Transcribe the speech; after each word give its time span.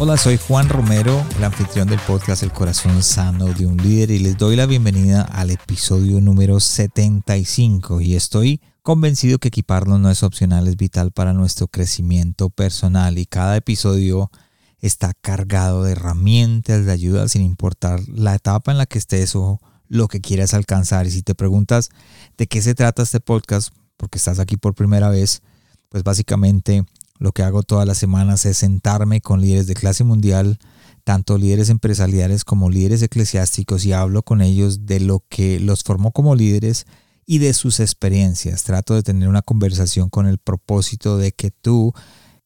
Hola, 0.00 0.16
soy 0.16 0.36
Juan 0.36 0.68
Romero, 0.68 1.26
el 1.36 1.42
anfitrión 1.42 1.88
del 1.88 1.98
podcast 1.98 2.44
El 2.44 2.52
Corazón 2.52 3.02
Sano 3.02 3.46
de 3.46 3.66
un 3.66 3.78
Líder 3.78 4.12
y 4.12 4.20
les 4.20 4.38
doy 4.38 4.54
la 4.54 4.66
bienvenida 4.66 5.22
al 5.22 5.50
episodio 5.50 6.20
número 6.20 6.60
75 6.60 8.00
y 8.00 8.14
estoy 8.14 8.60
convencido 8.84 9.40
que 9.40 9.48
equiparnos 9.48 9.98
no 9.98 10.08
es 10.08 10.22
opcional, 10.22 10.68
es 10.68 10.76
vital 10.76 11.10
para 11.10 11.32
nuestro 11.32 11.66
crecimiento 11.66 12.48
personal 12.48 13.18
y 13.18 13.26
cada 13.26 13.56
episodio 13.56 14.30
está 14.78 15.14
cargado 15.14 15.82
de 15.82 15.92
herramientas, 15.92 16.86
de 16.86 16.92
ayuda 16.92 17.26
sin 17.26 17.42
importar 17.42 17.98
la 18.06 18.36
etapa 18.36 18.70
en 18.70 18.78
la 18.78 18.86
que 18.86 18.98
estés 18.98 19.34
o 19.34 19.58
lo 19.88 20.06
que 20.06 20.20
quieras 20.20 20.54
alcanzar. 20.54 21.08
Y 21.08 21.10
si 21.10 21.22
te 21.22 21.34
preguntas 21.34 21.88
de 22.36 22.46
qué 22.46 22.62
se 22.62 22.76
trata 22.76 23.02
este 23.02 23.18
podcast, 23.18 23.74
porque 23.96 24.18
estás 24.18 24.38
aquí 24.38 24.56
por 24.56 24.76
primera 24.76 25.08
vez, 25.08 25.42
pues 25.88 26.04
básicamente 26.04 26.84
lo 27.18 27.32
que 27.32 27.42
hago 27.42 27.62
todas 27.62 27.86
las 27.86 27.98
semanas 27.98 28.46
es 28.46 28.58
sentarme 28.58 29.20
con 29.20 29.40
líderes 29.40 29.66
de 29.66 29.74
clase 29.74 30.04
mundial, 30.04 30.58
tanto 31.04 31.38
líderes 31.38 31.68
empresariales 31.68 32.44
como 32.44 32.70
líderes 32.70 33.02
eclesiásticos, 33.02 33.84
y 33.84 33.92
hablo 33.92 34.22
con 34.22 34.40
ellos 34.40 34.86
de 34.86 35.00
lo 35.00 35.24
que 35.28 35.60
los 35.60 35.82
formó 35.82 36.12
como 36.12 36.34
líderes 36.34 36.86
y 37.26 37.38
de 37.38 37.52
sus 37.52 37.80
experiencias. 37.80 38.64
Trato 38.64 38.94
de 38.94 39.02
tener 39.02 39.28
una 39.28 39.42
conversación 39.42 40.08
con 40.10 40.26
el 40.26 40.38
propósito 40.38 41.18
de 41.18 41.32
que 41.32 41.50
tú, 41.50 41.92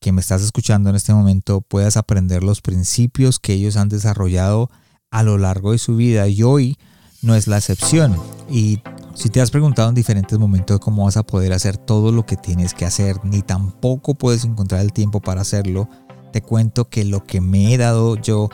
que 0.01 0.13
me 0.13 0.21
estás 0.21 0.43
escuchando 0.43 0.91
en 0.91 0.97
este 0.97 1.15
momento, 1.15 1.61
puedas 1.61 1.97
aprender 1.97 2.43
los 2.43 2.63
principios 2.63 3.39
que 3.39 3.53
ellos 3.53 3.77
han 3.77 3.89
desarrollado 3.89 4.71
a 5.11 5.23
lo 5.23 5.39
largo 5.39 5.73
de 5.73 5.79
su 5.79 5.95
vida. 5.95 6.27
Y 6.27 6.43
hoy 6.43 6.79
no 7.21 7.35
es 7.37 7.47
la 7.47 7.59
excepción. 7.59 8.17
Y 8.51 8.81
si 9.23 9.29
te 9.31 9.41
has 9.41 9.53
preguntado 9.53 9.89
en 9.89 9.95
diferentes 9.95 10.37
momentos 10.37 10.81
cómo 10.81 11.05
vas 11.05 11.17
a 11.17 11.23
poder 11.23 11.53
hacer 11.53 11.77
todo 11.77 12.11
lo 12.11 12.27
que 12.27 12.37
tienes 12.37 12.75
que 12.75 12.85
hacer, 12.85 13.25
ni 13.25 13.41
tampoco 13.41 14.17
puedes 14.17 14.45
encontrar 14.45 14.81
el 14.81 14.93
tiempo 14.93 15.21
para 15.21 15.43
hacerlo, 15.43 15.89
te 16.33 16.43
cuento 16.43 16.89
que 16.89 17.05
lo 17.05 17.23
que 17.23 17.41
me 17.41 17.73
he 17.73 17.79
dado 17.79 18.17
yo 18.17 18.49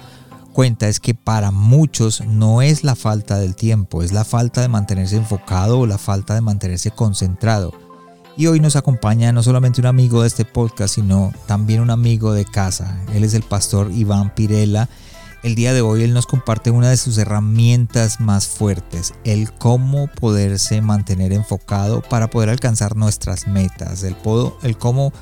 cuenta 0.53 0.87
es 0.87 1.01
que 1.01 1.15
para 1.15 1.53
muchos 1.53 2.21
no 2.21 2.61
es 2.61 2.85
la 2.85 2.97
falta 2.97 3.39
del 3.39 3.57
tiempo, 3.57 4.03
es 4.03 4.13
la 4.13 4.27
falta 4.27 4.61
de 4.61 4.69
mantenerse 4.69 5.17
enfocado 5.17 5.81
o 5.81 5.87
la 5.87 5.97
falta 5.97 6.35
de 6.35 6.43
mantenerse 6.43 6.91
concentrado. 6.91 7.73
Y 8.37 8.49
hoy 8.49 8.61
nos 8.61 8.77
acompaña 8.77 9.33
no 9.33 9.43
solamente 9.43 9.81
un 9.81 9.87
amigo 9.87 10.21
de 10.21 10.29
este 10.29 10.45
podcast, 10.45 10.97
sino 10.97 11.33
también 11.47 11.81
un 11.81 11.89
amigo 11.89 12.35
de 12.35 12.45
casa. 12.45 13.01
Él 13.15 13.25
es 13.25 13.33
el 13.33 13.43
pastor 13.43 13.91
Iván 13.91 14.35
Pirela 14.35 14.91
el 15.43 15.55
día 15.55 15.73
de 15.73 15.81
hoy 15.81 16.03
él 16.03 16.15
nos 16.15 16.27
comparte 16.27 16.71
una 16.71 16.91
de 16.91 16.97
sus 16.97 17.19
herramientas 17.19 18.21
más 18.21 18.47
fuertes, 18.47 19.15
el 19.25 19.53
cómo 19.53 20.09
poderse 20.09 20.81
mantener 20.81 21.33
enfocado 21.33 22.03
para 22.03 22.29
poder 22.29 22.49
alcanzar 22.49 22.97
nuestras 22.97 23.47
metas, 23.47 24.03
el, 24.03 24.17
cómo 24.79 25.13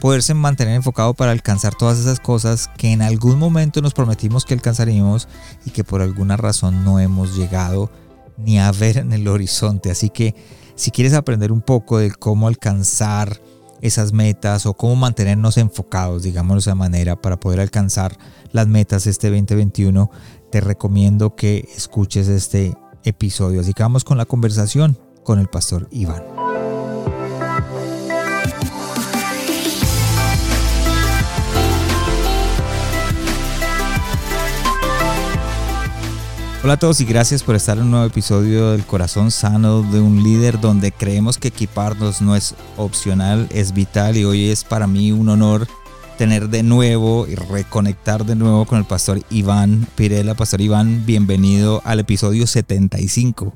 poderse 0.00 0.34
mantener 0.34 0.74
enfocado 0.74 1.14
para 1.14 1.32
alcanzar 1.32 1.74
todas 1.74 1.98
esas 1.98 2.20
cosas 2.20 2.68
que 2.76 2.92
en 2.92 3.02
algún 3.02 3.38
momento 3.38 3.80
nos 3.80 3.94
prometimos 3.94 4.44
que 4.44 4.54
alcanzaríamos 4.54 5.28
y 5.64 5.70
que 5.70 5.84
por 5.84 6.02
alguna 6.02 6.36
razón 6.36 6.84
no 6.84 6.98
hemos 6.98 7.36
llegado 7.36 7.90
ni 8.36 8.58
a 8.58 8.70
ver 8.72 8.98
en 8.98 9.12
el 9.12 9.28
horizonte. 9.28 9.90
Así 9.90 10.10
que 10.10 10.34
si 10.74 10.90
quieres 10.90 11.14
aprender 11.14 11.52
un 11.52 11.62
poco 11.62 11.98
de 11.98 12.10
cómo 12.10 12.48
alcanzar 12.48 13.40
esas 13.82 14.12
metas 14.12 14.64
o 14.64 14.74
cómo 14.74 14.96
mantenernos 14.96 15.58
enfocados, 15.58 16.22
digamos 16.22 16.54
de 16.54 16.60
esa 16.60 16.74
manera, 16.74 17.20
para 17.20 17.38
poder 17.38 17.60
alcanzar 17.60 18.16
las 18.52 18.68
metas 18.68 19.06
este 19.06 19.28
2021, 19.28 20.10
te 20.50 20.60
recomiendo 20.60 21.34
que 21.34 21.68
escuches 21.76 22.28
este 22.28 22.74
episodio. 23.04 23.60
Así 23.60 23.74
que 23.74 23.82
vamos 23.82 24.04
con 24.04 24.16
la 24.16 24.24
conversación 24.24 24.98
con 25.24 25.38
el 25.38 25.48
pastor 25.48 25.88
Iván. 25.90 26.31
Hola 36.64 36.74
a 36.74 36.78
todos 36.78 37.00
y 37.00 37.04
gracias 37.04 37.42
por 37.42 37.56
estar 37.56 37.76
en 37.76 37.82
un 37.82 37.90
nuevo 37.90 38.06
episodio 38.06 38.70
del 38.70 38.86
Corazón 38.86 39.32
Sano 39.32 39.82
de 39.82 40.00
un 40.00 40.22
líder 40.22 40.60
donde 40.60 40.92
creemos 40.92 41.36
que 41.36 41.48
equiparnos 41.48 42.22
no 42.22 42.36
es 42.36 42.54
opcional, 42.76 43.48
es 43.52 43.74
vital 43.74 44.16
y 44.16 44.22
hoy 44.22 44.48
es 44.48 44.62
para 44.62 44.86
mí 44.86 45.10
un 45.10 45.28
honor 45.28 45.66
tener 46.18 46.50
de 46.50 46.62
nuevo 46.62 47.26
y 47.26 47.34
reconectar 47.34 48.24
de 48.24 48.36
nuevo 48.36 48.64
con 48.64 48.78
el 48.78 48.84
pastor 48.84 49.18
Iván 49.28 49.88
Pirela. 49.96 50.36
Pastor 50.36 50.60
Iván, 50.60 51.04
bienvenido 51.04 51.82
al 51.84 51.98
episodio 51.98 52.46
75. 52.46 53.52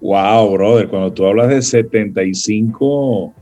Wow, 0.00 0.52
brother, 0.52 0.88
cuando 0.88 1.12
tú 1.12 1.26
hablas 1.26 1.50
de 1.50 1.62
75, 1.62 3.32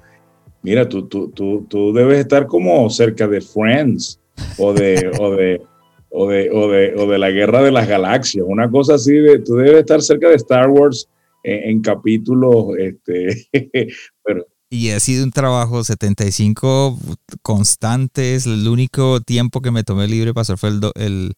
mira, 0.60 0.86
tú, 0.86 1.06
tú, 1.06 1.30
tú, 1.30 1.64
tú 1.70 1.94
debes 1.94 2.18
estar 2.18 2.46
como 2.46 2.90
cerca 2.90 3.26
de 3.26 3.40
Friends 3.40 4.20
o 4.58 4.74
de, 4.74 5.10
o 5.18 5.30
de 5.30 5.62
o 6.10 6.28
de, 6.28 6.50
o 6.50 6.70
de, 6.70 6.94
o 6.96 7.06
de 7.06 7.18
la 7.18 7.30
guerra 7.30 7.62
de 7.62 7.72
las 7.72 7.88
galaxias, 7.88 8.44
una 8.46 8.70
cosa 8.70 8.94
así, 8.94 9.12
de, 9.12 9.38
tú 9.40 9.54
debes 9.54 9.80
estar 9.80 10.02
cerca 10.02 10.28
de 10.28 10.36
Star 10.36 10.70
Wars 10.70 11.08
en, 11.42 11.80
capítulos, 11.80 12.76
este, 12.78 13.46
pero... 14.24 14.46
Y 14.68 14.90
ha 14.90 14.98
sido 14.98 15.22
un 15.22 15.30
trabajo 15.30 15.84
75 15.84 16.98
constantes, 17.42 18.46
el 18.46 18.66
único 18.66 19.20
tiempo 19.20 19.60
que 19.60 19.70
me 19.70 19.84
tomé 19.84 20.08
libre 20.08 20.34
pasar 20.34 20.58
fue 20.58 20.70
el, 20.70 20.80
el 20.96 21.34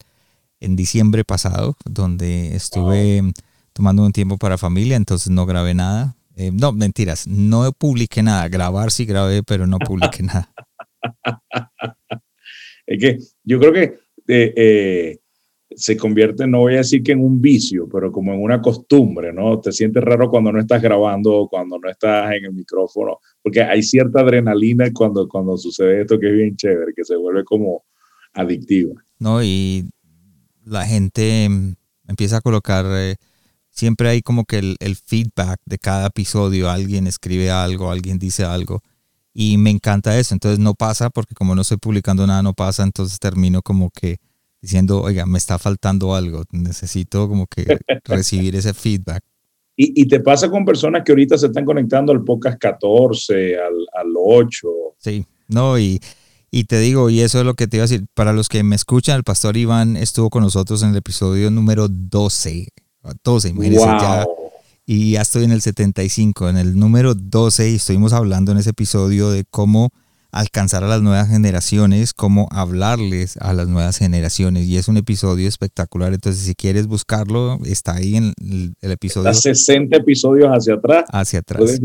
en 0.59 0.75
diciembre 0.75 1.23
pasado, 1.23 1.75
donde 1.85 2.55
estuve 2.55 3.21
tomando 3.73 4.03
un 4.03 4.11
tiempo 4.11 4.37
para 4.37 4.57
familia, 4.57 4.97
entonces 4.97 5.29
no 5.29 5.45
grabé 5.45 5.73
nada. 5.73 6.15
Eh, 6.35 6.51
no, 6.53 6.71
mentiras, 6.71 7.27
no 7.27 7.71
publiqué 7.71 8.23
nada. 8.23 8.47
Grabar 8.47 8.91
sí 8.91 9.05
grabé, 9.05 9.43
pero 9.43 9.67
no 9.67 9.77
publiqué 9.79 10.23
nada. 10.23 10.51
es 12.85 12.99
que 12.99 13.17
yo 13.43 13.59
creo 13.59 13.73
que 13.73 13.99
eh, 14.29 15.19
se 15.71 15.97
convierte, 15.97 16.47
no 16.47 16.59
voy 16.59 16.75
a 16.75 16.77
decir 16.77 17.03
que 17.03 17.11
en 17.11 17.23
un 17.23 17.41
vicio, 17.41 17.87
pero 17.91 18.11
como 18.11 18.33
en 18.33 18.41
una 18.41 18.61
costumbre, 18.61 19.31
¿no? 19.33 19.59
Te 19.59 19.71
sientes 19.71 20.03
raro 20.03 20.29
cuando 20.29 20.51
no 20.51 20.59
estás 20.59 20.81
grabando, 20.81 21.47
cuando 21.49 21.77
no 21.77 21.89
estás 21.89 22.31
en 22.33 22.45
el 22.45 22.53
micrófono, 22.53 23.19
porque 23.41 23.61
hay 23.61 23.83
cierta 23.83 24.21
adrenalina 24.21 24.91
cuando, 24.93 25.27
cuando 25.27 25.57
sucede 25.57 26.01
esto 26.01 26.19
que 26.19 26.27
es 26.27 26.33
bien 26.33 26.55
chévere, 26.55 26.93
que 26.95 27.03
se 27.03 27.15
vuelve 27.15 27.43
como 27.43 27.83
adictiva. 28.33 28.95
No, 29.19 29.43
y 29.43 29.89
la 30.65 30.85
gente 30.85 31.47
empieza 32.07 32.37
a 32.37 32.41
colocar, 32.41 32.85
eh, 32.89 33.15
siempre 33.69 34.09
hay 34.09 34.21
como 34.21 34.45
que 34.45 34.59
el 34.79 34.95
feedback 34.95 35.59
de 35.65 35.77
cada 35.77 36.07
episodio, 36.07 36.69
alguien 36.69 37.05
escribe 37.05 37.51
algo, 37.51 37.91
alguien 37.91 38.17
dice 38.17 38.43
algo 38.43 38.81
y 39.33 39.57
me 39.57 39.69
encanta 39.69 40.17
eso. 40.17 40.33
Entonces 40.33 40.59
no 40.59 40.73
pasa 40.73 41.09
porque 41.09 41.35
como 41.35 41.55
no 41.55 41.61
estoy 41.61 41.77
publicando 41.77 42.25
nada, 42.25 42.41
no 42.41 42.53
pasa. 42.53 42.83
Entonces 42.83 43.19
termino 43.19 43.61
como 43.61 43.89
que 43.89 44.17
diciendo, 44.61 45.01
oiga, 45.01 45.25
me 45.25 45.37
está 45.37 45.57
faltando 45.57 46.15
algo. 46.15 46.43
Necesito 46.51 47.27
como 47.27 47.47
que 47.47 47.65
recibir 48.05 48.55
ese 48.55 48.73
feedback. 48.73 49.23
Y, 49.75 50.01
y, 50.01 50.07
te 50.09 50.19
pasa 50.19 50.49
con 50.49 50.65
personas 50.65 51.03
que 51.05 51.13
ahorita 51.13 51.37
se 51.37 51.45
están 51.45 51.63
conectando 51.63 52.11
al 52.11 52.21
podcast 52.25 52.59
14, 52.59 53.55
al, 53.57 53.73
al 53.93 54.13
8. 54.13 54.67
Sí, 54.97 55.25
no, 55.47 55.79
y, 55.79 56.01
y 56.51 56.65
te 56.65 56.79
digo, 56.79 57.09
y 57.09 57.21
eso 57.21 57.39
es 57.39 57.45
lo 57.45 57.53
que 57.53 57.65
te 57.67 57.77
iba 57.77 57.85
a 57.85 57.87
decir, 57.87 58.05
para 58.13 58.33
los 58.33 58.49
que 58.49 58.61
me 58.61 58.75
escuchan, 58.75 59.15
el 59.15 59.23
pastor 59.23 59.55
Iván 59.55 59.95
estuvo 59.95 60.29
con 60.29 60.43
nosotros 60.43 60.83
en 60.83 60.89
el 60.89 60.97
episodio 60.97 61.49
número 61.49 61.87
12. 61.87 62.67
12, 63.23 63.49
imagínense 63.49 63.85
ya 63.85 64.25
y 64.91 65.11
ya 65.11 65.21
estoy 65.21 65.43
en 65.43 65.51
el 65.51 65.61
75, 65.61 66.49
en 66.49 66.57
el 66.57 66.75
número 66.75 67.13
12 67.13 67.69
y 67.69 67.75
estuvimos 67.75 68.11
hablando 68.11 68.51
en 68.51 68.57
ese 68.57 68.71
episodio 68.71 69.29
de 69.29 69.45
cómo 69.47 69.91
alcanzar 70.31 70.83
a 70.83 70.87
las 70.87 71.03
nuevas 71.03 71.29
generaciones, 71.29 72.15
cómo 72.15 72.47
hablarles 72.49 73.37
a 73.37 73.53
las 73.53 73.67
nuevas 73.67 73.99
generaciones 73.99 74.65
y 74.65 74.77
es 74.77 74.87
un 74.87 74.97
episodio 74.97 75.47
espectacular, 75.47 76.11
entonces 76.11 76.41
si 76.43 76.55
quieres 76.55 76.87
buscarlo, 76.87 77.59
está 77.65 77.97
ahí 77.97 78.15
en 78.15 78.33
el, 78.41 78.73
episodio. 78.81 79.29
Está 79.29 79.53
60 79.53 79.95
episodios 79.95 80.49
hacia 80.49 80.73
atrás. 80.73 81.05
Hacia 81.11 81.39
atrás. 81.41 81.79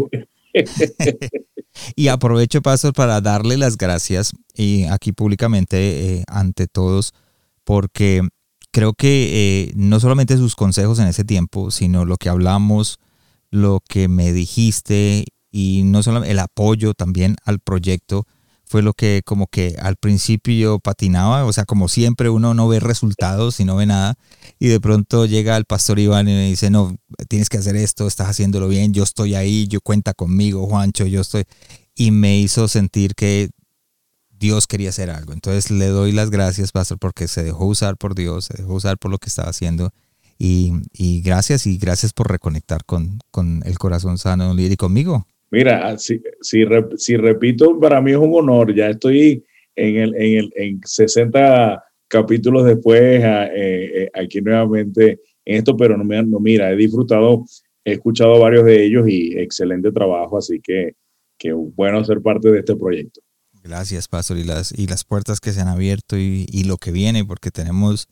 y 1.97 2.09
aprovecho 2.09 2.63
pasos 2.63 2.93
para 2.95 3.21
darle 3.21 3.59
las 3.59 3.77
gracias 3.77 4.33
y 4.55 4.85
aquí 4.85 5.13
públicamente 5.13 5.77
eh, 6.21 6.25
ante 6.27 6.69
todos 6.69 7.13
porque 7.65 8.23
creo 8.75 8.93
que 8.93 9.69
eh, 9.69 9.73
no 9.77 10.01
solamente 10.01 10.37
sus 10.37 10.57
consejos 10.57 10.99
en 10.99 11.07
ese 11.07 11.23
tiempo, 11.23 11.71
sino 11.71 12.05
lo 12.05 12.17
que 12.17 12.29
hablamos, 12.29 12.99
lo 13.53 13.81
que 13.89 14.09
me 14.09 14.33
dijiste 14.33 15.27
y 15.53 15.83
no 15.85 16.03
solo 16.03 16.25
el 16.25 16.41
apoyo 16.41 16.93
también 16.93 17.37
al 17.45 17.61
proyecto 17.61 18.27
fue 18.65 18.83
lo 18.83 18.93
que 18.93 19.23
como 19.25 19.47
que 19.47 19.77
al 19.81 19.95
principio 19.95 20.81
patinaba, 20.81 21.45
o 21.45 21.53
sea, 21.53 21.65
como 21.67 21.87
siempre 21.87 22.31
uno 22.31 22.53
no 22.53 22.67
ve 22.67 22.81
resultados 22.81 23.61
y 23.61 23.65
no 23.65 23.77
ve 23.77 23.87
nada, 23.87 24.17
y 24.59 24.67
de 24.67 24.81
pronto 24.81 25.25
llega 25.25 25.57
el 25.57 25.67
pastor 25.67 26.01
Iván 26.01 26.27
y 26.27 26.33
me 26.33 26.49
dice, 26.49 26.69
no, 26.71 26.97
tienes 27.29 27.49
que 27.49 27.59
hacer 27.59 27.77
esto, 27.77 28.09
estás 28.09 28.29
haciéndolo 28.29 28.67
bien, 28.67 28.93
yo 28.93 29.05
estoy 29.05 29.37
ahí, 29.37 29.69
yo 29.69 29.81
cuenta 29.83 30.15
conmigo, 30.15 30.67
Juancho, 30.67 31.07
yo 31.07 31.21
estoy, 31.21 31.45
y 31.95 32.11
me 32.11 32.39
hizo 32.39 32.67
sentir 32.67 33.15
que 33.15 33.51
Dios 34.45 34.67
quería 34.67 34.91
hacer 34.91 35.09
algo. 35.09 35.33
Entonces 35.33 35.71
le 35.71 35.87
doy 35.87 36.13
las 36.13 36.31
gracias, 36.31 36.71
pastor, 36.71 36.99
porque 36.99 37.29
se 37.29 37.43
dejó 37.43 37.65
usar 37.65 37.97
por 37.97 38.15
Dios, 38.15 38.45
se 38.45 38.59
dejó 38.59 38.75
usar 38.75 38.99
por 38.99 39.11
lo 39.11 39.17
que 39.17 39.29
estaba 39.29 39.49
haciendo. 39.49 39.91
Y, 40.39 40.71
gracias 41.25 41.67
y 41.67 41.79
gracias 41.79 42.13
por 42.13 42.31
reconectar 42.31 42.85
con, 42.85 43.21
con 43.31 43.63
el 43.65 43.79
corazón 43.79 44.19
sano 44.19 44.55
y 44.59 44.77
conmigo. 44.77 45.27
Mira, 45.51 45.89
ah, 45.89 45.97
si, 45.97 46.21
si, 46.43 46.63
si, 46.99 47.17
repito, 47.17 47.81
para 47.81 48.03
mí 48.03 48.11
es 48.11 48.19
un 48.19 48.35
honor. 48.35 48.75
Ya 48.75 48.91
estoy 48.91 49.43
en, 49.77 49.97
el, 49.97 50.15
en, 50.15 50.39
el, 50.39 50.53
en 50.57 50.81
60 50.85 51.83
capítulos 52.07 52.67
después 52.67 53.01
eh, 53.01 53.51
eh, 53.55 54.11
aquí 54.13 54.43
nuevamente 54.43 55.21
en 55.47 55.57
esto, 55.57 55.75
pero 55.75 55.97
no, 55.97 56.05
no, 56.05 56.41
mira, 56.41 56.71
he 56.71 56.77
disfrutado, 56.77 57.47
he 57.83 57.93
escuchado 57.93 58.39
varios 58.39 58.67
de 58.67 58.85
ellos 58.85 59.09
y 59.09 59.39
excelente 59.39 59.91
trabajo, 59.91 60.37
así 60.37 60.61
que, 60.61 60.97
que 61.39 61.55
bueno 61.55 62.05
ser 62.05 62.21
parte 62.21 62.51
de 62.51 62.59
este 62.59 62.77
proyecto. 62.77 63.23
Gracias, 63.65 64.09
Pastor, 64.09 64.37
y 64.37 64.45
las, 64.45 64.73
y 64.73 64.87
las 64.87 65.05
puertas 65.05 65.41
que 65.41 65.55
se 65.55 65.63
han 65.63 65.69
abierto 65.69 66.19
y, 66.19 66.47
y 66.51 66.65
lo 66.65 66.77
que 66.77 66.93
viene, 66.93 67.25
porque 67.25 67.51
tenemos 67.51 68.09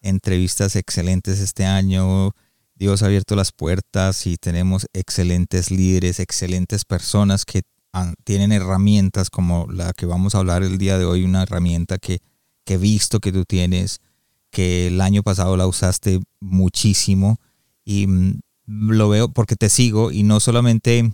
entrevistas 0.00 0.76
excelentes 0.76 1.40
este 1.40 1.66
año, 1.66 2.32
Dios 2.74 3.02
ha 3.02 3.06
abierto 3.06 3.36
las 3.36 3.52
puertas 3.52 4.26
y 4.26 4.38
tenemos 4.38 4.86
excelentes 4.94 5.70
líderes, 5.70 6.20
excelentes 6.20 6.86
personas 6.86 7.44
que 7.44 7.62
tienen 8.24 8.50
herramientas 8.50 9.28
como 9.28 9.66
la 9.70 9.92
que 9.92 10.06
vamos 10.06 10.34
a 10.34 10.38
hablar 10.38 10.62
el 10.62 10.78
día 10.78 10.98
de 10.98 11.04
hoy, 11.04 11.22
una 11.22 11.42
herramienta 11.42 11.98
que, 11.98 12.20
he 12.66 12.78
visto 12.78 13.20
que 13.20 13.30
tú 13.30 13.44
tienes, 13.44 14.00
que 14.50 14.86
el 14.86 15.02
año 15.02 15.22
pasado 15.22 15.56
la 15.58 15.66
usaste 15.66 16.20
muchísimo 16.40 17.38
y 17.84 18.06
mm, 18.06 18.40
lo 18.66 19.10
veo 19.10 19.28
porque 19.28 19.54
te 19.54 19.68
sigo 19.68 20.10
y 20.10 20.22
no 20.22 20.40
solamente 20.40 21.12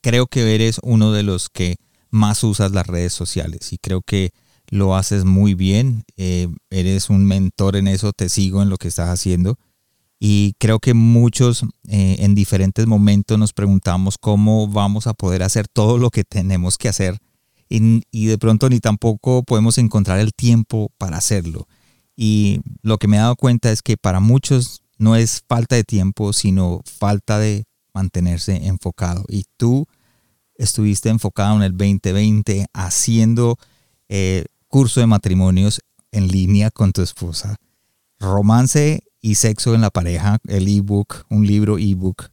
creo 0.00 0.26
que 0.26 0.54
eres 0.54 0.80
uno 0.82 1.12
de 1.12 1.22
los 1.22 1.50
que 1.50 1.76
más 2.10 2.44
usas 2.44 2.72
las 2.72 2.86
redes 2.86 3.12
sociales 3.12 3.72
y 3.72 3.78
creo 3.78 4.02
que 4.02 4.32
lo 4.68 4.94
haces 4.94 5.24
muy 5.24 5.54
bien, 5.54 6.04
eh, 6.16 6.48
eres 6.70 7.10
un 7.10 7.24
mentor 7.24 7.76
en 7.76 7.88
eso, 7.88 8.12
te 8.12 8.28
sigo 8.28 8.62
en 8.62 8.70
lo 8.70 8.76
que 8.76 8.88
estás 8.88 9.08
haciendo 9.08 9.58
y 10.18 10.54
creo 10.58 10.78
que 10.78 10.94
muchos 10.94 11.64
eh, 11.88 12.16
en 12.20 12.34
diferentes 12.34 12.86
momentos 12.86 13.38
nos 13.38 13.52
preguntamos 13.52 14.18
cómo 14.18 14.68
vamos 14.68 15.06
a 15.06 15.14
poder 15.14 15.42
hacer 15.42 15.66
todo 15.66 15.98
lo 15.98 16.10
que 16.10 16.24
tenemos 16.24 16.78
que 16.78 16.88
hacer 16.88 17.18
y, 17.68 18.02
y, 18.10 18.26
de 18.26 18.36
pronto 18.36 18.68
ni 18.68 18.80
tampoco 18.80 19.44
podemos 19.44 19.78
encontrar 19.78 20.18
el 20.18 20.34
tiempo 20.34 20.90
para 20.98 21.18
hacerlo. 21.18 21.68
Y 22.16 22.60
lo 22.82 22.98
que 22.98 23.06
me 23.06 23.16
he 23.16 23.20
dado 23.20 23.36
cuenta 23.36 23.70
es 23.70 23.80
que 23.80 23.96
para 23.96 24.18
muchos 24.18 24.82
no 24.98 25.14
es 25.14 25.42
falta 25.48 25.76
de 25.76 25.84
tiempo, 25.84 26.32
sino 26.32 26.82
falta 26.84 27.38
de 27.38 27.64
mantenerse 27.94 28.66
enfocado. 28.66 29.24
Y 29.28 29.44
tú 29.56 29.86
estuviste 30.60 31.08
enfocado 31.08 31.56
en 31.56 31.62
el 31.62 31.72
2020 31.72 32.66
haciendo 32.72 33.56
eh, 34.08 34.44
curso 34.68 35.00
de 35.00 35.06
matrimonios 35.06 35.80
en 36.12 36.28
línea 36.28 36.70
con 36.70 36.92
tu 36.92 37.02
esposa, 37.02 37.56
romance 38.18 39.02
y 39.20 39.36
sexo 39.36 39.74
en 39.74 39.80
la 39.80 39.90
pareja, 39.90 40.38
el 40.46 40.68
ebook, 40.68 41.24
un 41.28 41.46
libro 41.46 41.78
ebook, 41.78 42.28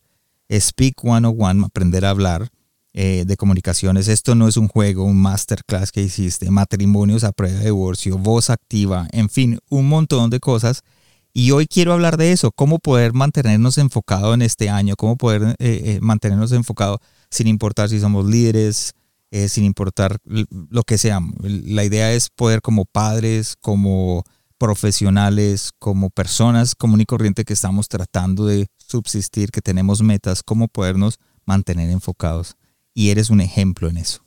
Speak 0.52 1.02
101, 1.02 1.66
aprender 1.66 2.06
a 2.06 2.10
hablar 2.10 2.50
eh, 2.94 3.26
de 3.28 3.38
comunicaciones. 3.38 4.08
Esto 4.08 4.34
no 4.34 4.48
es 4.48 4.58
un 4.58 4.68
juego, 4.68 5.04
un 5.04 5.18
masterclass 5.22 5.92
que 5.92 6.02
hiciste, 6.02 6.50
matrimonios 6.50 7.24
a 7.24 7.32
prueba 7.32 7.60
de 7.60 7.66
divorcio, 7.66 8.18
voz 8.18 8.50
activa, 8.50 9.08
en 9.12 9.30
fin, 9.30 9.60
un 9.70 9.88
montón 9.88 10.30
de 10.30 10.40
cosas. 10.40 10.84
Y 11.40 11.52
hoy 11.52 11.68
quiero 11.68 11.94
hablar 11.94 12.18
de 12.18 12.32
eso, 12.32 12.52
cómo 12.52 12.80
poder 12.80 13.14
mantenernos 13.14 13.78
enfocados 13.78 14.34
en 14.34 14.42
este 14.42 14.70
año, 14.70 14.96
cómo 14.98 15.18
poder 15.18 15.56
eh, 15.60 15.82
eh, 15.86 16.00
mantenernos 16.02 16.52
enfocados 16.52 16.98
sin 17.30 17.46
importar 17.46 17.90
si 17.90 18.00
somos 18.00 18.26
líderes, 18.26 18.96
sin 19.30 19.64
importar 19.64 20.18
lo 20.26 20.82
que 20.82 20.98
seamos. 20.98 21.36
La 21.44 21.84
idea 21.84 22.12
es 22.12 22.32
poder 22.32 22.62
como 22.62 22.86
padres, 22.86 23.56
como 23.62 24.24
profesionales, 24.58 25.74
como 25.78 26.10
personas 26.10 26.74
común 26.74 27.02
y 27.02 27.06
corriente 27.06 27.44
que 27.44 27.54
estamos 27.54 27.88
tratando 27.88 28.48
de 28.48 28.66
subsistir, 28.78 29.52
que 29.52 29.62
tenemos 29.62 30.02
metas, 30.02 30.42
cómo 30.42 30.68
podernos 30.68 31.20
mantener 31.46 31.92
enfocados. 31.92 32.56
Y 32.96 33.12
eres 33.12 33.30
un 33.30 33.42
ejemplo 33.42 33.90
en 33.90 33.98
eso. 33.98 34.24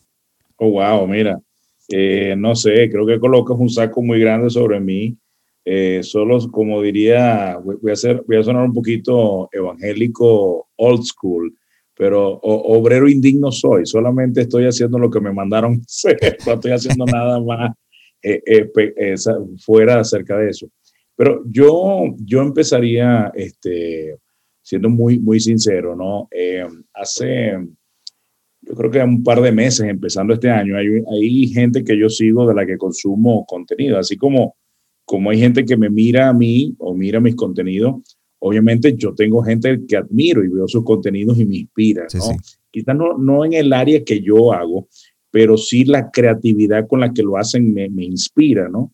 Oh, 0.59 0.71
wow, 0.71 1.09
mira, 1.09 1.41
eh, 1.89 2.37
no 2.39 2.55
sé, 2.55 2.89
creo 2.89 3.05
que 3.05 3.19
colocas 3.19 3.57
un 3.59 3.69
saco 3.69 4.01
muy 4.01 4.21
grande 4.21 4.49
sobre 4.49 4.79
mí. 4.79 5.17
Eh, 5.65 6.01
solo, 6.03 6.39
como 6.51 6.81
diría, 6.83 7.59
voy 7.59 7.91
a, 7.91 7.93
hacer, 7.93 8.25
voy 8.27 8.39
a 8.39 8.43
sonar 8.43 8.65
un 8.65 8.73
poquito 8.73 9.49
evangélico 9.53 10.69
old 10.77 11.03
school, 11.05 11.55
pero 11.95 12.39
obrero 12.41 13.09
indigno 13.09 13.53
soy, 13.53 13.85
solamente 13.85 14.41
estoy 14.41 14.65
haciendo 14.65 14.99
lo 14.99 15.11
que 15.11 15.21
me 15.21 15.33
mandaron 15.33 15.83
hacer, 15.87 16.39
no 16.47 16.55
estoy 16.55 16.73
haciendo 16.73 17.05
nada 17.05 17.39
más 17.41 17.73
eh, 18.23 18.43
eh, 18.47 19.15
fuera 19.59 20.01
acerca 20.01 20.37
de 20.39 20.51
eso. 20.51 20.71
Pero 21.17 21.43
yo, 21.47 22.15
yo 22.25 22.41
empezaría, 22.41 23.31
este, 23.35 24.17
siendo 24.63 24.89
muy, 24.89 25.19
muy 25.19 25.41
sincero, 25.41 25.95
¿no? 25.97 26.29
Eh, 26.31 26.67
hace, 26.95 27.59
yo 28.63 28.75
creo 28.75 28.91
que 28.91 29.01
un 29.01 29.23
par 29.23 29.41
de 29.41 29.53
meses, 29.53 29.87
empezando 29.87 30.35
este 30.35 30.49
año, 30.49 30.77
hay, 30.77 30.87
hay 31.11 31.47
gente 31.49 31.85
que 31.85 31.99
yo 31.99 32.09
sigo 32.09 32.47
de 32.47 32.55
la 32.55 32.65
que 32.65 32.79
consumo 32.79 33.45
contenido, 33.47 33.99
así 33.99 34.17
como, 34.17 34.57
como 35.11 35.31
hay 35.31 35.41
gente 35.41 35.65
que 35.65 35.77
me 35.77 35.91
mira 35.91 36.29
a 36.29 36.33
mí 36.33 36.73
o 36.79 36.95
mira 36.95 37.19
mis 37.19 37.35
contenidos, 37.35 37.97
obviamente 38.39 38.95
yo 38.97 39.13
tengo 39.13 39.43
gente 39.43 39.81
que 39.89 39.97
admiro 39.97 40.45
y 40.45 40.49
veo 40.49 40.69
sus 40.69 40.85
contenidos 40.85 41.37
y 41.41 41.47
me 41.47 41.57
inspira, 41.57 42.07
¿no? 42.15 42.37
Quizás 42.71 42.95
no, 42.95 43.19
no 43.19 43.45
en 43.45 43.55
el 43.55 43.73
área 43.73 44.05
que 44.05 44.23
yo 44.23 44.53
hago, 44.53 44.87
pero 45.33 45.57
sí 45.57 45.85
la 45.85 46.13
creatividad 46.13 46.87
con 46.87 47.01
la 47.01 47.13
que 47.13 47.25
lo 47.25 47.37
hacen 47.37 47.75
me, 47.75 48.05
inspira, 48.05 48.69
¿no? 48.69 48.93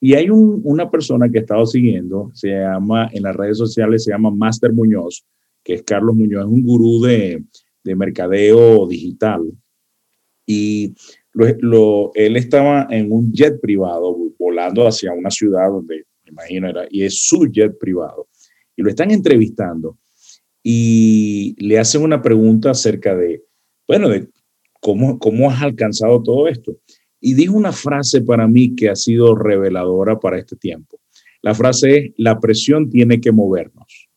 Y 0.00 0.14
hay 0.14 0.28
una 0.30 0.88
persona 0.88 1.28
que 1.28 1.38
he 1.38 1.40
estado 1.40 1.66
siguiendo, 1.66 2.30
se 2.32 2.50
llama, 2.50 3.10
en 3.12 3.24
las 3.24 3.34
redes 3.34 3.58
sociales 3.58 4.04
se 4.04 4.12
llama 4.12 4.30
Master 4.30 4.72
Muñoz, 4.72 5.24
que 5.64 5.74
es 5.74 5.82
Carlos 5.82 6.14
Muñoz, 6.14 6.44
es 6.44 6.48
un 6.48 6.62
gurú 6.62 7.02
de, 7.02 7.42
mercadeo 7.82 8.86
digital. 8.86 9.42
Y 10.46 10.94
lo, 11.32 12.12
él 12.14 12.36
estaba 12.36 12.86
en 12.90 13.12
un 13.12 13.32
jet 13.32 13.60
privado 13.60 14.16
volando 14.38 14.86
hacia 14.86 15.12
una 15.12 15.30
ciudad 15.30 15.68
donde, 15.68 16.04
me 16.24 16.30
imagino, 16.30 16.68
era, 16.68 16.86
y 16.88 17.02
es 17.02 17.20
su 17.26 17.46
jet 17.50 17.76
privado. 17.78 18.28
Y 18.76 18.82
lo 18.82 18.88
están 18.88 19.10
entrevistando 19.10 19.98
y 20.62 21.56
le 21.58 21.78
hacen 21.78 22.02
una 22.02 22.22
pregunta 22.22 22.70
acerca 22.70 23.14
de, 23.14 23.42
bueno, 23.86 24.08
de 24.08 24.28
¿Cómo, 25.18 25.50
has 25.50 25.62
alcanzado 25.62 26.22
todo 26.22 26.48
esto? 26.48 26.76
Y 27.20 27.34
dijo 27.34 27.56
una 27.56 27.72
frase 27.72 28.22
para 28.22 28.46
mí 28.46 28.76
que 28.76 28.88
ha 28.88 28.94
sido 28.94 29.34
reveladora 29.34 30.20
para 30.20 30.38
este 30.38 30.54
tiempo. 30.56 31.00
La 31.42 31.54
frase 31.54 31.96
es, 31.96 32.12
la 32.16 32.38
presión 32.38 32.88
tiene 32.88 33.20
que 33.20 33.32
movernos. 33.32 34.08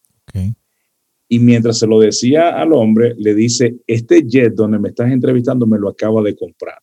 Y 1.31 1.37
mientras 1.37 1.77
se 1.77 1.85
lo 1.85 1.99
decía 1.99 2.59
al 2.59 2.73
hombre, 2.73 3.13
le 3.15 3.35
dice, 3.35 3.77
este 3.85 4.23
jet 4.25 4.55
donde 4.55 4.79
me 4.79 4.89
estás 4.89 5.11
entrevistando 5.11 5.67
me 5.67 5.77
lo 5.77 5.87
acaba 5.87 6.23
de 6.23 6.35
comprar. 6.35 6.79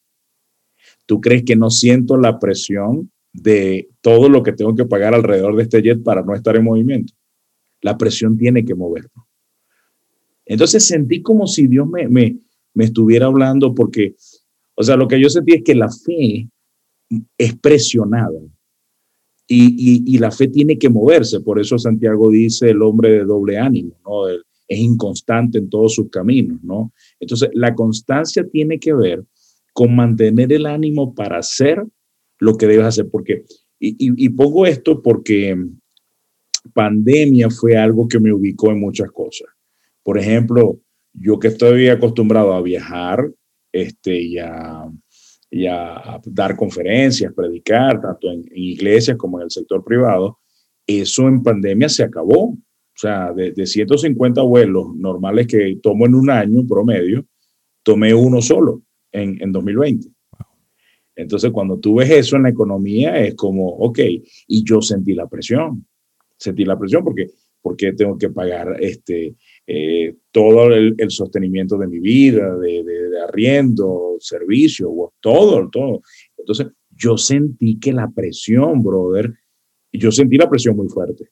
¿Tú 1.04 1.20
crees 1.20 1.42
que 1.42 1.56
no 1.56 1.68
siento 1.68 2.16
la 2.16 2.38
presión 2.38 3.10
de 3.32 3.88
todo 4.00 4.28
lo 4.28 4.44
que 4.44 4.52
tengo 4.52 4.74
que 4.74 4.86
pagar 4.86 5.14
alrededor 5.14 5.56
de 5.56 5.64
este 5.64 5.82
jet 5.82 6.02
para 6.02 6.22
no 6.22 6.32
estar 6.32 6.54
en 6.54 6.62
movimiento? 6.62 7.12
La 7.82 7.98
presión 7.98 8.38
tiene 8.38 8.64
que 8.64 8.76
movernos. 8.76 9.26
Entonces 10.44 10.86
sentí 10.86 11.22
como 11.22 11.48
si 11.48 11.66
Dios 11.66 11.88
me, 11.88 12.08
me, 12.08 12.38
me 12.72 12.84
estuviera 12.84 13.26
hablando 13.26 13.74
porque, 13.74 14.14
o 14.76 14.82
sea, 14.84 14.96
lo 14.96 15.08
que 15.08 15.20
yo 15.20 15.28
sentí 15.28 15.54
es 15.54 15.64
que 15.64 15.74
la 15.74 15.90
fe 15.90 16.48
es 17.36 17.56
presionada 17.56 18.38
y, 19.48 20.18
la 20.18 20.30
fe 20.30 20.48
tiene 20.48 20.78
que 20.78 20.88
moverse. 20.88 21.40
Por 21.40 21.60
eso 21.60 21.78
Santiago 21.78 22.30
dice 22.30 22.70
el 22.70 22.82
hombre 22.82 23.10
de 23.10 23.24
doble 23.24 23.58
ánimo, 23.58 23.96
¿no? 24.04 24.28
es 24.28 24.78
inconstante 24.80 25.58
en 25.58 25.70
todos 25.70 25.94
sus 25.94 26.10
caminos, 26.10 26.58
¿no? 26.64 26.92
Entonces, 27.20 27.50
la 27.52 27.72
constancia 27.72 28.44
tiene 28.48 28.80
que 28.80 28.92
ver 28.92 29.24
con 29.72 29.94
mantener 29.94 30.52
el 30.52 30.66
ánimo 30.66 31.14
para 31.14 31.38
hacer 31.38 31.84
lo 32.40 32.56
que 32.56 32.66
debes 32.66 32.86
hacer. 32.86 33.08
Porque, 33.08 33.44
y, 33.78 33.94
y 33.98 34.28
pongo 34.30 34.66
esto 34.66 35.00
porque 35.00 35.56
pandemia 36.74 37.48
fue 37.50 37.76
algo 37.76 38.08
que 38.08 38.18
me 38.18 38.32
ubicó 38.32 38.72
en 38.72 38.80
muchas 38.80 39.12
cosas. 39.12 39.46
Por 40.02 40.18
ejemplo, 40.18 40.80
yo 41.12 41.38
que 41.38 41.48
estoy 41.48 41.88
acostumbrado 41.88 42.52
a 42.52 42.62
viajar 42.62 43.30
este, 43.72 44.20
y, 44.20 44.36
dar 45.50 46.56
conferencias, 46.56 47.32
predicar, 47.34 48.00
tanto 48.00 48.30
en, 48.30 48.44
iglesias 48.54 49.16
como 49.16 49.38
en 49.38 49.44
el 49.44 49.50
sector 49.50 49.84
privado, 49.84 50.38
eso 50.86 51.28
en 51.28 51.42
pandemia 51.42 51.88
se 51.88 52.04
acabó. 52.04 52.50
O 52.50 52.98
sea, 52.98 53.32
de, 53.32 53.52
de 53.52 53.66
150 53.66 54.40
vuelos 54.42 54.94
normales 54.96 55.46
que 55.46 55.78
tomo 55.82 56.06
en 56.06 56.14
un 56.14 56.30
año 56.30 56.66
promedio, 56.66 57.26
tomé 57.82 58.14
uno 58.14 58.40
solo 58.40 58.82
en, 59.12 59.40
en 59.42 59.52
2020. 59.52 60.08
Entonces, 61.14 61.50
cuando 61.50 61.78
tú 61.78 61.96
ves 61.96 62.10
eso 62.10 62.36
en 62.36 62.42
la 62.42 62.50
economía, 62.50 63.18
es 63.18 63.34
como, 63.34 63.68
ok, 63.68 63.98
y 64.48 64.64
yo 64.64 64.82
sentí 64.82 65.14
la 65.14 65.26
presión, 65.26 65.86
sentí 66.36 66.64
la 66.64 66.78
presión 66.78 67.02
porque, 67.02 67.30
porque 67.62 67.92
tengo 67.92 68.18
que 68.18 68.28
pagar 68.28 68.76
este, 68.80 69.34
eh, 69.66 70.14
todo 70.30 70.72
el, 70.72 70.96
sostenimiento 71.08 71.76
de 71.76 71.88
mi 71.88 71.98
vida, 71.98 72.56
de, 72.56 72.84
de, 72.84 73.20
arriendo, 73.20 74.16
servicio, 74.20 75.12
todo, 75.20 75.68
todo. 75.70 76.02
Entonces, 76.36 76.68
yo 76.90 77.16
sentí 77.18 77.78
que 77.78 77.92
la 77.92 78.08
presión, 78.10 78.82
brother, 78.82 79.34
yo 79.92 80.12
sentí 80.12 80.36
la 80.36 80.48
presión 80.48 80.76
muy 80.76 80.88
fuerte. 80.88 81.30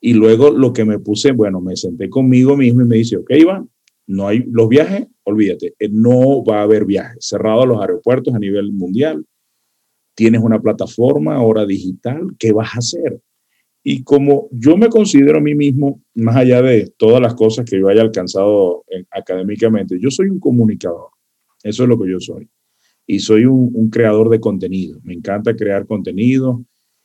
Y 0.00 0.12
luego 0.12 0.50
lo 0.50 0.72
que 0.72 0.84
me 0.84 0.98
puse, 0.98 1.32
bueno, 1.32 1.60
me 1.60 1.76
senté 1.76 2.10
conmigo 2.10 2.56
mismo 2.56 2.82
y 2.82 2.84
me 2.84 2.96
dice, 2.96 3.16
ok, 3.16 3.30
Iván, 3.30 3.70
no 4.06 4.28
hay 4.28 4.44
los 4.50 4.68
viajes, 4.68 5.06
olvídate, 5.24 5.74
eh, 5.78 5.88
no 5.90 6.44
va 6.44 6.58
a 6.58 6.62
haber 6.64 6.84
viajes. 6.84 7.26
Cerrados 7.26 7.66
los 7.66 7.80
aeropuertos 7.80 8.34
a 8.34 8.38
nivel 8.38 8.72
mundial. 8.72 9.24
Tienes 10.14 10.42
una 10.42 10.60
plataforma 10.60 11.36
ahora 11.36 11.64
digital, 11.64 12.36
¿qué 12.38 12.52
vas 12.52 12.74
a 12.74 12.78
hacer? 12.78 13.20
Y 13.86 14.02
como 14.02 14.48
yo 14.50 14.78
me 14.78 14.88
considero 14.88 15.38
a 15.38 15.42
mí 15.42 15.54
mismo, 15.54 16.02
más 16.14 16.36
allá 16.36 16.62
de 16.62 16.90
todas 16.96 17.20
las 17.20 17.34
cosas 17.34 17.66
que 17.68 17.78
yo 17.78 17.88
haya 17.88 18.00
alcanzado 18.00 18.82
académicamente, 19.10 19.98
yo 20.00 20.10
soy 20.10 20.30
un 20.30 20.40
comunicador. 20.40 21.10
Eso 21.62 21.82
es 21.82 21.88
lo 21.90 22.00
que 22.00 22.10
yo 22.10 22.18
soy. 22.18 22.48
Y 23.06 23.18
soy 23.18 23.44
un, 23.44 23.90
creador 23.90 24.30
de 24.30 24.40
contenido. 24.40 24.98
Me 25.04 25.12
encanta 25.12 25.54
crear 25.54 25.86
contenido. 25.86 26.64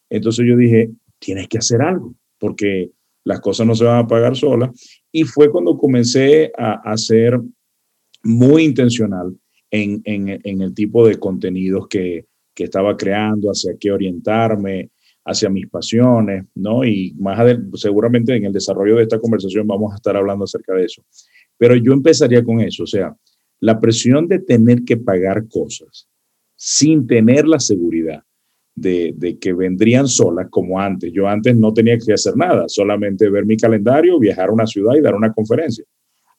Entonces 0.09 0.45
yo 0.47 0.55
dije, 0.55 0.89
tienes 1.19 1.49
que 1.49 1.57
hacer 1.57 1.81
algo, 1.81 2.15
porque 2.37 2.91
las 3.25 3.41
cosas 3.41 3.67
no 3.67 3.75
se 3.75 3.83
van 3.83 3.99
a 3.99 4.07
pagar 4.07 4.37
solas. 4.37 4.69
Y 5.11 5.25
fue 5.25 5.51
cuando 5.51 5.77
comencé 5.77 6.49
a, 6.57 6.95
ser 6.95 7.41
muy 8.23 8.63
intencional 8.63 9.35
en, 9.69 10.01
el 10.05 10.73
tipo 10.73 11.05
de 11.05 11.17
contenidos 11.19 11.89
que, 11.89 12.25
estaba 12.55 12.97
creando, 12.97 13.51
hacia 13.51 13.77
qué 13.79 13.89
orientarme, 13.89 14.89
hacia 15.29 15.49
mis 15.49 15.67
pasiones, 15.69 16.45
¿no? 16.55 16.83
Y 16.83 17.13
más 17.19 17.39
seguramente 17.75 18.35
en 18.35 18.45
el 18.45 18.51
desarrollo 18.51 18.95
de 18.95 19.03
esta 19.03 19.19
conversación 19.19 19.67
vamos 19.67 19.93
a 19.93 19.95
estar 19.95 20.17
hablando 20.17 20.45
acerca 20.45 20.73
de 20.73 20.85
eso. 20.85 21.03
Pero 21.57 21.75
yo 21.75 21.93
empezaría 21.93 22.43
con 22.43 22.59
eso, 22.61 22.83
o 22.83 22.87
sea, 22.87 23.15
la 23.59 23.79
presión 23.79 24.27
de 24.27 24.39
tener 24.39 24.83
que 24.83 24.97
pagar 24.97 25.47
cosas 25.47 26.07
sin 26.55 27.05
tener 27.05 27.47
la 27.47 27.59
seguridad 27.59 28.23
de, 28.73 29.37
que 29.39 29.53
vendrían 29.53 30.07
solas 30.07 30.47
como 30.49 30.79
antes. 30.79 31.11
Yo 31.13 31.27
antes 31.27 31.55
no 31.55 31.73
tenía 31.73 31.97
que 31.97 32.13
hacer 32.13 32.35
nada, 32.35 32.67
solamente 32.67 33.29
ver 33.29 33.45
mi 33.45 33.55
calendario, 33.55 34.19
viajar 34.19 34.49
a 34.49 34.53
una 34.53 34.65
ciudad 34.65 34.95
y 34.95 35.01
dar 35.01 35.15
una 35.15 35.31
conferencia. 35.31 35.85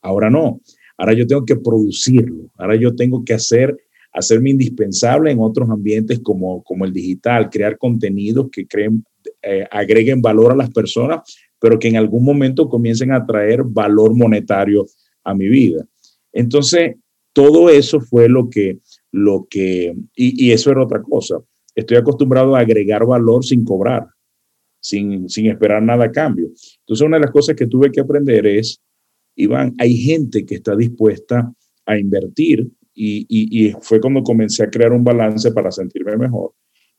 Ahora 0.03 0.31
no, 0.31 0.61
ahora 0.97 1.13
yo 1.13 1.27
tengo 1.27 1.45
que 1.45 1.57
producirlo, 1.57 2.51
ahora 2.57 2.77
yo 2.77 2.95
tengo 2.97 3.25
que 3.25 3.35
hacer, 3.35 3.77
hacerme 4.13 4.51
indispensable 4.51 5.31
en 5.31 5.39
otros 5.41 5.69
ambientes 5.71 6.21
como, 6.21 6.63
como 6.63 6.85
el 6.85 6.93
digital, 6.93 7.49
crear 7.51 7.79
contenidos 7.79 8.49
que 8.51 8.67
creen, 8.67 9.05
eh, 9.43 9.67
agreguen 9.71 10.21
valor 10.21 10.53
a 10.53 10.57
las 10.57 10.71
personas, 10.71 11.21
pero 11.59 11.79
que 11.79 11.89
en 11.89 11.97
algún 11.97 12.25
momento 12.25 12.69
comiencen 12.69 13.13
a 13.13 13.25
traer 13.25 13.63
valor 13.65 14.15
monetario 14.15 14.87
a 15.25 15.35
mi 15.35 15.49
vida. 15.49 15.87
Entonces, 16.33 16.97
todo 17.33 17.71
eso 17.71 18.01
fue 18.01 18.29
lo 18.29 18.51
que, 18.51 18.79
lo 19.13 19.47
que, 19.49 19.95
y, 20.17 20.47
y 20.47 20.53
eso 20.53 20.71
era 20.71 20.83
otra 20.83 21.03
cosa 21.03 21.41
estoy 21.75 21.97
acostumbrado 21.97 22.55
a 22.55 22.61
agregar 22.61 23.05
valor 23.07 23.45
sin 23.45 23.65
cobrar, 23.65 24.07
sin, 24.81 25.29
sin 25.29 25.47
esperar 25.47 25.83
nada 25.83 26.07
a 26.07 26.13
cambio. 26.13 26.47
Entonces, 26.81 27.07
una 27.07 27.17
de 27.17 27.23
las 27.23 27.33
cosas 27.33 27.57
que 27.57 27.67
tuve 27.67 27.91
que 27.91 28.01
aprender 28.01 28.47
es, 28.47 28.81
Iván, 29.37 29.75
hay 29.79 29.97
gente 29.97 30.45
que 30.45 30.57
está 30.57 30.77
dispuesta 30.77 31.53
a 31.87 31.99
invertir 31.99 32.69
y, 32.95 33.73
fue 33.81 34.01
cuando 34.01 34.23
comencé 34.23 34.65
a 34.65 34.71
crear 34.71 34.93
un 34.93 35.05
balance 35.05 35.53
para 35.53 35.71
sentirme 35.71 36.17
mejor 36.17 36.53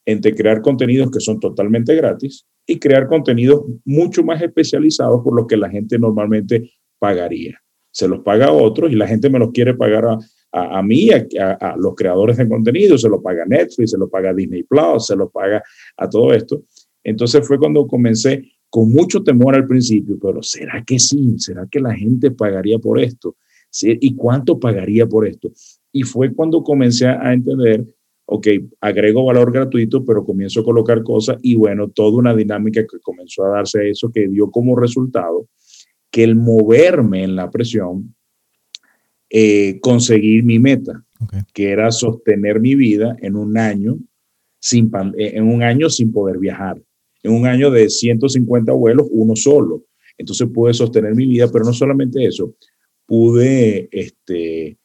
entre 0.06 0.34
crear 0.34 0.62
contenidos 0.62 1.12
que 1.12 1.20
son 1.20 1.40
totalmente 1.40 1.96
gratis 1.96 2.46
y 2.66 2.80
crear 2.80 3.08
contenidos 3.08 3.64
mucho 3.86 4.24
más 4.24 4.42
especializados 4.42 5.22
por 5.24 5.36
lo 5.36 5.46
que 5.46 5.58
la 5.58 5.70
gente 5.70 6.00
normalmente 6.00 6.72
pagaría. 6.98 7.60
Se 7.92 8.08
los 8.08 8.22
paga 8.22 8.48
a 8.48 8.52
otros 8.52 8.92
y 8.92 8.96
la 8.96 9.08
gente 9.08 9.30
me 9.30 9.38
los 9.38 9.52
quiere 9.52 9.76
pagar 9.76 10.06
a, 10.06 10.18
a, 10.52 10.82
mí, 10.82 11.10
a, 11.12 11.76
los 11.78 11.96
creadores 11.96 12.38
de 12.38 12.48
contenido, 12.48 12.98
se 12.98 13.10
lo 13.10 13.22
paga 13.22 13.46
Netflix, 13.46 13.92
se 13.92 13.98
lo 13.98 14.10
paga 14.10 14.34
Disney 14.34 14.64
Plus, 14.64 15.08
se 15.08 15.16
lo 15.16 15.30
paga 15.30 15.64
a 15.98 16.10
todo 16.10 16.34
esto. 16.34 16.64
Entonces 17.04 17.46
fue 17.48 17.58
cuando 17.58 17.88
comencé 17.88 18.52
con 18.70 18.92
mucho 18.92 19.24
temor 19.24 19.56
al 19.56 19.68
principio, 19.68 20.18
pero 20.22 20.42
¿será 20.42 20.84
que 20.86 21.00
sí? 21.00 21.36
¿Será 21.38 21.68
que 21.70 21.80
la 21.80 21.94
gente 21.94 22.32
pagaría 22.32 22.80
por 22.80 23.00
esto? 23.00 23.36
¿Y 23.82 24.16
cuánto 24.16 24.60
pagaría 24.60 25.08
por 25.08 25.28
esto? 25.28 25.52
Y 25.92 26.04
fue 26.04 26.34
cuando 26.34 26.64
comencé 26.64 27.08
a 27.08 27.34
entender, 27.34 27.86
ok, 28.26 28.48
agrego 28.80 29.26
valor 29.26 29.52
gratuito, 29.52 30.06
pero 30.06 30.24
comienzo 30.24 30.62
a 30.62 30.64
colocar 30.64 31.04
cosas 31.04 31.38
y 31.42 31.56
bueno, 31.56 31.90
toda 31.90 32.18
una 32.18 32.36
dinámica 32.36 32.82
que 32.82 33.00
comenzó 33.02 33.46
a 33.46 33.50
darse 33.50 33.80
a 33.82 33.84
eso 33.84 34.12
que 34.12 34.28
dio 34.28 34.50
como 34.50 34.76
resultado 34.76 35.48
que 36.12 36.24
el 36.24 36.36
moverme 36.36 37.24
en 37.24 37.36
la 37.36 37.50
presión 37.50 38.14
eh, 39.30 39.80
conseguir 39.80 40.44
mi 40.44 40.60
meta, 40.60 41.06
que 41.54 41.70
era 41.70 41.90
sostener 41.92 42.60
mi 42.60 42.76
vida 42.76 43.16
en 43.22 43.38
un 43.38 43.58
año 43.58 43.98
sin, 44.60 44.92
eh, 45.18 45.32
en 45.36 45.48
un 45.48 45.64
año 45.64 45.90
sin 45.90 46.12
poder 46.12 46.38
viajar, 46.38 46.82
en 47.24 47.32
un 47.32 47.48
año 47.48 47.72
de 47.72 47.90
150 47.90 48.74
vuelos, 48.74 49.08
uno 49.10 49.36
solo. 49.38 49.86
Entonces 50.18 50.50
pude 50.54 50.74
sostener 50.74 51.16
mi 51.16 51.26
vida, 51.26 51.50
pero 51.50 51.64
no 51.64 51.72
solamente 51.72 52.26
eso, 52.26 52.56
pude 53.06 53.88
este, 53.92 54.78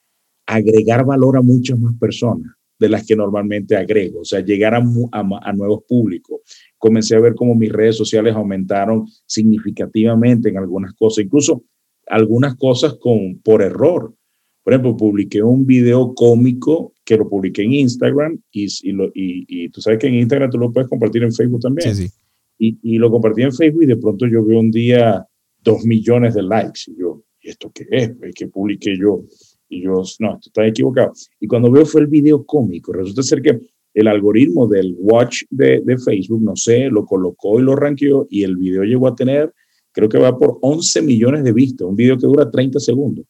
agregar 0.47 1.05
valor 1.05 1.37
a 1.37 1.43
muchas 1.43 1.79
más 1.79 1.95
personas 1.99 2.53
de 2.79 2.89
las 2.89 3.07
que 3.07 3.17
normalmente 3.17 3.75
agrego, 3.77 4.21
o 4.21 4.25
sea, 4.25 4.41
llegar 4.41 4.75
a, 4.75 4.83
a, 5.13 5.53
nuevos 5.53 5.85
públicos. 5.89 6.41
Comencé 6.77 7.17
a 7.17 7.21
ver 7.21 7.35
cómo 7.35 7.55
mis 7.55 7.73
redes 7.73 7.97
sociales 7.97 8.35
aumentaron 8.35 9.07
significativamente 9.25 10.51
en 10.51 10.59
algunas 10.59 10.93
cosas, 10.93 11.25
incluso 11.25 11.65
algunas 12.07 12.57
cosas 12.57 12.95
con, 13.01 13.39
por 13.43 13.63
error. 13.63 14.15
Por 14.63 14.73
ejemplo, 14.73 14.97
publiqué 14.97 15.43
un 15.43 15.65
video 15.65 16.13
cómico 16.15 16.93
que 17.05 17.17
lo 17.17 17.29
publiqué 17.29 17.63
en 17.63 17.73
Instagram 17.73 18.39
y, 18.51 18.67
y, 18.83 19.69
tú 19.71 19.81
sabes 19.81 19.99
que 19.99 20.09
en 20.09 20.17
Instagram 20.17 20.51
tú 20.51 20.59
lo 20.59 20.73
puedes 20.73 20.89
compartir 20.89 21.23
en 21.23 21.33
Facebook 21.33 21.61
también. 21.61 21.95
Sí, 21.95 22.09
sí. 22.09 22.15
Y, 22.59 22.79
y, 22.83 22.99
lo 22.99 23.11
compartí 23.11 23.43
en 23.43 23.53
Facebook 23.53 23.85
y 23.85 23.87
de 23.87 23.97
pronto 23.97 24.27
yo 24.27 24.45
veo 24.45 24.59
un 24.59 24.71
día 24.71 25.25
dos 25.63 25.85
millones 25.85 26.35
de 26.35 26.43
likes 26.43 26.81
y 26.89 26.99
yo, 26.99 27.23
¿y 27.41 27.51
esto 27.51 27.71
qué 27.73 27.87
es? 27.91 28.13
¿Qué 28.35 28.49
publiqué 28.49 28.97
yo? 28.99 29.23
Y 29.69 29.83
yo, 29.83 30.03
no, 30.21 30.35
esto 30.35 30.49
está 30.49 30.67
equivocado. 30.67 31.13
Y 31.41 31.47
cuando 31.47 31.71
veo 31.71 31.85
fue 31.85 32.03
el 32.03 32.07
video 32.07 32.45
cómico, 32.45 32.93
resulta 32.93 33.23
ser 33.23 33.43
que 33.43 33.61
el 33.95 34.09
algoritmo 34.09 34.67
del 34.69 34.95
watch 34.99 35.43
de, 35.51 35.81
de 35.85 35.99
Facebook, 35.99 36.43
no 36.43 36.55
sé, 36.55 36.89
lo 36.91 37.05
colocó 37.07 37.59
y 37.59 37.63
lo 37.63 37.75
ranqueó 37.75 38.27
y 38.31 38.45
el 38.45 38.57
video 38.57 38.85
llegó 38.85 39.09
a 39.09 39.15
tener, 39.15 39.53
creo 39.91 40.09
que 40.09 40.19
va 40.19 40.39
por 40.39 40.59
11 40.61 41.03
millones 41.03 41.45
de 41.45 41.53
vistas, 41.53 41.89
un 41.89 41.97
video 41.97 42.19
que 42.19 42.27
dura 42.27 42.51
30 42.51 42.79
segundos. 42.79 43.25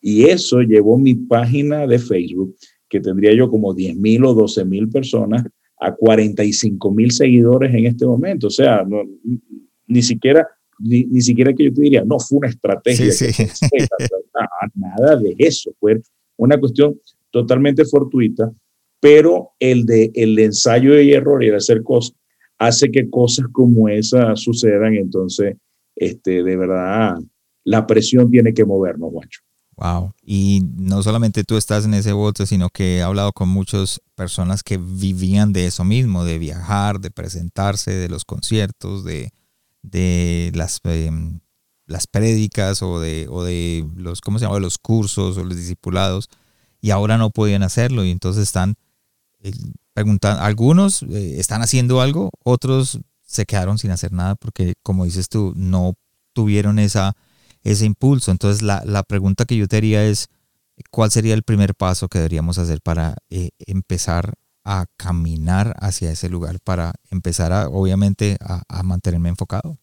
Y 0.00 0.24
eso 0.24 0.60
llevó 0.60 0.98
mi 0.98 1.14
página 1.14 1.86
de 1.86 1.98
Facebook, 1.98 2.54
que 2.88 3.00
tendría 3.00 3.34
yo 3.34 3.48
como 3.48 3.74
10 3.74 3.96
mil 3.96 4.24
o 4.24 4.34
12 4.34 4.64
mil 4.64 4.88
personas, 4.88 5.44
a 5.80 5.94
45 5.94 6.90
mil 6.92 7.10
seguidores 7.10 7.72
en 7.74 7.86
este 7.86 8.04
momento. 8.06 8.48
O 8.48 8.50
sea, 8.50 8.86
ni 9.86 10.02
siquiera 10.02 10.46
ni, 10.78 11.20
siquiera 11.20 11.52
que 11.52 11.64
yo 11.64 11.72
te 11.72 11.82
diría, 11.82 12.04
no, 12.04 12.18
fue 12.18 12.38
una 12.38 12.48
estrategia. 12.48 13.12
nada, 14.74 15.16
de 15.16 15.34
eso, 15.38 15.70
fue 15.78 16.00
una 16.36 16.58
cuestión 16.58 16.98
totalmente 17.30 17.84
fortuita, 17.84 18.52
pero 19.00 19.50
el 19.58 19.84
de 19.84 20.10
el 20.14 20.38
ensayo 20.38 21.00
y 21.00 21.12
error 21.12 21.42
y 21.42 21.48
el 21.48 21.56
hacer 21.56 21.82
cosas 21.82 22.14
hace 22.58 22.90
que 22.90 23.08
cosas 23.08 23.46
como 23.52 23.88
esa 23.88 24.34
sucedan. 24.36 24.94
Entonces, 24.94 25.56
este, 25.94 26.42
de 26.42 26.56
verdad, 26.56 27.16
la 27.64 27.86
presión 27.86 28.30
tiene 28.30 28.52
que 28.52 28.64
movernos, 28.64 29.12
guacho. 29.12 29.40
Wow. 29.76 30.12
Y 30.22 30.62
no 30.76 31.04
solamente 31.04 31.44
tú 31.44 31.56
estás 31.56 31.84
en 31.84 31.94
ese 31.94 32.12
bote, 32.12 32.46
sino 32.46 32.68
que 32.68 32.96
he 32.96 33.02
hablado 33.02 33.32
con 33.32 33.48
muchas 33.48 34.00
personas 34.16 34.64
que 34.64 34.76
vivían 34.76 35.52
de 35.52 35.66
eso 35.66 35.84
mismo, 35.84 36.24
de 36.24 36.38
viajar, 36.38 36.98
de 36.98 37.12
presentarse, 37.12 37.92
de 37.92 38.08
los 38.08 38.24
conciertos, 38.24 39.04
de, 39.04 39.30
de 39.90 40.52
las, 40.54 40.80
em, 40.84 41.40
las 41.86 42.06
prédicas 42.06 42.82
o 42.82 43.00
de, 43.00 43.26
o 43.30 43.44
de 43.44 43.86
los, 43.96 44.20
¿cómo 44.20 44.38
se 44.38 44.44
llama? 44.44 44.58
los 44.58 44.78
cursos 44.78 45.36
o 45.38 45.44
los 45.44 45.56
discipulados. 45.56 46.28
Y 46.80 46.90
ahora 46.90 47.18
no 47.18 47.30
podían 47.30 47.62
hacerlo 47.62 48.04
y 48.04 48.10
entonces 48.10 48.44
están 48.44 48.76
eh, 49.40 49.52
preguntando, 49.94 50.42
algunos 50.42 51.02
eh, 51.02 51.40
están 51.40 51.62
haciendo 51.62 52.00
algo, 52.00 52.30
otros 52.44 53.00
se 53.22 53.46
quedaron 53.46 53.78
sin 53.78 53.90
hacer 53.90 54.12
nada 54.12 54.36
porque, 54.36 54.74
como 54.82 55.04
dices 55.04 55.28
tú, 55.28 55.52
no 55.56 55.94
tuvieron 56.32 56.78
esa 56.78 57.16
ese 57.62 57.84
impulso. 57.84 58.30
Entonces 58.30 58.62
la, 58.62 58.82
la, 58.84 59.02
pregunta 59.02 59.44
que 59.44 59.56
yo 59.56 59.68
te 59.68 59.76
haría 59.76 60.04
es, 60.04 60.28
¿cuál 60.90 61.10
sería 61.10 61.34
el 61.34 61.42
primer 61.42 61.74
paso 61.74 62.08
que 62.08 62.18
deberíamos 62.18 62.58
hacer 62.58 62.80
para 62.82 63.16
eh, 63.30 63.50
empezar 63.66 64.34
a 64.70 64.84
caminar 64.98 65.74
hacia 65.80 66.12
ese 66.12 66.28
lugar, 66.28 66.58
para 66.62 66.92
empezar 67.10 67.52
a, 67.52 67.68
obviamente, 67.68 68.36
a, 68.40 68.62
a 68.68 68.82
mantenerme 68.82 69.30
enfocado? 69.30 69.78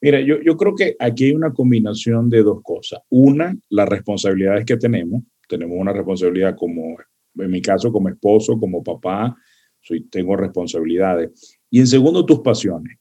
Mira, 0.00 0.20
yo, 0.20 0.42
yo 0.42 0.56
creo 0.56 0.74
que 0.74 0.96
aquí 0.98 1.26
hay 1.26 1.32
una 1.32 1.52
combinación 1.52 2.28
de 2.28 2.42
dos 2.42 2.60
cosas. 2.62 3.00
Una, 3.10 3.56
las 3.68 3.88
responsabilidades 3.88 4.64
que 4.64 4.76
tenemos. 4.76 5.22
Tenemos 5.48 5.76
una 5.78 5.92
responsabilidad 5.92 6.56
como 6.56 6.96
en 7.36 7.50
mi 7.50 7.62
caso 7.62 7.92
como 7.92 8.08
esposo, 8.08 8.58
como 8.58 8.82
papá, 8.82 9.36
soy, 9.80 10.02
tengo 10.08 10.36
responsabilidades. 10.36 11.58
Y 11.70 11.80
en 11.80 11.86
segundo, 11.86 12.26
tus 12.26 12.40
pasiones. 12.40 12.98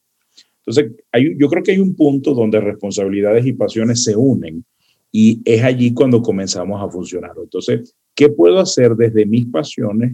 Entonces, 0.59 0.91
hay, 1.11 1.35
yo 1.39 1.47
creo 1.47 1.63
que 1.63 1.71
hay 1.71 1.79
un 1.79 1.95
punto 1.95 2.33
donde 2.33 2.59
responsabilidades 2.59 3.45
y 3.45 3.53
pasiones 3.53 4.03
se 4.03 4.15
unen 4.15 4.65
y 5.11 5.41
es 5.45 5.63
allí 5.63 5.93
cuando 5.93 6.21
comenzamos 6.21 6.81
a 6.81 6.89
funcionar. 6.89 7.31
Entonces, 7.41 7.95
¿qué 8.13 8.29
puedo 8.29 8.59
hacer 8.59 8.95
desde 8.95 9.25
mis 9.25 9.45
pasiones 9.47 10.13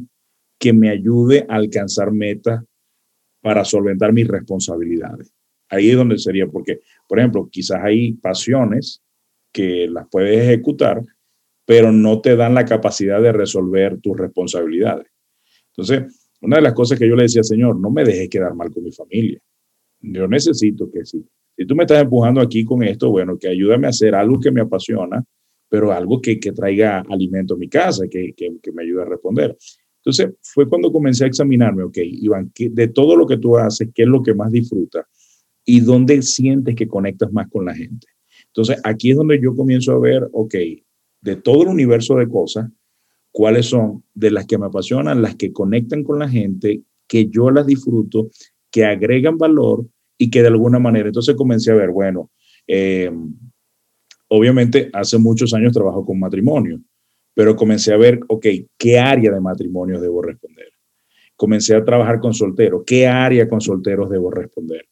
que 0.63 0.71
me 0.71 0.89
ayude 0.89 1.45
a 1.49 1.55
alcanzar 1.55 2.13
metas 2.13 2.63
para 3.41 3.65
solventar 3.65 4.13
mis 4.13 4.29
responsabilidades? 4.29 5.33
Ahí 5.67 5.89
es 5.89 5.97
donde 5.97 6.17
sería, 6.17 6.47
porque, 6.47 6.79
por 7.05 7.19
ejemplo, 7.19 7.49
quizás 7.51 7.83
hay 7.83 8.13
pasiones 8.13 9.03
que 9.51 9.89
las 9.89 10.07
puedes 10.09 10.41
ejecutar, 10.41 11.01
pero 11.65 11.91
no 11.91 12.21
te 12.21 12.37
dan 12.37 12.53
la 12.53 12.63
capacidad 12.63 13.21
de 13.21 13.33
resolver 13.33 13.99
tus 13.99 14.17
responsabilidades. 14.17 15.07
Entonces, 15.75 16.31
una 16.39 16.55
de 16.55 16.61
las 16.61 16.73
cosas 16.73 16.97
que 16.97 17.09
yo 17.09 17.15
le 17.17 17.23
decía, 17.23 17.43
Señor, 17.43 17.77
no 17.77 17.89
me 17.89 18.05
dejes 18.05 18.29
quedar 18.29 18.55
mal 18.55 18.71
con 18.71 18.85
mi 18.85 18.91
familia. 18.93 19.41
Yo 19.99 20.29
necesito 20.29 20.89
que 20.89 21.03
sí. 21.03 21.25
Si 21.57 21.65
tú 21.65 21.75
me 21.75 21.83
estás 21.83 22.01
empujando 22.01 22.39
aquí 22.39 22.63
con 22.63 22.83
esto, 22.83 23.09
bueno, 23.09 23.37
que 23.37 23.49
ayúdame 23.49 23.87
a 23.87 23.89
hacer 23.89 24.15
algo 24.15 24.39
que 24.39 24.51
me 24.51 24.61
apasiona, 24.61 25.21
pero 25.67 25.91
algo 25.91 26.21
que, 26.21 26.39
que 26.39 26.53
traiga 26.53 27.03
alimento 27.09 27.55
a 27.55 27.57
mi 27.57 27.67
casa, 27.67 28.07
que, 28.09 28.31
que, 28.33 28.59
que, 28.61 28.71
me 28.71 28.83
ayude 28.83 29.01
a 29.01 29.05
responder. 29.05 29.57
Entonces, 30.05 30.35
fue 30.41 30.67
cuando 30.67 30.91
comencé 30.91 31.23
a 31.23 31.27
examinarme, 31.27 31.83
ok, 31.83 31.97
Iván, 31.97 32.51
de 32.55 32.87
todo 32.89 33.15
lo 33.15 33.25
que 33.25 33.37
tú 33.37 33.57
haces, 33.57 33.89
¿qué 33.95 34.03
es 34.03 34.09
lo 34.09 34.21
que 34.21 34.33
más 34.33 34.51
disfrutas? 34.51 35.05
y 35.65 35.79
dónde 35.79 36.21
sientes 36.21 36.75
que 36.75 36.87
conectas 36.87 37.31
más 37.31 37.49
con 37.49 37.65
la 37.65 37.75
gente. 37.75 38.07
Entonces, 38.47 38.79
aquí 38.83 39.11
es 39.11 39.17
donde 39.17 39.39
yo 39.41 39.55
comienzo 39.55 39.93
a 39.93 39.99
ver, 39.99 40.29
ok, 40.31 40.55
de 41.21 41.35
todo 41.37 41.63
el 41.63 41.69
universo 41.69 42.15
de 42.15 42.27
cosas, 42.27 42.69
cuáles 43.31 43.67
son 43.67 44.03
de 44.13 44.31
las 44.31 44.45
que 44.45 44.57
me 44.57 44.67
apasionan, 44.67 45.21
las 45.21 45.35
que 45.35 45.51
conectan 45.51 46.03
con 46.03 46.19
la 46.19 46.29
gente, 46.29 46.83
que 47.07 47.29
yo 47.29 47.49
las 47.49 47.65
disfruto, 47.65 48.29
que 48.69 48.85
agregan 48.85 49.37
valor 49.37 49.85
y 50.17 50.29
que 50.29 50.41
de 50.41 50.49
alguna 50.49 50.79
manera, 50.79 51.07
entonces 51.07 51.35
comencé 51.35 51.71
a 51.71 51.75
ver, 51.75 51.89
bueno, 51.89 52.29
eh, 52.67 53.11
obviamente 54.27 54.89
hace 54.93 55.17
muchos 55.17 55.53
años 55.53 55.73
trabajo 55.73 56.05
con 56.05 56.19
matrimonio, 56.19 56.79
pero 57.33 57.55
comencé 57.55 57.93
a 57.93 57.97
ver, 57.97 58.19
ok, 58.27 58.45
¿qué 58.77 58.99
área 58.99 59.31
de 59.31 59.39
matrimonio 59.39 59.99
debo 59.99 60.21
responder? 60.21 60.67
Comencé 61.35 61.75
a 61.75 61.83
trabajar 61.83 62.19
con 62.19 62.33
solteros, 62.33 62.83
¿qué 62.85 63.07
área 63.07 63.47
con 63.47 63.61
solteros 63.61 64.09
debo 64.09 64.31
responder? 64.31 64.85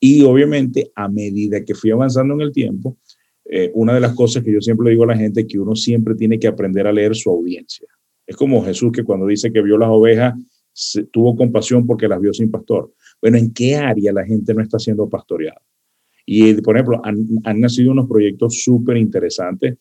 Y 0.00 0.22
obviamente, 0.22 0.92
a 0.94 1.08
medida 1.08 1.64
que 1.64 1.74
fui 1.74 1.90
avanzando 1.90 2.34
en 2.34 2.42
el 2.42 2.52
tiempo, 2.52 2.98
eh, 3.50 3.70
una 3.74 3.94
de 3.94 4.00
las 4.00 4.14
cosas 4.14 4.44
que 4.44 4.52
yo 4.52 4.60
siempre 4.60 4.90
digo 4.90 5.04
a 5.04 5.08
la 5.08 5.16
gente 5.16 5.40
es 5.40 5.46
que 5.46 5.58
uno 5.58 5.74
siempre 5.74 6.14
tiene 6.14 6.38
que 6.38 6.46
aprender 6.46 6.86
a 6.86 6.92
leer 6.92 7.16
su 7.16 7.30
audiencia. 7.30 7.88
Es 8.26 8.36
como 8.36 8.62
Jesús 8.62 8.92
que 8.92 9.02
cuando 9.02 9.26
dice 9.26 9.50
que 9.50 9.62
vio 9.62 9.78
las 9.78 9.88
ovejas, 9.88 10.34
tuvo 11.10 11.34
compasión 11.34 11.86
porque 11.86 12.06
las 12.06 12.20
vio 12.20 12.32
sin 12.32 12.50
pastor. 12.50 12.92
Bueno, 13.20 13.38
¿en 13.38 13.52
qué 13.52 13.76
área 13.76 14.12
la 14.12 14.24
gente 14.24 14.54
no 14.54 14.62
está 14.62 14.78
siendo 14.78 15.08
pastoreada? 15.08 15.62
Y, 16.26 16.54
por 16.60 16.76
ejemplo, 16.76 17.00
han, 17.02 17.26
han 17.44 17.60
nacido 17.60 17.90
unos 17.90 18.06
proyectos 18.06 18.62
súper 18.62 18.98
interesantes. 18.98 19.78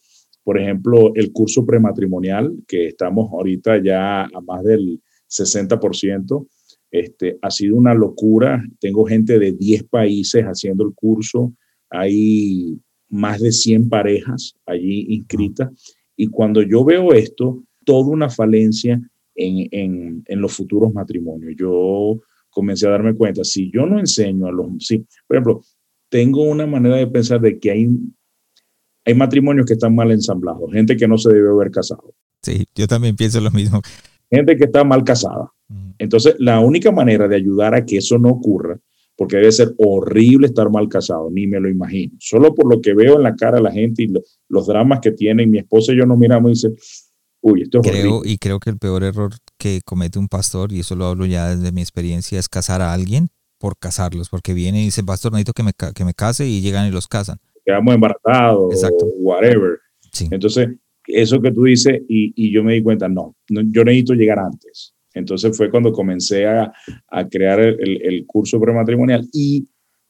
Por 0.48 0.58
ejemplo, 0.58 1.12
el 1.16 1.34
curso 1.34 1.66
prematrimonial, 1.66 2.56
que 2.70 2.88
estamos 2.88 3.30
ahorita 3.34 3.84
ya 3.84 4.22
a 4.24 4.42
más 4.48 4.64
del 4.64 5.02
60%, 5.28 6.48
este, 6.90 7.38
ha 7.42 7.52
sido 7.52 7.76
una 7.76 7.94
locura. 7.94 8.64
Tengo 8.80 9.04
gente 9.04 9.40
de 9.40 9.52
10 9.52 9.84
países 9.90 10.46
haciendo 10.46 10.86
el 10.86 10.94
curso. 10.96 11.54
Hay 11.90 12.80
más 13.10 13.42
de 13.42 13.52
100 13.52 13.90
parejas 13.90 14.54
allí 14.66 15.08
inscritas. 15.10 15.70
Y 16.16 16.28
cuando 16.28 16.62
yo 16.62 16.86
veo 16.86 17.12
esto, 17.12 17.66
toda 17.84 18.08
una 18.08 18.30
falencia 18.30 19.02
en, 19.36 20.24
en, 20.26 20.42
los 20.42 20.54
futuros 20.54 20.94
matrimonios. 20.94 21.56
Yo 21.60 22.22
comencé 22.50 22.88
a 22.88 22.92
darme 22.92 23.16
cuenta, 23.16 23.44
si 23.44 23.70
yo 23.70 23.86
no 23.86 24.00
enseño 24.00 24.48
a 24.48 24.54
los, 24.54 24.68
sí, 24.80 25.06
por 25.28 25.36
ejemplo, 25.36 25.62
tengo 26.08 26.44
una 26.44 26.66
manera 26.66 26.96
de 26.96 27.08
pensar 27.08 27.42
de 27.42 27.60
que 27.60 27.70
hay, 27.70 27.90
hay 29.08 29.16
matrimonios 29.16 29.66
que 29.66 29.74
están 29.74 29.96
mal 29.96 30.12
ensamblados, 30.12 30.70
gente 30.72 30.98
que 30.98 31.08
no 31.08 31.18
se 31.18 31.32
debe 31.32 31.50
haber 31.50 31.72
casado. 31.72 32.14
Sí, 32.42 32.66
yo 32.76 32.88
también 32.88 33.16
pienso 33.16 33.40
lo 33.40 33.52
mismo. 33.52 33.82
Gente 34.30 34.58
que 34.58 34.66
está 34.66 34.84
mal 34.84 35.06
casada. 35.06 35.50
Entonces, 35.98 36.36
la 36.40 36.60
única 36.60 36.92
manera 36.92 37.26
de 37.28 37.38
ayudar 37.38 37.74
a 37.74 37.86
que 37.86 37.98
eso 37.98 38.18
no 38.18 38.30
ocurra, 38.30 38.78
porque 39.16 39.38
debe 39.38 39.52
ser 39.54 39.74
horrible 39.78 40.48
estar 40.48 40.70
mal 40.70 40.90
casado, 40.90 41.30
ni 41.32 41.48
me 41.48 41.58
lo 41.58 41.70
imagino. 41.70 42.18
Solo 42.20 42.54
por 42.54 42.70
lo 42.70 42.82
que 42.82 42.94
veo 42.94 43.16
en 43.16 43.24
la 43.24 43.34
cara 43.34 43.58
de 43.58 43.64
la 43.64 43.72
gente 43.72 44.04
y 44.04 44.14
los 44.50 44.68
dramas 44.68 45.00
que 45.02 45.12
tienen, 45.12 45.50
mi 45.50 45.60
esposa 45.60 45.94
y 45.94 45.98
yo 45.98 46.06
nos 46.06 46.18
miramos 46.18 46.50
y 46.50 46.54
dice, 46.54 46.76
uy, 47.40 47.62
esto 47.62 47.80
es 47.80 47.90
creo, 47.90 48.18
horrible. 48.18 48.34
Y 48.34 48.38
creo 48.38 48.60
que 48.60 48.70
el 48.70 48.78
peor 48.78 49.04
error 49.04 49.32
que 49.58 49.80
comete 49.86 50.20
un 50.20 50.28
pastor, 50.28 50.74
y 50.74 50.82
eso 50.82 50.98
lo 50.98 51.06
hablo 51.06 51.26
ya 51.26 51.56
desde 51.56 51.72
mi 51.72 51.80
experiencia, 51.80 52.38
es 52.38 52.50
casar 52.50 52.82
a 52.82 52.92
alguien 52.92 53.30
por 53.58 53.78
casarlos, 53.80 54.28
porque 54.28 54.54
viene 54.54 54.82
y 54.82 54.86
dice, 54.86 55.02
pastor, 55.02 55.32
necesito 55.32 55.54
que 55.54 55.64
me, 55.64 55.72
que 55.96 56.04
me 56.04 56.14
case 56.14 56.46
y 56.46 56.60
llegan 56.60 56.88
y 56.88 56.92
los 56.92 57.08
casan. 57.08 57.40
Quedamos 57.68 57.94
embarazados, 57.94 58.74
Exacto. 58.74 59.06
whatever. 59.18 59.78
Sí. 60.14 60.26
Entonces, 60.32 60.70
eso 61.06 61.42
que 61.42 61.52
tú 61.52 61.66
dices, 61.66 62.00
y, 62.08 62.32
y 62.34 62.50
yo 62.50 62.64
me 62.64 62.76
di 62.76 62.82
cuenta, 62.82 63.10
no, 63.10 63.36
no, 63.50 63.62
yo 63.72 63.84
necesito 63.84 64.14
llegar 64.14 64.40
antes. 64.40 64.96
Entonces 65.14 65.58
fue 65.58 65.70
cuando 65.70 65.92
comencé 65.92 66.46
a, 66.46 66.72
a 67.10 67.28
crear 67.28 67.60
el, 67.60 68.02
el, 68.02 68.26
curso 68.26 68.58
prematrimonial 68.58 69.28
y 69.34 69.68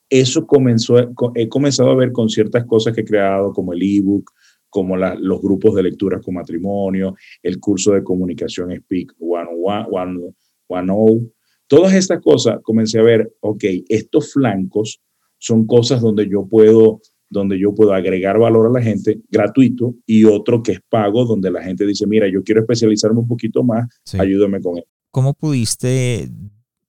eso 0.07 0.45
comenzó, 0.45 0.99
he 1.33 1.49
comenzado 1.49 1.91
a 1.91 1.95
ver 1.95 2.11
con 2.11 2.29
ciertas 2.29 2.63
cosas 2.65 2.93
que 2.93 3.01
he 3.01 3.05
creado, 3.05 3.51
como 3.53 3.73
el 3.73 3.81
ebook, 3.81 4.29
como 4.69 4.95
la, 4.95 5.15
los 5.15 5.41
grupos 5.41 5.73
de 5.73 5.83
lecturas 5.83 6.23
con 6.23 6.35
matrimonio, 6.35 7.15
el 7.41 7.59
curso 7.59 7.93
de 7.93 8.03
comunicación 8.03 8.75
Speak 8.75 9.15
101, 9.17 11.31
todas 11.67 11.93
estas 11.93 12.21
cosas 12.21 12.59
comencé 12.61 12.99
a 12.99 13.03
ver, 13.03 13.33
ok, 13.39 13.63
estos 13.89 14.33
flancos 14.33 15.01
son 15.39 15.65
cosas 15.65 16.01
donde 16.01 16.29
yo 16.29 16.47
puedo 16.47 17.01
donde 17.29 17.59
yo 17.59 17.73
puedo 17.73 17.93
agregar 17.93 18.39
valor 18.39 18.67
a 18.67 18.79
la 18.79 18.81
gente 18.81 19.21
gratuito 19.29 19.95
y 20.05 20.25
otro 20.25 20.63
que 20.63 20.73
es 20.73 20.79
pago, 20.89 21.25
donde 21.25 21.51
la 21.51 21.61
gente 21.63 21.85
dice, 21.85 22.07
mira, 22.07 22.27
yo 22.31 22.43
quiero 22.43 22.61
especializarme 22.61 23.19
un 23.19 23.27
poquito 23.27 23.63
más, 23.63 23.87
sí. 24.03 24.17
ayúdame 24.19 24.61
con 24.61 24.77
eso. 24.77 24.87
¿Cómo 25.11 25.33
pudiste, 25.33 26.29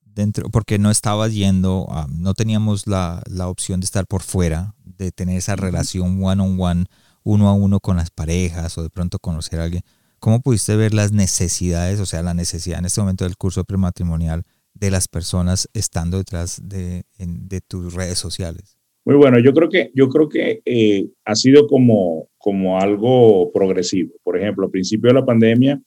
dentro, 0.05 0.51
porque 0.51 0.79
no 0.79 0.90
estabas 0.90 1.33
yendo, 1.33 1.87
no 2.11 2.35
teníamos 2.35 2.87
la, 2.87 3.22
la, 3.27 3.48
opción 3.48 3.81
de 3.81 3.85
estar 3.85 4.07
por 4.07 4.22
fuera, 4.22 4.74
de 4.85 5.12
tener 5.12 5.37
esa 5.37 5.57
relación 5.57 6.22
one 6.22 6.42
on 6.42 6.61
one, 6.61 6.85
uno 7.22 7.48
a 7.48 7.55
uno 7.55 7.81
con 7.81 7.96
las 7.96 8.11
parejas 8.11 8.77
o 8.79 8.83
de 8.83 8.90
pronto 8.90 9.18
conocer 9.18 9.61
a 9.61 9.64
alguien? 9.64 9.83
¿Cómo 10.18 10.40
pudiste 10.40 10.74
ver 10.74 10.94
las 10.94 11.12
necesidades, 11.12 12.01
o 12.01 12.07
sea, 12.07 12.22
la 12.22 12.35
necesidad 12.35 12.81
en 12.81 12.87
este 12.87 13.01
momento 13.01 13.24
del 13.24 13.37
curso 13.37 13.64
prematrimonial 13.64 14.44
de 14.74 14.90
las 14.90 15.09
personas 15.09 15.68
estando 15.74 16.18
detrás 16.18 16.61
de, 16.62 17.05
en, 17.18 17.48
de 17.48 17.61
tus 17.61 17.94
redes 17.94 18.18
sociales? 18.18 18.77
Muy 19.08 19.16
bueno, 19.16 19.38
yo 19.38 19.54
creo 19.54 19.70
que, 19.70 19.90
yo 19.94 20.10
creo 20.10 20.28
que 20.28 20.60
eh, 20.66 21.08
ha 21.24 21.34
sido 21.34 21.66
como, 21.66 22.28
como 22.36 22.78
algo 22.78 23.50
progresivo. 23.52 24.12
Por 24.22 24.36
ejemplo, 24.36 24.66
al 24.66 24.70
principio 24.70 25.08
de 25.08 25.14
la 25.14 25.24
pandemia 25.24 25.80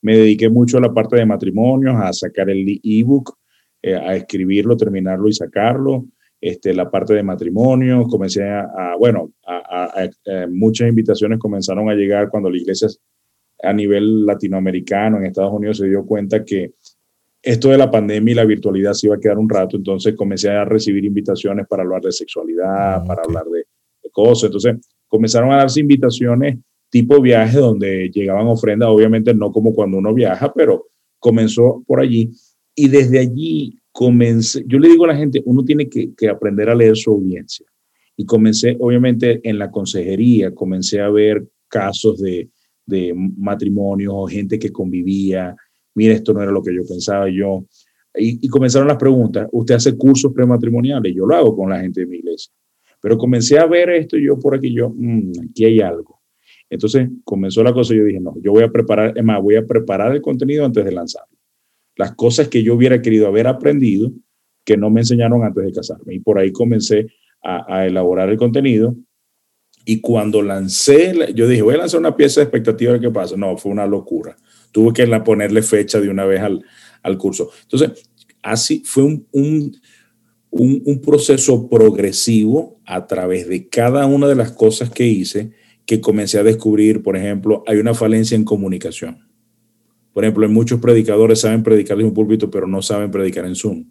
me 0.00 0.16
dediqué 0.16 0.48
mucho 0.48 0.78
a 0.78 0.80
la 0.80 0.94
parte 0.94 1.16
de 1.16 1.26
matrimonios, 1.26 1.94
a 2.00 2.10
sacar 2.14 2.48
el 2.48 2.80
ebook, 2.82 3.36
eh, 3.82 3.94
a 3.94 4.16
escribirlo, 4.16 4.74
terminarlo 4.74 5.28
y 5.28 5.34
sacarlo. 5.34 6.06
Este, 6.40 6.72
la 6.72 6.90
parte 6.90 7.12
de 7.12 7.22
matrimonios, 7.22 8.08
comencé 8.08 8.42
a, 8.42 8.96
bueno, 8.98 9.32
a, 9.46 9.92
a, 9.94 10.46
muchas 10.48 10.88
invitaciones 10.88 11.38
comenzaron 11.38 11.90
a 11.90 11.94
llegar 11.94 12.30
cuando 12.30 12.48
la 12.48 12.56
iglesia 12.56 12.88
a 13.62 13.72
nivel 13.74 14.24
latinoamericano 14.24 15.18
en 15.18 15.26
Estados 15.26 15.52
Unidos 15.52 15.76
se 15.76 15.88
dio 15.88 16.06
cuenta 16.06 16.42
que 16.42 16.72
esto 17.42 17.70
de 17.70 17.78
la 17.78 17.90
pandemia 17.90 18.32
y 18.32 18.34
la 18.36 18.44
virtualidad 18.44 18.92
se 18.92 19.08
iba 19.08 19.16
a 19.16 19.20
quedar 19.20 19.38
un 19.38 19.48
rato, 19.48 19.76
entonces 19.76 20.14
comencé 20.14 20.48
a 20.50 20.64
recibir 20.64 21.04
invitaciones 21.04 21.66
para 21.68 21.82
hablar 21.82 22.02
de 22.02 22.12
sexualidad, 22.12 22.98
okay. 22.98 23.08
para 23.08 23.22
hablar 23.22 23.44
de, 23.46 23.66
de, 24.02 24.10
cosas. 24.10 24.44
Entonces 24.44 24.76
comenzaron 25.08 25.50
a 25.52 25.56
darse 25.56 25.80
invitaciones 25.80 26.58
tipo 26.88 27.20
viaje 27.20 27.58
donde 27.58 28.10
llegaban 28.10 28.46
ofrendas, 28.46 28.90
obviamente 28.90 29.34
no 29.34 29.50
como 29.50 29.74
cuando 29.74 29.96
uno 29.96 30.12
viaja, 30.12 30.52
pero 30.52 30.88
comenzó 31.18 31.82
por 31.86 32.00
allí. 32.00 32.30
Y 32.74 32.88
desde 32.88 33.18
allí 33.18 33.78
comencé, 33.90 34.62
yo 34.66 34.78
le 34.78 34.88
digo 34.88 35.04
a 35.04 35.08
la 35.08 35.16
gente, 35.16 35.42
uno 35.46 35.64
tiene 35.64 35.88
que, 35.88 36.14
que 36.14 36.28
aprender 36.28 36.68
a 36.68 36.74
leer 36.74 36.96
su 36.96 37.10
audiencia. 37.12 37.66
Y 38.14 38.26
comencé, 38.26 38.76
obviamente, 38.78 39.40
en 39.42 39.58
la 39.58 39.70
consejería, 39.70 40.54
comencé 40.54 41.00
a 41.00 41.08
ver 41.08 41.48
casos 41.68 42.20
de, 42.20 42.50
de 42.84 43.14
matrimonios 43.14 44.12
o 44.14 44.26
gente 44.26 44.58
que 44.58 44.70
convivía, 44.70 45.56
mira, 45.94 46.14
esto 46.14 46.32
no 46.32 46.42
era 46.42 46.52
lo 46.52 46.62
que 46.62 46.74
yo 46.74 46.82
pensaba 46.86 47.28
yo. 47.28 47.66
Y, 48.14 48.46
comenzaron 48.48 48.88
las 48.88 48.98
preguntas, 48.98 49.48
usted 49.52 49.74
hace 49.74 49.96
cursos 49.96 50.32
prematrimoniales, 50.34 51.14
yo 51.14 51.24
lo 51.26 51.34
hago 51.34 51.56
con 51.56 51.70
la 51.70 51.80
gente 51.80 52.00
de 52.00 52.06
mi 52.06 52.18
iglesia. 52.18 52.52
Pero 53.00 53.16
comencé 53.16 53.58
a 53.58 53.66
ver 53.66 53.90
esto 53.90 54.16
yo 54.18 54.38
por 54.38 54.54
aquí, 54.54 54.72
yo, 54.74 54.90
mmm, 54.94 55.32
aquí 55.48 55.64
hay 55.64 55.80
algo. 55.80 56.20
Entonces 56.68 57.08
comenzó 57.24 57.62
la 57.62 57.72
cosa 57.72 57.94
yo 57.94 58.04
dije, 58.04 58.20
no, 58.20 58.34
yo 58.42 58.52
voy 58.52 58.64
a 58.64 58.70
preparar, 58.70 59.12
es 59.16 59.24
más, 59.24 59.42
voy 59.42 59.56
a 59.56 59.66
preparar 59.66 60.12
el 60.12 60.22
contenido 60.22 60.64
antes 60.64 60.84
de 60.84 60.92
lanzarlo. 60.92 61.36
Las 61.96 62.14
cosas 62.14 62.48
que 62.48 62.62
yo 62.62 62.74
hubiera 62.74 63.02
querido 63.02 63.26
haber 63.26 63.46
aprendido 63.46 64.10
que 64.64 64.76
no 64.76 64.90
me 64.90 65.00
enseñaron 65.00 65.42
antes 65.42 65.64
de 65.64 65.72
casarme. 65.72 66.14
Y 66.14 66.20
por 66.20 66.38
ahí 66.38 66.52
comencé 66.52 67.08
a, 67.42 67.76
a 67.76 67.86
elaborar 67.86 68.30
el 68.30 68.36
contenido. 68.36 68.94
Y 69.84 70.00
cuando 70.00 70.40
lancé, 70.40 71.12
yo 71.34 71.48
dije, 71.48 71.62
voy 71.62 71.74
a 71.74 71.78
lanzar 71.78 72.00
una 72.00 72.16
pieza 72.16 72.40
de 72.40 72.44
expectativa 72.44 72.92
de 72.92 73.00
qué 73.00 73.10
pasa. 73.10 73.36
No, 73.36 73.56
fue 73.56 73.72
una 73.72 73.86
locura 73.86 74.36
tuve 74.72 74.92
que 74.92 75.06
ponerle 75.20 75.62
fecha 75.62 76.00
de 76.00 76.08
una 76.08 76.24
vez 76.24 76.40
al, 76.40 76.64
al 77.02 77.18
curso. 77.18 77.50
Entonces, 77.62 78.10
así 78.42 78.82
fue 78.84 79.04
un, 79.04 79.26
un, 79.30 79.80
un, 80.50 81.00
proceso 81.00 81.68
progresivo 81.68 82.80
a 82.84 83.06
través 83.06 83.48
de 83.48 83.68
cada 83.68 84.06
una 84.06 84.26
de 84.26 84.34
las 84.34 84.52
cosas 84.52 84.90
que 84.90 85.06
hice 85.06 85.52
que 85.86 86.00
comencé 86.00 86.38
a 86.38 86.42
descubrir, 86.42 87.02
por 87.02 87.16
ejemplo, 87.16 87.64
hay 87.66 87.78
una 87.78 87.94
falencia 87.94 88.34
en 88.36 88.44
comunicación. 88.44 89.28
Por 90.12 90.24
ejemplo, 90.24 90.46
hay 90.46 90.52
muchos 90.52 90.80
predicadores 90.80 91.40
saben 91.40 91.62
predicar 91.62 91.98
en 91.98 92.06
un 92.06 92.14
púlpito, 92.14 92.50
pero 92.50 92.66
no 92.66 92.82
saben 92.82 93.10
predicar 93.10 93.46
en 93.46 93.54
Zoom. 93.54 93.86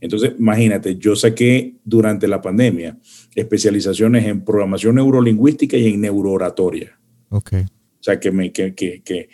Entonces, 0.00 0.32
imagínate, 0.38 0.96
yo 0.96 1.16
saqué 1.16 1.74
durante 1.84 2.28
la 2.28 2.40
pandemia 2.40 2.96
especializaciones 3.34 4.26
en 4.26 4.44
programación 4.44 4.94
neurolingüística 4.94 5.76
y 5.76 5.88
en 5.88 6.00
neurooratoria. 6.00 6.98
Ok. 7.30 7.52
O 7.54 8.02
sea, 8.02 8.20
que, 8.20 8.30
me, 8.30 8.52
que, 8.52 8.74
que, 8.74 9.02
que 9.02 9.28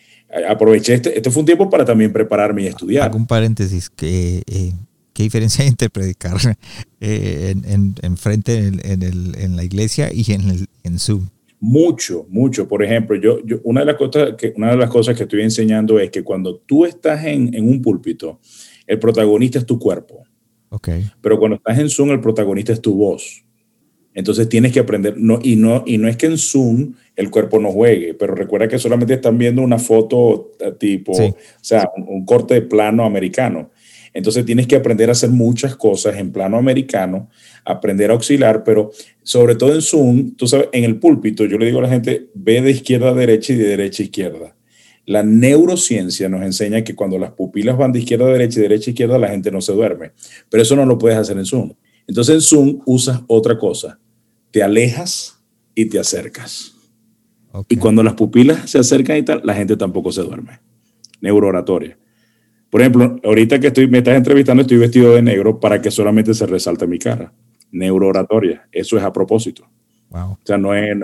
aproveché, 0.48 0.94
este, 0.94 1.16
este 1.16 1.30
fue 1.30 1.40
un 1.40 1.46
tiempo 1.46 1.70
para 1.70 1.84
también 1.84 2.12
prepararme 2.12 2.62
y 2.62 2.66
estudiar. 2.66 3.08
Hago 3.08 3.16
un 3.16 3.26
paréntesis, 3.26 3.90
que, 3.90 4.42
eh, 4.46 4.72
¿qué 5.12 5.22
diferencia 5.22 5.62
hay 5.62 5.68
entre 5.68 5.90
predicar 5.90 6.36
eh, 7.00 7.54
en, 7.66 7.94
en, 8.00 8.16
frente 8.16 8.58
en, 8.58 9.02
el, 9.02 9.34
en, 9.38 9.56
la 9.56 9.64
iglesia 9.64 10.10
y 10.12 10.32
en, 10.32 10.50
el, 10.50 10.66
en 10.82 10.98
Zoom? 10.98 11.28
Mucho, 11.60 12.26
mucho. 12.28 12.68
Por 12.68 12.82
ejemplo, 12.82 13.16
yo, 13.16 13.44
yo, 13.44 13.60
una, 13.64 13.80
de 13.80 13.86
las 13.86 13.96
cosas 13.96 14.34
que, 14.36 14.52
una 14.56 14.72
de 14.72 14.76
las 14.76 14.90
cosas 14.90 15.16
que 15.16 15.22
estoy 15.22 15.42
enseñando 15.42 15.98
es 15.98 16.10
que 16.10 16.22
cuando 16.22 16.56
tú 16.58 16.84
estás 16.84 17.24
en, 17.24 17.54
en 17.54 17.68
un 17.68 17.80
púlpito, 17.80 18.40
el 18.86 18.98
protagonista 18.98 19.58
es 19.58 19.66
tu 19.66 19.78
cuerpo. 19.78 20.24
Okay. 20.68 21.08
Pero 21.20 21.38
cuando 21.38 21.56
estás 21.56 21.78
en 21.78 21.88
Zoom, 21.88 22.10
el 22.10 22.20
protagonista 22.20 22.72
es 22.72 22.80
tu 22.80 22.94
voz. 22.94 23.43
Entonces 24.14 24.48
tienes 24.48 24.72
que 24.72 24.78
aprender, 24.78 25.14
no, 25.18 25.40
y, 25.42 25.56
no, 25.56 25.82
y 25.84 25.98
no 25.98 26.08
es 26.08 26.16
que 26.16 26.26
en 26.26 26.38
Zoom 26.38 26.94
el 27.16 27.30
cuerpo 27.30 27.58
no 27.58 27.72
juegue, 27.72 28.14
pero 28.14 28.34
recuerda 28.34 28.68
que 28.68 28.78
solamente 28.78 29.14
están 29.14 29.36
viendo 29.36 29.60
una 29.60 29.78
foto 29.78 30.52
eh, 30.60 30.72
tipo, 30.78 31.12
o 31.12 31.36
sea, 31.60 31.90
un, 31.96 32.24
corte 32.24 32.54
de 32.54 32.62
plano 32.62 33.04
americano. 33.04 33.70
Entonces 34.12 34.46
tienes 34.46 34.68
que 34.68 34.76
aprender 34.76 35.08
a 35.08 35.12
hacer 35.12 35.30
muchas 35.30 35.74
cosas 35.74 36.16
en 36.16 36.30
plano 36.30 36.56
americano, 36.56 37.28
aprender 37.64 38.10
a 38.10 38.14
auxiliar, 38.14 38.62
pero 38.62 38.92
sobre 39.24 39.56
todo 39.56 39.74
en 39.74 39.82
Zoom, 39.82 40.36
tú 40.36 40.46
sabes, 40.46 40.68
en 40.72 40.84
el 40.84 41.00
púlpito, 41.00 41.44
yo 41.46 41.58
le 41.58 41.66
digo 41.66 41.80
a 41.80 41.82
la 41.82 41.88
gente, 41.88 42.28
ve 42.34 42.62
de 42.62 42.70
izquierda 42.70 43.10
a 43.10 43.14
derecha 43.14 43.52
y 43.52 43.56
de 43.56 43.66
derecha 43.66 44.04
a 44.04 44.06
izquierda. 44.06 44.56
La 45.06 45.24
neurociencia 45.24 46.28
nos 46.28 46.42
enseña 46.42 46.84
que 46.84 46.94
cuando 46.94 47.18
las 47.18 47.32
pupilas 47.32 47.76
van 47.76 47.90
de 47.90 47.98
izquierda 47.98 48.26
a 48.26 48.32
derecha 48.32 48.60
y 48.60 48.62
de 48.62 48.68
derecha 48.68 48.90
a 48.90 48.92
izquierda, 48.92 49.18
la 49.18 49.28
gente 49.28 49.50
no 49.50 49.60
se 49.60 49.72
duerme. 49.72 50.12
Pero 50.48 50.62
eso 50.62 50.76
no 50.76 50.86
lo 50.86 50.96
puedes 50.96 51.18
hacer 51.18 51.36
en 51.36 51.44
Zoom. 51.44 51.72
Entonces 52.06 52.36
en 52.36 52.40
Zoom 52.40 52.80
usas 52.86 53.20
otra 53.26 53.58
cosa 53.58 53.98
te 54.54 54.62
alejas 54.62 55.42
y 55.74 55.86
te 55.86 55.98
acercas. 55.98 56.76
Y 57.68 57.74
cuando 57.74 58.04
las 58.04 58.14
pupilas 58.14 58.70
se 58.70 58.78
acercan 58.78 59.16
y 59.16 59.24
tal, 59.24 59.40
la 59.42 59.52
gente 59.52 59.76
tampoco 59.76 60.12
se 60.12 60.22
duerme. 60.22 60.60
Neurooratoria. 61.20 61.98
Por 62.70 62.80
ejemplo, 62.80 63.18
ahorita 63.24 63.58
que 63.58 63.66
estoy, 63.66 63.88
me 63.88 63.98
estás 63.98 64.16
entrevistando, 64.16 64.60
estoy 64.60 64.76
vestido 64.76 65.12
de 65.12 65.22
negro 65.22 65.58
para 65.58 65.82
que 65.82 65.90
solamente 65.90 66.34
se 66.34 66.46
resalte 66.46 66.86
mi 66.86 67.00
cara. 67.00 67.32
Neurooratoria. 67.72 68.68
Eso 68.70 68.96
es 68.96 69.02
a 69.02 69.12
propósito. 69.12 69.68
Wow. 70.10 70.34
O 70.34 70.38
sea, 70.44 70.56
no 70.56 70.72
es. 70.72 70.96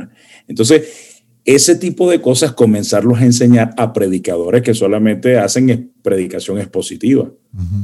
Entonces, 0.46 1.24
ese 1.44 1.74
tipo 1.74 2.08
de 2.08 2.20
cosas, 2.20 2.52
comenzarlos 2.52 3.18
a 3.18 3.24
enseñar 3.24 3.74
a 3.76 3.92
predicadores 3.92 4.62
que 4.62 4.74
solamente 4.74 5.38
hacen 5.38 5.92
predicación 6.02 6.60
expositiva 6.60 7.32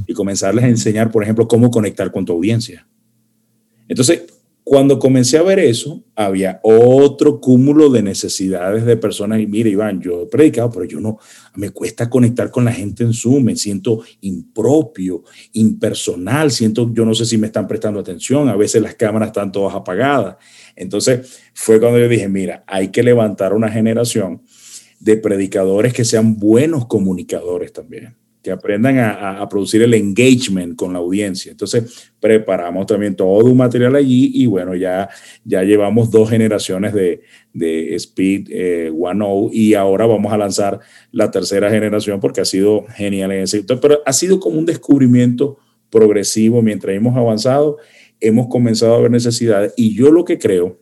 y 0.07 0.15
comenzarles 0.15 0.65
a 0.65 0.69
enseñar, 0.69 1.11
por 1.11 1.25
ejemplo, 1.25 1.49
cómo 1.49 1.73
conectar 1.73 2.13
con 2.13 2.25
tu 2.25 2.35
audiencia. 2.35 2.87
Entonces, 3.89 4.36
cuando 4.69 4.99
comencé 4.99 5.39
a 5.39 5.45
ver 5.45 5.61
eso, 5.61 6.03
había 6.17 6.59
otro 6.65 7.41
cúmulo 7.41 7.89
de 7.89 8.03
necesidades 8.03 8.85
de 8.85 8.97
personas. 8.97 9.39
Y 9.39 9.47
mire, 9.47 9.71
Iván, 9.71 10.01
yo 10.01 10.23
he 10.23 10.27
predicado, 10.27 10.73
pero 10.73 10.85
yo 10.85 10.99
no, 10.99 11.21
me 11.55 11.71
cuesta 11.71 12.11
conectar 12.11 12.51
con 12.51 12.65
la 12.65 12.73
gente 12.73 13.05
en 13.05 13.13
Zoom, 13.13 13.45
me 13.45 13.55
siento 13.55 14.03
impropio, 14.23 15.23
impersonal, 15.53 16.51
siento, 16.51 16.93
yo 16.93 17.05
no 17.05 17.15
sé 17.15 17.27
si 17.27 17.39
me 17.39 17.47
están 17.47 17.69
prestando 17.69 18.01
atención, 18.01 18.49
a 18.49 18.57
veces 18.57 18.83
las 18.83 18.97
cámaras 18.97 19.29
están 19.29 19.53
todas 19.53 19.73
apagadas. 19.73 20.35
Entonces 20.75 21.39
fue 21.55 21.79
cuando 21.79 22.01
yo 22.01 22.09
dije, 22.09 22.29
mira, 22.29 22.65
hay 22.67 22.89
que 22.89 23.05
levantar 23.05 23.53
una 23.53 23.71
generación 23.71 24.43
de 24.99 25.17
predicadores 25.17 25.93
que 25.95 26.05
sean 26.05 26.41
buenos 26.41 26.87
comunicadores 26.87 27.73
también 27.73 28.17
que 28.47 28.53
aprendan 28.53 28.97
a, 29.01 29.49
producir 29.49 29.83
el 29.83 29.93
engagement 29.93 30.77
con 30.77 30.93
la 30.93 31.01
audiencia. 31.01 31.51
Entonces, 31.51 32.13
preparamos 32.21 32.87
también 32.87 33.17
todo 33.17 33.45
un 33.45 33.57
material 33.57 33.97
allí 33.97 34.31
y 34.35 34.47
bueno, 34.47 34.77
ya, 34.77 35.09
ya 35.45 35.65
llevamos 35.65 36.13
dos 36.13 36.31
generaciones 36.31 36.95
de, 36.95 37.23
de 37.53 37.97
Speed 37.97 38.47
eh, 38.51 38.93
1.0 38.93 39.51
y 39.53 39.75
ahora 39.75 40.07
vamos 40.07 40.33
a 40.33 40.39
lanzar 40.39 40.79
la 41.11 41.29
tercera 41.33 41.69
generación 41.71 42.21
porque 42.21 42.41
ha 42.41 42.45
sido 42.45 42.85
genial 42.95 43.33
en 43.33 43.43
ese 43.43 43.65
Pero 43.65 44.01
ha 44.07 44.13
sido 44.13 44.39
como 44.39 44.61
un 44.61 44.67
descubrimiento 44.67 45.59
progresivo 45.91 46.63
mientras 46.63 46.95
hemos 46.95 47.17
avanzado, 47.17 47.79
hemos 48.21 48.47
comenzado 48.47 48.95
a 48.95 49.01
ver 49.01 49.11
necesidades 49.11 49.75
y 49.77 49.93
yo 49.93 50.13
lo 50.13 50.25
que 50.25 50.39
creo 50.39 50.79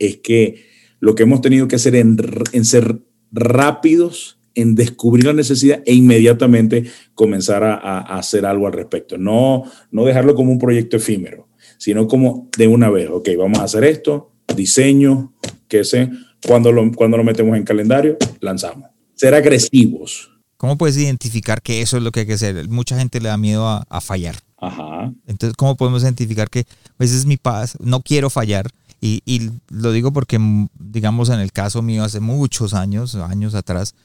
es 0.00 0.16
que 0.16 0.64
lo 0.98 1.14
que 1.14 1.22
hemos 1.22 1.42
tenido 1.42 1.68
que 1.68 1.76
hacer 1.76 1.94
en, 1.94 2.16
en 2.52 2.64
ser 2.64 2.98
rápidos 3.30 4.41
en 4.54 4.74
descubrir 4.74 5.24
la 5.24 5.32
necesidad 5.32 5.82
e 5.86 5.94
inmediatamente 5.94 6.84
comenzar 7.14 7.62
a, 7.64 7.98
hacer 8.00 8.46
algo 8.46 8.66
al 8.66 8.72
respecto. 8.72 9.18
No, 9.18 9.64
no 9.90 10.04
dejarlo 10.04 10.34
como 10.34 10.52
un 10.52 10.58
proyecto 10.58 10.96
efímero, 10.96 11.48
sino 11.78 12.06
como 12.06 12.48
de 12.56 12.68
una 12.68 12.90
vez, 12.90 13.08
ok, 13.10 13.28
vamos 13.38 13.58
a 13.60 13.64
hacer 13.64 13.84
esto, 13.84 14.32
diseño, 14.54 15.32
que 15.68 15.84
sé, 15.84 16.10
cuando 16.46 16.72
lo, 16.72 16.90
cuando 16.92 17.16
lo 17.16 17.24
metemos 17.24 17.56
en 17.56 17.64
calendario, 17.64 18.16
lanzamos. 18.40 18.90
Ser 19.14 19.34
agresivos. 19.34 20.30
¿Cómo 20.56 20.78
puedes 20.78 20.96
identificar 20.96 21.60
que 21.60 21.82
eso 21.82 21.96
es 21.96 22.02
lo 22.02 22.12
que 22.12 22.20
hay 22.20 22.26
que 22.26 22.34
hacer? 22.34 22.68
Mucha 22.68 22.96
gente 22.96 23.20
le 23.20 23.28
da 23.28 23.36
miedo 23.36 23.66
a, 23.66 24.00
fallar. 24.00 24.36
Ajá. 24.58 25.12
Entonces, 25.26 25.56
¿cómo 25.56 25.76
podemos 25.76 26.02
identificar 26.04 26.48
que 26.50 26.60
a 26.60 26.94
veces 26.98 27.18
es 27.18 27.26
mi 27.26 27.36
paz, 27.36 27.76
no 27.80 28.00
quiero 28.00 28.30
fallar? 28.30 28.68
Y, 29.00 29.22
y, 29.26 29.50
lo 29.68 29.90
digo 29.90 30.12
porque, 30.12 30.38
digamos, 30.78 31.30
en 31.30 31.40
el 31.40 31.50
caso 31.50 31.82
mío, 31.82 32.04
hace 32.04 32.20
muchos 32.20 32.74
años, 32.74 33.16
años 33.16 33.56
atrás, 33.56 33.96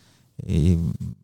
y 0.45 0.77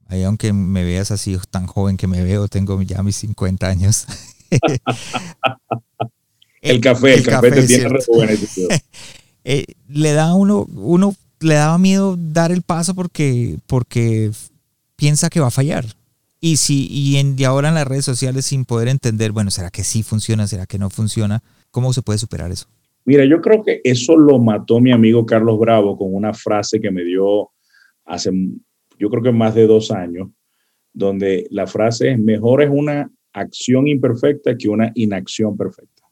ahí 0.08 0.23
aunque 0.23 0.54
me 0.54 0.84
veas 0.84 1.12
así 1.12 1.38
tan 1.49 1.67
joven 1.67 1.97
que 1.97 2.08
me 2.08 2.23
veo, 2.23 2.47
tengo 2.47 2.82
ya 2.82 3.04
mis 3.04 3.17
50 3.17 3.67
años. 3.67 4.08
el, 6.62 6.82
café, 6.82 7.15
el, 7.15 7.23
café, 7.23 7.52
te 7.52 7.67
tiene 7.67 7.89
eh, 9.43 9.65
le 9.88 10.13
da 10.13 10.34
uno, 10.34 10.67
uno 10.73 11.15
le 11.39 11.56
daba 11.56 11.78
miedo 11.78 12.15
dar 12.17 12.52
el 12.52 12.62
paso 12.62 12.95
porque, 12.95 13.58
porque 13.67 14.32
piensa 14.95 15.30
que 15.30 15.39
va 15.39 15.47
a 15.47 15.52
fallar. 15.52 15.86
Y 16.39 16.58
si, 16.58 16.88
y, 16.89 17.17
en, 17.17 17.36
y 17.38 17.43
ahora 17.45 17.69
en 17.69 17.76
las 17.76 17.88
redes 17.88 18.06
sociales 18.06 18.45
sin 18.45 18.65
poder 18.65 18.89
entender, 18.89 19.32
bueno, 19.32 19.49
¿será 19.49 19.69
que 19.69 19.84
sí 19.84 20.04
funciona? 20.04 20.47
¿Será 20.47 20.65
que 20.65 20.78
no 20.78 20.89
funciona? 20.89 21.41
¿Cómo 21.71 21.93
se 21.93 22.02
puede 22.02 22.19
superar 22.19 22.52
eso? 22.52 22.67
Mira, 23.06 23.26
yo 23.26 23.41
creo 23.41 23.63
que 23.63 23.82
eso 23.84 24.17
lo 24.17 24.39
mató 24.39 24.80
mi 24.80 24.91
amigo 24.91 25.26
Carlos 25.26 25.60
Bravo 25.60 25.97
con 25.97 26.13
una 26.13 26.34
frase 26.34 26.80
que 26.80 26.91
me 26.91 27.04
dio 27.04 27.52
hace 28.06 28.32
yo 28.99 29.10
creo 29.10 29.23
que 29.23 29.32
más 29.32 29.56
de 29.56 29.67
dos 29.67 29.91
años, 29.91 30.29
donde 30.93 31.47
la 31.49 31.67
frase 31.67 32.12
es, 32.12 32.19
mejor 32.19 32.62
es 32.62 32.69
una 32.69 33.12
acción 33.34 33.88
imperfecta 33.88 34.56
que 34.56 34.69
una 34.69 34.91
inacción 34.95 35.58
perfecta. 35.58 36.03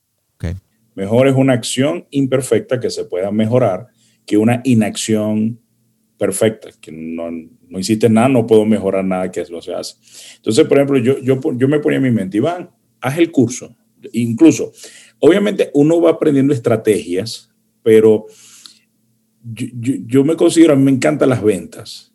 Mejor 0.93 1.29
es 1.29 1.35
una 1.35 1.53
acción 1.53 2.05
imperfecta 2.11 2.79
que 2.79 2.89
se 2.89 3.05
pueda 3.05 3.31
mejorar 3.31 3.87
que 4.25 4.37
una 4.37 4.61
inacción 4.65 5.59
perfecta, 6.17 6.69
que 6.81 6.91
no, 6.91 7.31
no 7.31 7.79
hiciste 7.79 8.09
nada, 8.09 8.27
no 8.27 8.45
puedo 8.45 8.65
mejorar 8.65 9.05
nada 9.05 9.31
que 9.31 9.43
lo 9.45 9.61
se 9.61 9.73
hace. 9.73 9.95
Entonces, 10.35 10.65
por 10.65 10.77
ejemplo, 10.77 10.97
yo, 10.97 11.17
yo, 11.19 11.39
yo 11.55 11.67
me 11.67 11.79
ponía 11.79 11.97
en 11.97 12.03
mi 12.03 12.11
mente, 12.11 12.37
Iván, 12.37 12.69
haz 12.99 13.17
el 13.17 13.31
curso. 13.31 13.75
Incluso, 14.11 14.73
obviamente 15.19 15.71
uno 15.73 16.01
va 16.01 16.11
aprendiendo 16.11 16.53
estrategias, 16.53 17.49
pero 17.81 18.25
yo, 19.43 19.67
yo, 19.73 19.93
yo 20.05 20.23
me 20.25 20.35
considero, 20.35 20.73
a 20.73 20.75
mí 20.75 20.83
me 20.83 20.91
encantan 20.91 21.29
las 21.29 21.41
ventas 21.41 22.10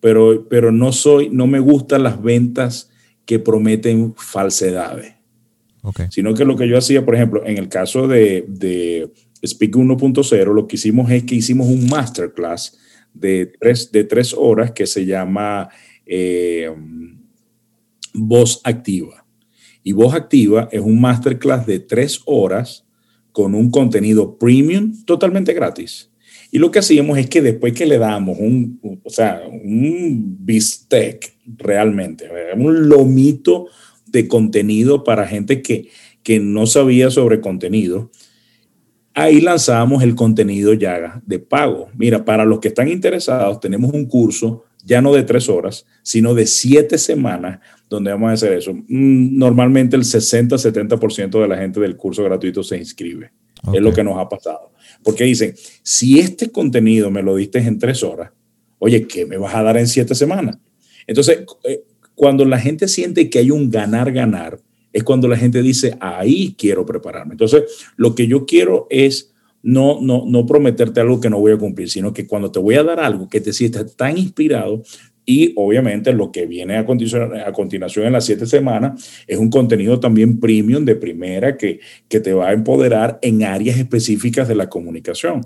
pero, 0.00 0.46
pero 0.48 0.72
no 0.72 0.92
soy, 0.92 1.28
no 1.30 1.46
me 1.46 1.60
gustan 1.60 2.02
las 2.02 2.22
ventas 2.22 2.90
que 3.24 3.38
prometen 3.38 4.14
falsedades. 4.16 5.14
Sino 6.10 6.34
que 6.34 6.44
lo 6.44 6.56
que 6.56 6.68
yo 6.68 6.76
hacía, 6.76 7.04
por 7.04 7.14
ejemplo, 7.14 7.46
en 7.46 7.56
el 7.56 7.68
caso 7.68 8.08
de, 8.08 8.44
de 8.46 9.10
Speak 9.46 9.74
1.0, 9.74 10.54
lo 10.54 10.66
que 10.66 10.76
hicimos 10.76 11.10
es 11.10 11.24
que 11.24 11.34
hicimos 11.34 11.68
un 11.68 11.88
masterclass 11.88 12.78
de 13.14 13.52
tres, 13.58 13.90
de 13.90 14.04
tres 14.04 14.34
horas 14.34 14.72
que 14.72 14.86
se 14.86 15.06
llama 15.06 15.68
eh, 16.04 16.70
Voz 18.12 18.60
Activa. 18.64 19.24
Y 19.82 19.92
Voz 19.92 20.14
Activa 20.14 20.68
es 20.72 20.80
un 20.80 21.00
masterclass 21.00 21.66
de 21.66 21.80
tres 21.80 22.20
horas 22.26 22.86
con 23.32 23.54
un 23.54 23.70
contenido 23.70 24.38
premium 24.38 25.04
totalmente 25.04 25.54
gratis. 25.54 26.10
Y 26.50 26.58
lo 26.58 26.70
que 26.70 26.78
hacíamos 26.78 27.18
es 27.18 27.28
que 27.28 27.42
después 27.42 27.74
que 27.74 27.86
le 27.86 27.98
damos 27.98 28.38
un, 28.38 28.80
o 29.04 29.10
sea, 29.10 29.42
un 29.50 30.38
bistec 30.40 31.34
realmente, 31.58 32.28
un 32.56 32.88
lomito 32.88 33.66
de 34.06 34.26
contenido 34.28 35.04
para 35.04 35.26
gente 35.26 35.60
que, 35.60 35.88
que 36.22 36.40
no 36.40 36.66
sabía 36.66 37.10
sobre 37.10 37.40
contenido, 37.40 38.10
ahí 39.14 39.40
lanzábamos 39.40 40.02
el 40.02 40.14
contenido 40.14 40.72
ya 40.72 41.20
de 41.26 41.38
pago. 41.38 41.88
Mira, 41.96 42.24
para 42.24 42.44
los 42.44 42.60
que 42.60 42.68
están 42.68 42.88
interesados, 42.88 43.60
tenemos 43.60 43.92
un 43.92 44.06
curso 44.06 44.64
ya 44.84 45.02
no 45.02 45.12
de 45.12 45.22
tres 45.22 45.48
horas, 45.48 45.84
sino 46.02 46.34
de 46.34 46.46
siete 46.46 46.96
semanas, 46.96 47.60
donde 47.90 48.10
vamos 48.10 48.30
a 48.30 48.32
hacer 48.34 48.52
eso. 48.52 48.72
Mm, 48.72 49.36
normalmente 49.36 49.96
el 49.96 50.04
60-70% 50.04 51.40
de 51.40 51.48
la 51.48 51.58
gente 51.58 51.80
del 51.80 51.96
curso 51.96 52.24
gratuito 52.24 52.62
se 52.62 52.78
inscribe. 52.78 53.32
Es 53.72 53.82
lo 53.82 53.92
que 53.92 54.04
nos 54.04 54.16
ha 54.18 54.28
pasado. 54.28 54.67
Porque 55.02 55.24
dicen, 55.24 55.54
si 55.82 56.18
este 56.18 56.50
contenido 56.50 57.10
me 57.10 57.22
lo 57.22 57.36
diste 57.36 57.58
en 57.58 57.78
tres 57.78 58.02
horas, 58.02 58.30
oye, 58.78 59.06
¿qué 59.06 59.26
me 59.26 59.36
vas 59.36 59.54
a 59.54 59.62
dar 59.62 59.76
en 59.76 59.86
siete 59.86 60.14
semanas? 60.14 60.58
Entonces, 61.06 61.40
eh, 61.64 61.82
cuando 62.14 62.44
la 62.44 62.58
gente 62.58 62.88
siente 62.88 63.30
que 63.30 63.38
hay 63.38 63.50
un 63.50 63.70
ganar-ganar, 63.70 64.60
es 64.92 65.04
cuando 65.04 65.28
la 65.28 65.36
gente 65.36 65.62
dice, 65.62 65.96
ahí 66.00 66.54
quiero 66.58 66.84
prepararme. 66.84 67.34
Entonces, 67.34 67.62
lo 67.96 68.14
que 68.14 68.26
yo 68.26 68.46
quiero 68.46 68.86
es 68.90 69.32
no, 69.62 70.00
no, 70.00 70.24
no 70.26 70.46
prometerte 70.46 71.00
algo 71.00 71.20
que 71.20 71.30
no 71.30 71.38
voy 71.38 71.52
a 71.52 71.58
cumplir, 71.58 71.90
sino 71.90 72.12
que 72.12 72.26
cuando 72.26 72.50
te 72.50 72.58
voy 72.58 72.76
a 72.76 72.84
dar 72.84 73.00
algo 73.00 73.28
que 73.28 73.40
te 73.40 73.52
sientas 73.52 73.94
tan 73.96 74.16
inspirado, 74.16 74.82
y 75.30 75.52
obviamente 75.56 76.14
lo 76.14 76.32
que 76.32 76.46
viene 76.46 76.78
a 76.78 76.86
continuación, 76.86 77.38
a 77.38 77.52
continuación 77.52 78.06
en 78.06 78.14
las 78.14 78.24
siete 78.24 78.46
semanas 78.46 79.22
es 79.26 79.36
un 79.36 79.50
contenido 79.50 80.00
también 80.00 80.40
premium 80.40 80.86
de 80.86 80.96
primera 80.96 81.58
que, 81.58 81.80
que 82.08 82.18
te 82.18 82.32
va 82.32 82.48
a 82.48 82.52
empoderar 82.54 83.18
en 83.20 83.42
áreas 83.42 83.76
específicas 83.76 84.48
de 84.48 84.54
la 84.54 84.70
comunicación. 84.70 85.42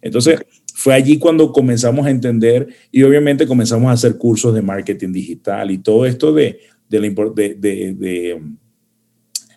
Entonces, 0.00 0.38
fue 0.72 0.94
allí 0.94 1.18
cuando 1.18 1.50
comenzamos 1.50 2.06
a 2.06 2.10
entender 2.10 2.68
y 2.92 3.02
obviamente 3.02 3.44
comenzamos 3.44 3.88
a 3.88 3.94
hacer 3.94 4.18
cursos 4.18 4.54
de 4.54 4.62
marketing 4.62 5.10
digital 5.10 5.72
y 5.72 5.78
todo 5.78 6.06
esto 6.06 6.32
de, 6.32 6.60
de, 6.88 7.00
de, 7.00 7.54
de, 7.58 8.40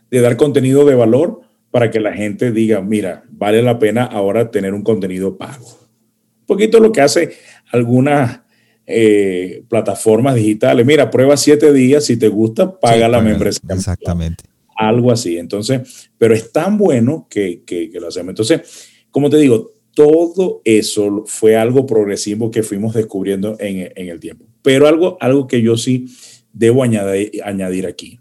de 0.10 0.22
dar 0.22 0.38
contenido 0.38 0.86
de 0.86 0.96
valor 0.96 1.42
para 1.70 1.92
que 1.92 2.00
la 2.00 2.14
gente 2.14 2.52
diga, 2.52 2.82
mira, 2.82 3.26
vale 3.30 3.62
la 3.62 3.78
pena 3.78 4.06
ahora 4.06 4.50
tener 4.50 4.74
un 4.74 4.82
contenido 4.82 5.38
pago. 5.38 5.68
Un 5.68 6.48
poquito 6.48 6.80
lo 6.80 6.92
que 6.92 7.02
hace 7.02 7.34
algunas 7.72 8.47
eh, 8.90 9.64
plataformas 9.68 10.36
digitales. 10.36 10.86
Mira, 10.86 11.12
prueba 11.12 11.36
siete 11.36 11.74
días, 11.74 12.06
si 12.06 12.16
te 12.16 12.30
gusta, 12.30 12.80
paga 12.80 13.10
la 13.10 13.20
membresía. 13.20 13.70
Exactamente. 13.70 14.46
Algo 14.78 15.12
así. 15.12 15.38
Entonces, 15.38 16.10
pero 16.18 16.34
es 16.34 16.54
tan 16.54 16.78
bueno 16.78 17.28
que, 17.30 17.64
que, 17.66 17.92
lo 18.00 18.08
hacemos. 18.08 18.30
Entonces, 18.30 18.88
como 19.12 19.30
te 19.30 19.38
digo, 19.38 19.74
todo 19.94 20.62
eso 20.64 21.26
fue 21.26 21.58
algo 21.58 21.86
progresivo 21.86 22.50
que 22.50 22.64
fuimos 22.64 22.94
descubriendo 22.94 23.58
en, 23.60 23.92
en 23.94 24.08
el 24.08 24.22
tiempo. 24.22 24.46
Pero 24.62 24.88
algo, 24.88 25.18
algo 25.20 25.48
que 25.48 25.62
yo 25.62 25.76
sí 25.76 26.06
debo 26.54 26.82
añadir, 26.82 27.42
añadir 27.44 27.88
aquí. 27.88 28.20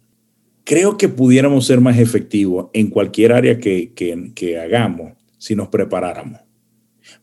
Creo 0.65 0.97
que 0.97 1.09
pudiéramos 1.09 1.67
ser 1.67 1.81
más 1.81 1.97
efectivos 1.99 2.71
en 2.73 2.91
cualquier 2.91 3.33
área 3.33 3.59
que, 3.59 3.93
que, 3.95 4.33
que 4.35 4.59
hagamos 4.59 5.13
si 5.39 5.55
nos 5.55 5.69
preparáramos. 5.69 6.41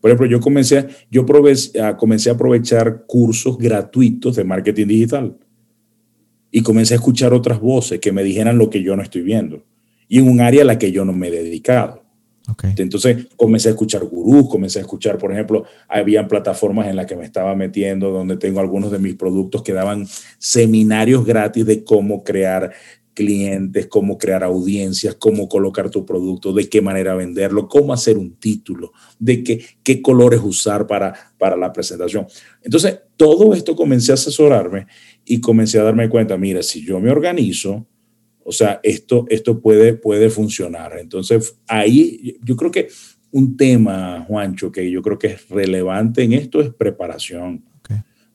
Por 0.00 0.10
ejemplo, 0.10 0.26
yo 0.26 0.40
comencé, 0.40 0.86
yo 1.10 1.24
comencé 1.98 2.30
a 2.30 2.32
aprovechar 2.32 3.04
cursos 3.06 3.58
gratuitos 3.58 4.36
de 4.36 4.44
marketing 4.44 4.86
digital. 4.86 5.36
Y 6.50 6.62
comencé 6.62 6.94
a 6.94 6.96
escuchar 6.96 7.32
otras 7.32 7.60
voces 7.60 7.98
que 7.98 8.12
me 8.12 8.22
dijeran 8.22 8.58
lo 8.58 8.70
que 8.70 8.82
yo 8.82 8.94
no 8.96 9.02
estoy 9.02 9.22
viendo. 9.22 9.64
Y 10.08 10.18
en 10.18 10.28
un 10.28 10.40
área 10.40 10.62
a 10.62 10.64
la 10.66 10.78
que 10.78 10.92
yo 10.92 11.04
no 11.04 11.12
me 11.12 11.28
he 11.28 11.30
dedicado. 11.30 12.04
Entonces 12.76 13.26
comencé 13.36 13.68
a 13.68 13.72
escuchar 13.72 14.04
gurús, 14.04 14.50
comencé 14.50 14.78
a 14.78 14.82
escuchar, 14.82 15.16
por 15.16 15.32
ejemplo, 15.32 15.64
había 15.88 16.28
plataformas 16.28 16.88
en 16.88 16.96
las 16.96 17.06
que 17.06 17.16
me 17.16 17.24
estaba 17.24 17.54
metiendo 17.54 18.10
donde 18.10 18.36
tengo 18.36 18.60
algunos 18.60 18.90
de 18.90 18.98
mis 18.98 19.14
productos 19.14 19.62
que 19.62 19.72
daban 19.72 20.06
seminarios 20.38 21.24
gratis 21.24 21.64
de 21.64 21.82
cómo 21.84 22.22
crear 22.22 22.72
clientes, 23.14 23.86
cómo 23.86 24.18
crear 24.18 24.44
audiencias, 24.44 25.14
cómo 25.14 25.48
colocar 25.48 25.88
tu 25.88 26.04
producto, 26.04 26.52
de 26.52 26.68
qué 26.68 26.82
manera 26.82 27.14
venderlo, 27.14 27.68
cómo 27.68 27.92
hacer 27.92 28.18
un 28.18 28.36
título, 28.36 28.92
de 29.18 29.42
qué, 29.42 29.64
qué 29.82 30.02
colores 30.02 30.40
usar 30.42 30.86
para, 30.86 31.14
para 31.38 31.56
la 31.56 31.72
presentación. 31.72 32.26
Entonces, 32.62 33.00
todo 33.16 33.54
esto 33.54 33.76
comencé 33.76 34.10
a 34.10 34.14
asesorarme 34.14 34.86
y 35.24 35.40
comencé 35.40 35.78
a 35.78 35.84
darme 35.84 36.08
cuenta, 36.08 36.36
mira, 36.36 36.62
si 36.62 36.84
yo 36.84 37.00
me 37.00 37.10
organizo, 37.10 37.86
o 38.44 38.52
sea, 38.52 38.80
esto, 38.82 39.24
esto 39.30 39.60
puede, 39.60 39.94
puede 39.94 40.28
funcionar. 40.28 40.98
Entonces, 40.98 41.56
ahí 41.66 42.36
yo 42.42 42.56
creo 42.56 42.70
que 42.70 42.88
un 43.34 43.56
tema, 43.56 44.24
Juancho, 44.28 44.70
que 44.70 44.88
yo 44.88 45.02
creo 45.02 45.18
que 45.18 45.28
es 45.28 45.48
relevante 45.48 46.22
en 46.22 46.34
esto 46.34 46.60
es 46.60 46.70
preparación. 46.72 47.64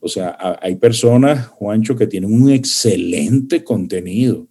O 0.01 0.09
sea, 0.09 0.37
hay 0.61 0.75
personas, 0.75 1.47
Juancho, 1.47 1.95
que 1.95 2.07
tienen 2.07 2.33
un 2.33 2.49
excelente 2.49 3.63
contenido, 3.63 4.48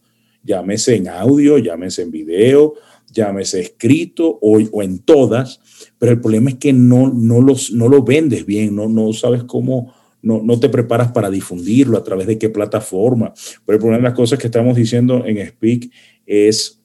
llámese 0.49 0.97
en 0.97 1.09
audio, 1.09 1.59
llámese 1.59 2.03
en 2.03 2.11
video, 2.11 2.75
llámese 3.13 3.61
escrito 3.61 4.39
o, 4.41 4.59
o 4.73 4.83
en 4.83 5.01
todas, 5.01 5.61
pero 5.99 6.13
el 6.13 6.21
problema 6.21 6.51
es 6.51 6.57
que 6.57 6.73
no, 6.73 7.13
no, 7.13 7.43
los, 7.43 7.71
no 7.71 7.89
lo 7.89 8.03
vendes 8.03 8.47
bien, 8.47 8.75
no, 8.75 8.89
no 8.89 9.13
sabes 9.13 9.45
cómo, 9.45 9.95
no, 10.23 10.43
no 10.43 10.59
te 10.59 10.71
preparas 10.71 11.13
para 11.13 11.31
difundirlo, 11.31 11.99
a 11.99 12.05
través 12.05 12.27
de 12.27 12.39
qué 12.39 12.49
plataforma. 12.49 13.35
Pero 13.67 13.87
una 13.87 13.99
de 13.99 14.03
las 14.03 14.15
cosas 14.15 14.39
que 14.39 14.47
estamos 14.47 14.75
diciendo 14.75 15.25
en 15.27 15.47
Speak 15.47 15.91
es 16.27 16.81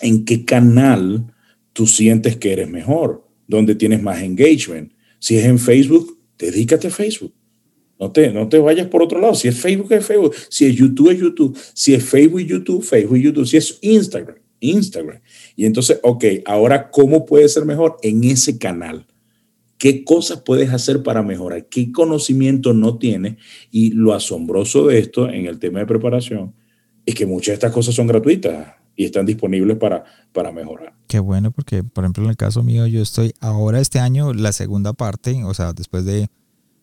en 0.00 0.24
qué 0.24 0.44
canal 0.44 1.32
tú 1.72 1.86
sientes 1.86 2.36
que 2.36 2.52
eres 2.52 2.68
mejor, 2.68 3.24
donde 3.46 3.76
tienes 3.76 4.02
más 4.02 4.22
engagement. 4.22 4.92
Si 5.20 5.38
es 5.38 5.44
en 5.44 5.58
Facebook, 5.58 6.18
dedícate 6.36 6.88
a 6.88 6.90
Facebook. 6.90 7.32
No 7.98 8.12
te, 8.12 8.32
no 8.32 8.48
te 8.48 8.58
vayas 8.58 8.86
por 8.86 9.02
otro 9.02 9.20
lado. 9.20 9.34
Si 9.34 9.48
es 9.48 9.58
Facebook, 9.58 9.92
es 9.92 10.06
Facebook. 10.06 10.34
Si 10.48 10.66
es 10.66 10.76
YouTube, 10.76 11.10
es 11.10 11.18
YouTube. 11.18 11.58
Si 11.74 11.94
es 11.94 12.04
Facebook, 12.04 12.40
YouTube, 12.40 12.82
Facebook, 12.82 13.18
YouTube. 13.18 13.46
Si 13.46 13.56
es 13.56 13.78
Instagram, 13.80 14.36
Instagram. 14.60 15.20
Y 15.56 15.66
entonces, 15.66 15.98
ok, 16.02 16.24
ahora, 16.44 16.90
¿cómo 16.90 17.26
puede 17.26 17.48
ser 17.48 17.64
mejor 17.64 17.96
en 18.02 18.24
ese 18.24 18.58
canal? 18.58 19.06
¿Qué 19.78 20.04
cosas 20.04 20.42
puedes 20.42 20.70
hacer 20.70 21.02
para 21.02 21.22
mejorar? 21.22 21.66
¿Qué 21.68 21.92
conocimiento 21.92 22.72
no 22.72 22.98
tienes? 22.98 23.36
Y 23.70 23.90
lo 23.90 24.12
asombroso 24.12 24.86
de 24.86 24.98
esto 24.98 25.28
en 25.28 25.46
el 25.46 25.58
tema 25.58 25.80
de 25.80 25.86
preparación 25.86 26.54
es 27.06 27.14
que 27.14 27.26
muchas 27.26 27.46
de 27.48 27.54
estas 27.54 27.72
cosas 27.72 27.94
son 27.94 28.06
gratuitas 28.06 28.74
y 28.94 29.04
están 29.04 29.24
disponibles 29.24 29.76
para, 29.76 30.04
para 30.32 30.50
mejorar. 30.50 30.92
Qué 31.06 31.20
bueno, 31.20 31.52
porque 31.52 31.84
por 31.84 32.04
ejemplo 32.04 32.24
en 32.24 32.30
el 32.30 32.36
caso 32.36 32.64
mío, 32.64 32.86
yo 32.88 33.00
estoy 33.00 33.32
ahora 33.40 33.80
este 33.80 34.00
año, 34.00 34.34
la 34.34 34.52
segunda 34.52 34.92
parte, 34.92 35.42
o 35.44 35.54
sea, 35.54 35.72
después 35.72 36.04
de 36.04 36.28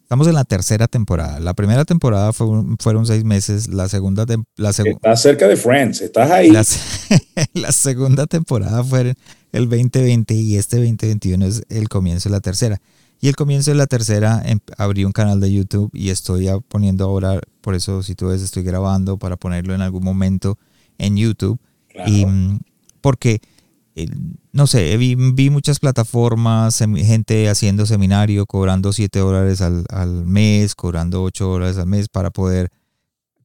Estamos 0.06 0.28
en 0.28 0.36
la 0.36 0.44
tercera 0.44 0.88
temporada. 0.88 1.40
La 1.40 1.56
primera 1.56 1.84
temporada 1.84 2.32
fueron 2.32 3.08
seis 3.08 3.24
meses. 3.24 3.70
La 3.70 3.90
segunda. 3.90 4.24
La 4.56 4.70
estás 4.70 5.20
cerca 5.20 5.48
de 5.48 5.56
Friends. 5.56 6.00
Estás 6.02 6.30
ahí. 6.30 6.52
La, 6.52 6.64
segunda 7.72 8.28
temporada 8.28 8.84
fue 8.84 9.16
el 9.52 9.68
2020 9.68 10.36
y 10.36 10.58
este 10.58 10.78
2021 10.78 11.44
es 11.48 11.64
el 11.70 11.90
comienzo 11.90 12.30
de 12.30 12.34
la 12.34 12.40
tercera. 12.40 12.80
Y 13.20 13.30
el 13.30 13.36
comienzo 13.36 13.72
de 13.72 13.78
la 13.78 13.88
tercera 13.88 14.44
em, 14.46 14.60
abrí 14.78 15.06
un 15.06 15.12
canal 15.12 15.40
de 15.40 15.52
YouTube 15.52 15.90
y 15.92 16.12
estoy 16.12 16.50
poniendo 16.68 17.06
ahora, 17.06 17.42
por 17.62 17.74
eso 17.74 18.04
si 18.04 18.14
tú 18.14 18.28
ves, 18.28 18.44
estoy 18.44 18.62
grabando 18.62 19.18
para 19.18 19.38
ponerlo 19.38 19.74
en 19.74 19.82
algún 19.82 20.04
momento 20.04 20.60
en 21.00 21.18
YouTube. 21.18 21.60
Y 22.06 22.28
mm, 22.28 22.60
porque 23.02 23.42
no 24.52 24.68
sé, 24.68 24.98
vi, 24.98 25.16
vi, 25.16 25.50
muchas 25.50 25.80
plataformas, 25.80 26.80
gente 26.80 27.48
haciendo 27.50 27.86
seminario, 27.86 28.46
cobrando 28.46 28.92
7 28.92 29.20
dólares 29.20 29.62
al, 29.62 30.26
mes, 30.26 30.76
cobrando 30.76 31.24
8 31.24 31.46
dólares 31.46 31.78
al 31.78 31.88
mes 31.88 32.10
para 32.10 32.30
poder 32.30 32.72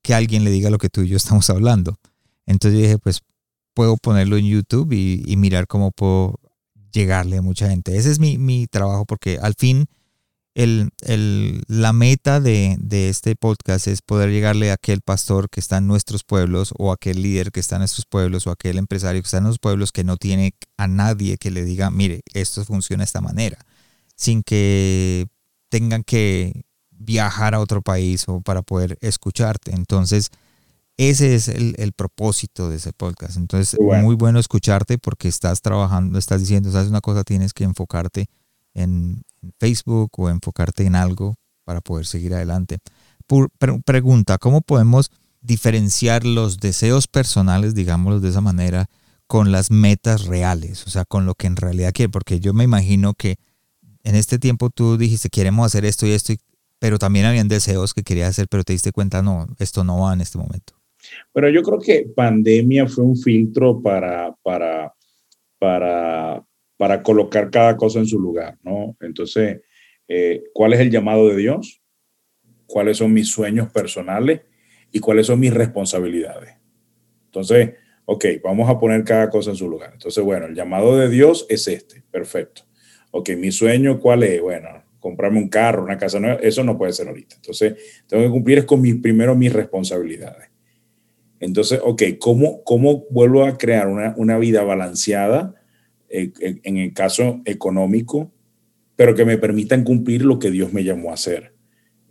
que 0.02 0.14
alguien 0.14 0.42
le 0.42 0.50
diga 0.50 0.70
lo 0.70 0.78
que 0.78 0.88
tú 0.88 1.02
y 1.02 1.08
yo 1.08 1.16
estamos 1.18 1.50
hablando. 1.50 1.98
Entonces 2.46 2.80
dije, 2.80 2.98
pues 2.98 3.20
puedo 3.74 3.96
ponerlo 3.96 4.36
en 4.36 4.46
YouTube 4.46 4.92
y, 4.92 5.36
mirar 5.36 5.66
cómo 5.66 5.92
puedo 5.92 6.40
llegarle 6.92 7.36
a 7.36 7.42
mucha 7.42 7.68
gente. 7.68 7.96
Ese 7.96 8.10
es 8.10 8.18
mi, 8.18 8.36
mi 8.36 8.66
trabajo 8.66 9.04
porque 9.04 9.38
al 9.40 9.54
fin 9.54 9.86
el, 10.54 10.90
el, 11.02 11.62
la 11.68 11.92
meta 11.92 12.40
de, 12.40 12.76
de, 12.80 13.08
este 13.08 13.36
podcast 13.36 13.86
es 13.86 14.02
poder 14.02 14.30
llegarle 14.30 14.70
a 14.70 14.74
aquel 14.74 15.00
pastor 15.00 15.48
que 15.48 15.60
está 15.60 15.78
en 15.78 15.86
nuestros 15.86 16.24
pueblos 16.24 16.74
o 16.76 16.92
aquel 16.92 17.22
líder 17.22 17.52
que 17.52 17.60
está 17.60 17.76
en 17.76 17.80
nuestros 17.80 18.04
pueblos 18.06 18.46
o 18.46 18.50
aquel 18.50 18.78
empresario 18.78 19.22
que 19.22 19.26
está 19.26 19.38
en 19.38 19.44
los 19.44 19.58
pueblos 19.58 19.92
que 19.92 20.02
no 20.04 20.16
tiene 20.16 20.54
a 20.76 20.88
nadie 20.88 21.38
que 21.38 21.50
le 21.50 21.64
diga, 21.64 21.90
mire, 21.90 22.22
esto 22.34 22.64
funciona 22.64 23.02
de 23.02 23.06
esta 23.06 23.20
manera, 23.20 23.58
sin 24.16 24.42
que 24.42 25.26
tengan 25.68 26.02
que 26.02 26.64
viajar 26.90 27.54
a 27.54 27.60
otro 27.60 27.80
país 27.80 28.24
o 28.26 28.40
para 28.40 28.62
poder 28.62 28.98
escucharte. 29.00 29.72
Entonces, 29.74 30.30
ese 30.96 31.34
es 31.34 31.48
el, 31.48 31.74
el 31.78 31.92
propósito 31.92 32.68
de 32.68 32.76
ese 32.76 32.92
podcast. 32.92 33.36
Entonces, 33.36 33.78
muy 33.80 34.16
bueno 34.16 34.40
escucharte 34.40 34.98
porque 34.98 35.28
estás 35.28 35.62
trabajando, 35.62 36.18
estás 36.18 36.40
diciendo, 36.40 36.72
sabes 36.72 36.88
una 36.88 37.00
cosa, 37.00 37.22
tienes 37.22 37.54
que 37.54 37.64
enfocarte 37.64 38.26
en, 38.74 39.22
Facebook 39.58 40.10
o 40.18 40.28
enfocarte 40.28 40.84
en 40.84 40.94
algo 40.94 41.36
para 41.64 41.80
poder 41.80 42.04
seguir 42.04 42.34
adelante. 42.34 42.78
pregunta, 43.86 44.36
¿cómo 44.36 44.60
podemos 44.60 45.10
diferenciar 45.40 46.26
los 46.26 46.58
deseos 46.58 47.08
personales, 47.08 47.74
digámoslo 47.74 48.20
de 48.20 48.28
esa 48.28 48.42
manera, 48.42 48.86
con 49.26 49.50
las 49.50 49.70
metas 49.70 50.26
reales? 50.26 50.86
O 50.86 50.90
sea, 50.90 51.06
con 51.06 51.24
lo 51.24 51.34
que 51.34 51.46
en 51.46 51.56
realidad 51.56 51.92
quiere. 51.94 52.10
Porque 52.10 52.38
yo 52.38 52.52
me 52.52 52.64
imagino 52.64 53.14
que 53.14 53.36
en 54.04 54.14
este 54.14 54.38
tiempo 54.38 54.68
tú 54.68 54.98
dijiste, 54.98 55.30
queremos 55.30 55.64
hacer 55.64 55.84
esto 55.86 56.06
y 56.06 56.10
esto, 56.10 56.34
pero 56.78 56.98
también 56.98 57.26
habían 57.26 57.48
deseos 57.48 57.94
que 57.94 58.02
querías 58.02 58.30
hacer, 58.30 58.46
pero 58.48 58.64
te 58.64 58.72
diste 58.72 58.92
cuenta, 58.92 59.22
no, 59.22 59.46
esto 59.58 59.84
no 59.84 60.00
va 60.00 60.12
en 60.12 60.20
este 60.20 60.38
momento. 60.38 60.74
Pero 61.32 61.48
yo 61.48 61.62
creo 61.62 61.78
que 61.78 62.10
pandemia 62.14 62.86
fue 62.86 63.04
un 63.04 63.16
filtro 63.16 63.80
para, 63.80 64.34
para, 64.42 64.94
para 65.58 66.44
para 66.80 67.02
colocar 67.02 67.50
cada 67.50 67.76
cosa 67.76 67.98
en 67.98 68.06
su 68.06 68.18
lugar, 68.18 68.56
¿no? 68.62 68.96
Entonces, 69.00 69.60
eh, 70.08 70.44
¿cuál 70.54 70.72
es 70.72 70.80
el 70.80 70.90
llamado 70.90 71.28
de 71.28 71.36
Dios? 71.36 71.80
cuáles 72.70 72.96
son 72.98 73.12
mis 73.12 73.28
sueños 73.28 73.70
personales 73.70 74.42
y 74.90 75.00
cuáles 75.00 75.26
son 75.26 75.40
mis 75.40 75.52
responsabilidades. 75.52 76.54
Entonces, 77.26 77.72
ok, 78.04 78.24
vamos 78.42 78.70
a 78.70 78.78
poner 78.78 79.04
cada 79.04 79.28
cosa 79.28 79.50
en 79.50 79.56
su 79.56 79.68
lugar. 79.68 79.90
Entonces, 79.92 80.24
bueno, 80.24 80.46
el 80.46 80.54
llamado 80.54 80.96
de 80.96 81.08
Dios 81.10 81.46
es 81.48 81.68
este, 81.68 82.02
perfecto. 82.10 82.62
Ok, 83.10 83.30
mi 83.36 83.50
sueño, 83.50 83.98
¿cuál 83.98 84.22
es? 84.22 84.40
Bueno, 84.40 84.68
comprarme 85.00 85.38
un 85.38 85.48
carro, 85.48 85.82
una 85.82 85.98
casa 85.98 86.20
nueva, 86.20 86.38
eso 86.42 86.64
no 86.64 86.78
puede 86.78 86.92
ser 86.92 87.08
ahorita. 87.08 87.36
Entonces, 87.36 88.04
tengo 88.06 88.22
que 88.22 88.30
cumplir 88.30 88.64
con 88.64 88.80
mis, 88.80 88.96
primero 88.96 89.34
mis 89.34 89.52
responsabilidades. 89.52 90.48
Entonces, 91.40 91.80
ok, 91.82 92.02
¿cómo, 92.18 92.62
cómo 92.64 93.06
vuelvo 93.10 93.44
a 93.44 93.58
crear 93.58 93.88
una, 93.88 94.14
una 94.16 94.38
vida 94.38 94.62
balanceada 94.62 95.59
eh, 96.10 96.32
en 96.40 96.76
el 96.76 96.92
caso 96.92 97.40
económico, 97.44 98.30
pero 98.96 99.14
que 99.14 99.24
me 99.24 99.38
permitan 99.38 99.84
cumplir 99.84 100.24
lo 100.26 100.38
que 100.38 100.50
Dios 100.50 100.72
me 100.72 100.84
llamó 100.84 101.10
a 101.10 101.14
hacer? 101.14 101.54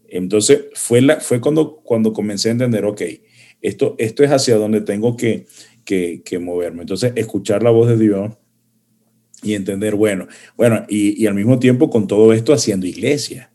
Entonces, 0.08 0.66
fue, 0.74 1.02
la, 1.02 1.20
fue 1.20 1.40
cuando, 1.40 1.78
cuando 1.84 2.14
comencé 2.14 2.50
a 2.50 2.54
entender, 2.54 2.86
ok, 2.86 3.02
esto, 3.62 3.96
esto 3.98 4.24
es 4.24 4.32
hacia 4.32 4.56
donde 4.56 4.82
tengo 4.82 5.16
que, 5.16 5.46
que, 5.86 6.22
que 6.24 6.40
moverme. 6.40 6.82
Entonces, 6.82 7.14
escuchar 7.16 7.64
la 7.64 7.70
voz 7.70 7.90
de 7.90 7.98
Dios 7.98 8.34
y 9.44 9.54
entender, 9.54 9.96
bueno, 9.96 10.28
bueno, 10.58 10.86
y, 10.90 11.22
y, 11.22 11.28
al 11.28 11.36
mismo 11.36 11.60
tiempo 11.60 11.90
con 11.90 12.08
todo 12.08 12.34
esto 12.34 12.54
haciendo 12.54 12.88
iglesia, 12.88 13.52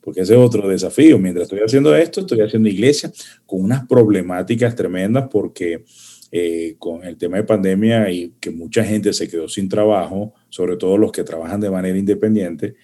porque 0.00 0.22
ese 0.22 0.34
es 0.34 0.38
otro 0.38 0.68
desafío. 0.68 1.18
Mientras 1.18 1.44
estoy 1.44 1.60
haciendo 1.60 1.94
esto, 1.94 2.20
estoy 2.20 2.40
haciendo 2.40 2.68
iglesia 2.68 3.12
con 3.46 3.62
unas 3.62 3.86
problemáticas 3.86 4.74
tremendas 4.74 5.28
porque 5.30 5.84
eh, 6.32 6.76
con 6.78 7.04
el 7.04 7.16
tema 7.16 7.38
de 7.38 7.44
pandemia 7.44 8.10
y 8.10 8.34
que 8.40 8.50
mucha 8.50 8.84
gente 8.84 9.12
se 9.12 9.28
quedó 9.28 9.48
sin 9.48 9.68
trabajo, 9.68 10.32
sobre 10.48 10.76
todo 10.76 10.96
los 10.96 11.10
que 11.10 11.24
trabajan 11.24 11.60
de 11.60 11.70
manera 11.70 11.98
independiente, 11.98 12.76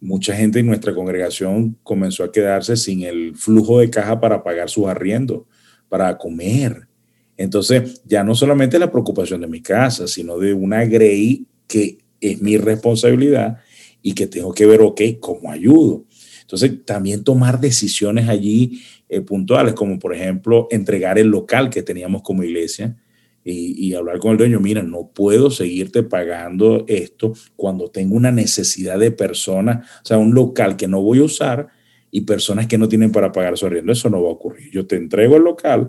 mucha 0.00 0.34
gente 0.34 0.60
en 0.60 0.66
nuestra 0.66 0.94
congregación 0.94 1.76
comenzó 1.82 2.24
a 2.24 2.32
quedarse 2.32 2.76
sin 2.76 3.02
el 3.02 3.34
flujo 3.36 3.80
de 3.80 3.90
caja 3.90 4.20
para 4.20 4.42
pagar 4.42 4.68
sus 4.68 4.86
arriendos, 4.86 5.42
para 5.88 6.16
comer. 6.18 6.88
Entonces, 7.36 8.02
ya 8.04 8.24
no 8.24 8.34
solamente 8.34 8.78
la 8.78 8.90
preocupación 8.90 9.40
de 9.40 9.46
mi 9.46 9.62
casa, 9.62 10.06
sino 10.06 10.38
de 10.38 10.54
una 10.54 10.84
grey 10.84 11.46
que 11.66 11.98
es 12.20 12.40
mi 12.40 12.56
responsabilidad 12.56 13.58
y 14.02 14.14
que 14.14 14.26
tengo 14.26 14.52
que 14.52 14.66
ver, 14.66 14.80
ok, 14.80 15.00
cómo 15.20 15.50
ayudo. 15.50 16.04
Entonces, 16.52 16.84
también 16.84 17.24
tomar 17.24 17.60
decisiones 17.60 18.28
allí 18.28 18.82
eh, 19.08 19.22
puntuales, 19.22 19.72
como 19.72 19.98
por 19.98 20.14
ejemplo 20.14 20.68
entregar 20.70 21.18
el 21.18 21.28
local 21.28 21.70
que 21.70 21.82
teníamos 21.82 22.20
como 22.20 22.42
iglesia 22.42 22.94
y, 23.42 23.88
y, 23.88 23.94
hablar 23.94 24.18
con 24.18 24.32
el 24.32 24.36
dueño, 24.36 24.60
mira, 24.60 24.82
no 24.82 25.10
puedo 25.14 25.50
seguirte 25.50 26.02
pagando 26.02 26.84
esto 26.88 27.32
cuando 27.56 27.88
tengo 27.88 28.16
una 28.16 28.30
necesidad 28.30 28.98
de 28.98 29.10
personas, 29.10 29.88
o 30.02 30.04
sea, 30.04 30.18
un 30.18 30.34
local 30.34 30.76
que 30.76 30.86
no 30.86 31.00
voy 31.00 31.20
a 31.20 31.24
usar 31.24 31.68
y 32.10 32.20
personas 32.20 32.66
que 32.66 32.76
no 32.76 32.86
tienen 32.86 33.10
para 33.12 33.32
pagar 33.32 33.56
su 33.56 33.64
arriendo. 33.64 33.90
Eso 33.90 34.10
no 34.10 34.22
va 34.22 34.28
a 34.28 34.32
ocurrir. 34.32 34.70
Yo 34.70 34.86
te 34.86 34.96
entrego 34.96 35.36
el 35.36 35.44
local 35.44 35.88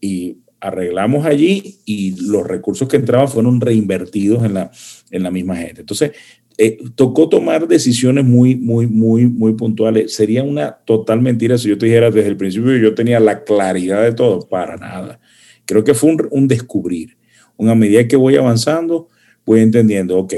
y 0.00 0.38
arreglamos 0.58 1.26
allí 1.26 1.80
y 1.84 2.18
los 2.26 2.46
recursos 2.46 2.88
que 2.88 2.96
entraban 2.96 3.28
fueron 3.28 3.60
reinvertidos 3.60 4.42
en 4.42 4.54
la, 4.54 4.70
en 5.10 5.22
la 5.22 5.30
misma 5.30 5.54
gente. 5.56 5.82
Entonces, 5.82 6.12
eh, 6.58 6.78
tocó 6.94 7.28
tomar 7.28 7.68
decisiones 7.68 8.24
muy, 8.24 8.56
muy, 8.56 8.86
muy, 8.86 9.26
muy 9.26 9.52
puntuales. 9.52 10.14
Sería 10.14 10.42
una 10.42 10.72
total 10.72 11.20
mentira 11.20 11.58
si 11.58 11.68
yo 11.68 11.76
te 11.76 11.86
dijera 11.86 12.10
desde 12.10 12.28
el 12.28 12.36
principio 12.36 12.76
yo 12.76 12.94
tenía 12.94 13.20
la 13.20 13.44
claridad 13.44 14.02
de 14.02 14.12
todo, 14.12 14.48
para 14.48 14.76
nada. 14.76 15.20
Creo 15.66 15.84
que 15.84 15.94
fue 15.94 16.16
un, 16.30 16.48
descubrir. 16.48 17.16
Una 17.56 17.74
medida 17.74 18.06
que 18.08 18.16
voy 18.16 18.36
avanzando, 18.36 19.08
voy 19.44 19.60
entendiendo, 19.60 20.18
ok. 20.18 20.34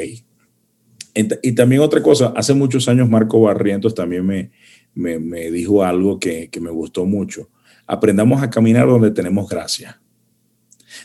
Y 1.43 1.53
también 1.53 1.83
otra 1.83 2.03
cosa, 2.03 2.33
hace 2.37 2.55
muchos 2.55 2.89
años 2.89 3.09
Marco 3.09 3.41
Barrientos 3.41 3.95
también 3.95 4.25
me, 4.25 4.51
me, 4.95 5.19
me 5.19 5.51
dijo 5.51 5.83
algo 5.85 6.19
que, 6.19 6.49
que 6.49 6.61
me 6.61 6.71
gustó 6.71 7.07
mucho. 7.07 7.49
Aprendamos 7.87 8.43
a 8.43 8.51
caminar 8.51 8.87
donde 8.87 9.11
tenemos 9.11 9.49
gracia. 9.49 10.01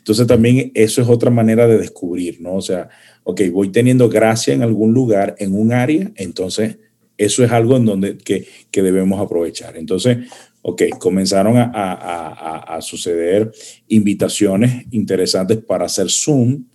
Entonces 0.03 0.27
también 0.27 0.69
eso 0.75 1.01
es 1.01 1.07
otra 1.07 1.29
manera 1.29 1.65
de 1.65 1.77
descubrir, 1.77 2.41
¿no? 2.41 2.55
O 2.55 2.61
sea, 2.61 2.89
ok, 3.23 3.39
voy 3.53 3.69
teniendo 3.69 4.09
gracia 4.09 4.53
en 4.53 4.61
algún 4.61 4.93
lugar, 4.93 5.33
en 5.39 5.55
un 5.55 5.71
área, 5.71 6.11
entonces 6.17 6.77
eso 7.17 7.41
es 7.41 7.53
algo 7.53 7.77
en 7.77 7.85
donde 7.85 8.17
que, 8.17 8.45
que 8.69 8.81
debemos 8.81 9.21
aprovechar. 9.21 9.77
Entonces, 9.77 10.17
ok, 10.61 10.83
comenzaron 10.99 11.55
a, 11.55 11.71
a, 11.73 12.75
a, 12.75 12.81
suceder 12.81 13.49
invitaciones 13.87 14.87
interesantes 14.91 15.59
para 15.59 15.85
hacer 15.85 16.09
Zoom. 16.09 16.65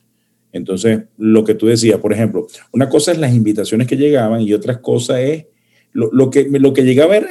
Entonces, 0.50 1.00
lo 1.18 1.44
que 1.44 1.54
tú 1.54 1.66
decías, 1.66 2.00
por 2.00 2.14
ejemplo, 2.14 2.46
una 2.72 2.88
cosa 2.88 3.12
es 3.12 3.18
las 3.18 3.34
invitaciones 3.34 3.86
que 3.86 3.98
llegaban 3.98 4.40
y 4.40 4.54
otra 4.54 4.80
cosa 4.80 5.20
es 5.20 5.44
lo, 5.92 6.08
lo 6.12 6.30
que, 6.30 6.48
lo 6.48 6.72
que 6.72 6.84
llegaba 6.84 7.14
era, 7.14 7.28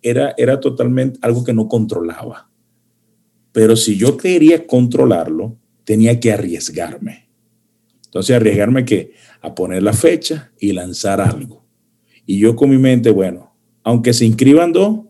era, 0.00 0.34
era 0.38 0.58
totalmente 0.58 1.18
algo 1.20 1.44
que 1.44 1.52
no 1.52 1.68
controlaba. 1.68 2.48
Pero 3.54 3.76
si 3.76 3.96
yo 3.96 4.16
quería 4.16 4.66
controlarlo, 4.66 5.56
tenía 5.84 6.18
que 6.18 6.32
arriesgarme. 6.32 7.28
Entonces, 8.06 8.34
arriesgarme 8.34 8.84
que 8.84 9.12
a 9.40 9.54
poner 9.54 9.80
la 9.84 9.92
fecha 9.92 10.50
y 10.58 10.72
lanzar 10.72 11.20
algo. 11.20 11.64
Y 12.26 12.40
yo 12.40 12.56
con 12.56 12.68
mi 12.68 12.78
mente, 12.78 13.10
bueno, 13.10 13.54
aunque 13.84 14.12
se 14.12 14.24
inscriban 14.24 14.72
dos, 14.72 15.02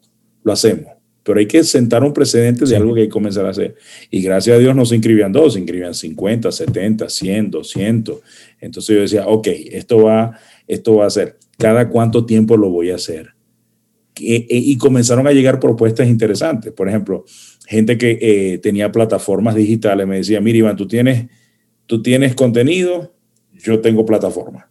lo 0.43 0.53
hacemos. 0.53 0.93
Pero 1.23 1.39
hay 1.39 1.47
que 1.47 1.65
sentar 1.65 2.05
un 2.05 2.13
precedente 2.13 2.67
de 2.67 2.77
algo 2.77 2.95
que 2.95 3.01
hay 3.01 3.07
que 3.07 3.13
comenzar 3.13 3.47
a 3.47 3.51
hacer. 3.51 3.77
Y 4.11 4.21
gracias 4.21 4.57
a 4.57 4.59
Dios 4.59 4.77
no 4.77 4.85
se 4.85 4.97
inscribían 4.97 5.33
dos, 5.33 5.55
se 5.55 5.61
inscribían 5.61 5.95
50, 5.95 6.53
70, 6.53 7.09
100, 7.09 7.51
200. 7.51 8.21
Entonces 8.61 8.95
yo 8.95 9.01
decía, 9.01 9.27
ok, 9.27 9.49
esto 9.71 10.03
va, 10.03 10.39
esto 10.69 10.97
va 10.97 11.07
a 11.07 11.11
ser. 11.11 11.39
¿Cada 11.57 11.89
cuánto 11.89 12.27
tiempo 12.27 12.59
lo 12.59 12.69
voy 12.69 12.91
a 12.91 12.97
hacer? 12.97 13.34
Y, 14.17 14.77
comenzaron 14.79 15.27
a 15.27 15.33
llegar 15.33 15.59
propuestas 15.59 16.07
interesantes. 16.07 16.73
Por 16.73 16.89
ejemplo, 16.89 17.25
gente 17.67 17.99
que 17.99 18.19
eh, 18.21 18.59
tenía 18.59 18.93
plataformas 18.93 19.55
digitales 19.57 20.07
me 20.07 20.17
decía, 20.17 20.41
mira 20.41 20.59
Iván, 20.59 20.77
tú 20.77 20.87
tienes, 20.87 21.27
tú 21.87 22.01
tienes 22.01 22.35
contenido, 22.35 23.13
yo 23.53 23.81
tengo 23.81 24.07
plataforma. 24.07 24.71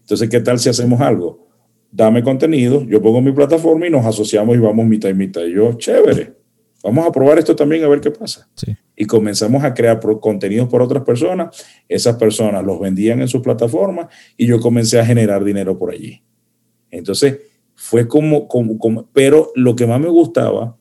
Entonces, 0.00 0.28
¿qué 0.28 0.40
tal 0.40 0.60
si 0.60 0.68
hacemos 0.68 1.00
algo? 1.00 1.48
Dame 1.90 2.22
contenido, 2.22 2.84
yo 2.84 3.02
pongo 3.02 3.20
mi 3.20 3.32
plataforma 3.32 3.86
y 3.86 3.90
nos 3.90 4.06
asociamos 4.06 4.54
y 4.54 4.60
vamos 4.60 4.86
mitad 4.86 5.08
y 5.08 5.14
mitad. 5.14 5.42
Y 5.44 5.54
yo, 5.54 5.72
chévere, 5.74 6.34
vamos 6.84 7.06
a 7.06 7.10
probar 7.10 7.38
esto 7.38 7.56
también 7.56 7.82
a 7.82 7.88
ver 7.88 8.00
qué 8.00 8.12
pasa. 8.12 8.48
Sí. 8.54 8.76
Y 8.94 9.06
comenzamos 9.06 9.64
a 9.64 9.74
crear 9.74 9.98
contenidos 10.20 10.68
por 10.68 10.80
otras 10.80 11.02
personas. 11.02 11.64
Esas 11.88 12.16
personas 12.16 12.64
los 12.64 12.78
vendían 12.78 13.20
en 13.20 13.26
sus 13.26 13.42
plataformas 13.42 14.06
y 14.36 14.46
yo 14.46 14.60
comencé 14.60 15.00
a 15.00 15.04
generar 15.04 15.42
dinero 15.42 15.76
por 15.76 15.90
allí. 15.90 16.22
Entonces, 16.90 17.38
fue 17.76 18.08
como, 18.08 18.48
como, 18.48 18.78
como, 18.78 19.08
pero 19.12 19.52
lo 19.54 19.76
que 19.76 19.86
más 19.86 20.00
me 20.00 20.08
gustaba 20.08 20.76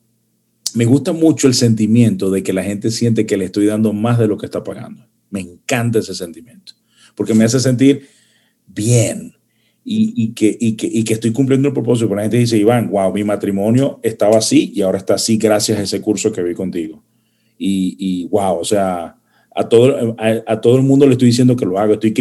me 0.76 0.86
gusta 0.86 1.14
mucho 1.14 1.48
el 1.48 1.54
sentimiento 1.54 2.30
de 2.30 2.44
que 2.44 2.52
la 2.52 2.62
gente 2.62 2.92
siente 2.92 3.26
que 3.26 3.38
le 3.38 3.46
estoy 3.46 3.66
dando 3.66 3.94
más 3.94 4.20
de 4.20 4.28
lo 4.28 4.38
que 4.38 4.46
está 4.46 4.64
pagando. 4.64 5.08
Me 5.30 5.40
encanta 5.40 6.00
ese 6.00 6.14
sentimiento, 6.14 6.74
porque 7.16 7.34
me 7.34 7.46
hace 7.46 7.62
sentir 7.62 8.08
bien 8.68 9.34
y, 9.86 10.14
y, 10.16 10.34
que, 10.34 10.56
y, 10.60 10.76
que, 10.76 10.88
y 10.92 11.04
que 11.06 11.14
estoy 11.14 11.32
cumpliendo 11.32 11.70
el 11.70 11.74
propósito. 11.74 12.10
Porque 12.10 12.18
la 12.18 12.24
gente 12.24 12.38
dice, 12.38 12.58
Iván, 12.58 12.90
wow, 12.90 13.14
mi 13.14 13.24
matrimonio 13.24 14.02
estaba 14.04 14.38
así 14.38 14.74
y 14.76 14.82
ahora 14.82 14.98
está 14.98 15.14
así 15.14 15.38
gracias 15.38 15.80
a 15.80 15.84
ese 15.84 16.02
curso 16.02 16.34
que 16.34 16.44
vi 16.44 16.54
contigo. 16.54 17.02
Y, 17.58 17.96
y 17.98 18.28
wow, 18.28 18.60
o 18.60 18.66
sea, 18.66 19.18
a 19.56 19.70
todo, 19.70 20.16
a, 20.20 20.60
todo 20.60 20.76
el 20.76 20.84
mundo 20.84 21.06
le 21.06 21.14
estoy 21.14 21.30
diciendo 21.30 21.56
que 21.56 21.66
lo 21.66 21.80
haga. 21.80 21.94
Estoy 21.94 22.14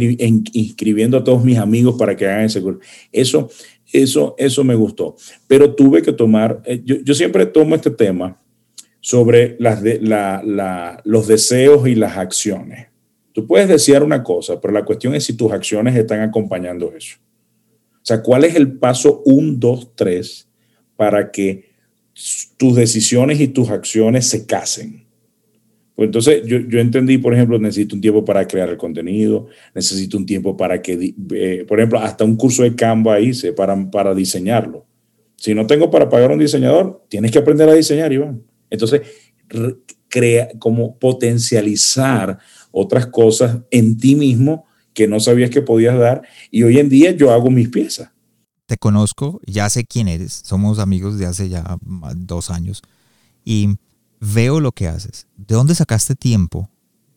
inscribiendo 0.52 1.18
a 1.18 1.24
todos 1.24 1.44
mis 1.44 1.58
amigos 1.58 1.96
para 1.98 2.16
que 2.16 2.26
hagan 2.26 2.44
ese 2.44 2.62
curso. 2.62 2.78
Eso, 3.10 3.50
eso, 3.92 4.36
eso 4.38 4.62
me 4.62 4.76
gustó. 4.76 5.16
Pero 5.48 5.74
tuve 5.74 6.00
que 6.00 6.12
tomar, 6.12 6.62
eh, 6.64 6.80
yo, 6.84 6.96
yo 7.02 7.12
siempre 7.12 7.44
tomo 7.46 7.74
este 7.74 7.90
tema 7.90 8.40
sobre 9.00 9.56
las 9.58 9.82
de, 9.82 10.00
la, 10.00 10.42
la, 10.44 11.02
los 11.04 11.26
deseos 11.26 11.88
y 11.88 11.96
las 11.96 12.16
acciones. 12.16 12.86
Tú 13.32 13.48
puedes 13.48 13.68
desear 13.68 14.04
una 14.04 14.22
cosa, 14.22 14.60
pero 14.60 14.72
la 14.72 14.84
cuestión 14.84 15.14
es 15.16 15.24
si 15.24 15.32
tus 15.32 15.50
acciones 15.50 15.96
están 15.96 16.20
acompañando 16.20 16.94
eso. 16.96 17.16
O 17.94 18.06
sea, 18.06 18.22
¿cuál 18.22 18.44
es 18.44 18.54
el 18.54 18.78
paso 18.78 19.22
1, 19.24 19.54
2, 19.56 19.96
3 19.96 20.48
para 20.94 21.32
que 21.32 21.72
tus 22.56 22.76
decisiones 22.76 23.40
y 23.40 23.48
tus 23.48 23.70
acciones 23.70 24.28
se 24.28 24.46
casen? 24.46 25.03
Pues 25.94 26.06
entonces 26.06 26.42
yo, 26.44 26.58
yo, 26.58 26.80
entendí, 26.80 27.18
por 27.18 27.34
ejemplo, 27.34 27.58
necesito 27.58 27.94
un 27.94 28.00
tiempo 28.00 28.24
para 28.24 28.46
crear 28.46 28.68
el 28.68 28.76
contenido, 28.76 29.46
necesito 29.74 30.16
un 30.16 30.26
tiempo 30.26 30.56
para 30.56 30.82
que, 30.82 31.14
eh, 31.34 31.64
por 31.68 31.78
ejemplo, 31.78 32.00
hasta 32.00 32.24
un 32.24 32.36
curso 32.36 32.64
de 32.64 32.74
Canva 32.74 33.20
hice 33.20 33.52
para, 33.52 33.90
para 33.90 34.14
diseñarlo. 34.14 34.86
Si 35.36 35.54
no 35.54 35.66
tengo 35.66 35.90
para 35.90 36.08
pagar 36.08 36.32
un 36.32 36.38
diseñador, 36.38 37.04
tienes 37.08 37.30
que 37.30 37.38
aprender 37.38 37.68
a 37.68 37.74
diseñar, 37.74 38.12
Iván. 38.12 38.42
Entonces, 38.70 39.02
crea, 40.08 40.48
como 40.58 40.98
potencializar 40.98 42.38
otras 42.70 43.06
cosas 43.06 43.58
en 43.70 43.96
ti 43.96 44.16
mismo 44.16 44.64
que 44.92 45.06
no 45.06 45.20
sabías 45.20 45.50
que 45.50 45.62
podías 45.62 45.98
dar. 45.98 46.22
Y 46.50 46.62
hoy 46.62 46.78
en 46.78 46.88
día 46.88 47.10
yo 47.10 47.32
hago 47.32 47.50
mis 47.50 47.68
piezas. 47.68 48.10
Te 48.66 48.76
conozco, 48.78 49.40
ya 49.46 49.68
sé 49.68 49.84
quién 49.84 50.08
eres. 50.08 50.32
Somos 50.44 50.78
amigos 50.78 51.18
de 51.18 51.26
hace 51.26 51.48
ya 51.48 51.78
dos 52.16 52.50
años. 52.50 52.82
Y 53.44 53.76
veo 54.32 54.60
lo 54.60 54.72
que 54.72 54.88
haces. 54.88 55.26
¿De 55.36 55.54
dónde 55.54 55.74
sacaste 55.74 56.14
tiempo? 56.14 56.70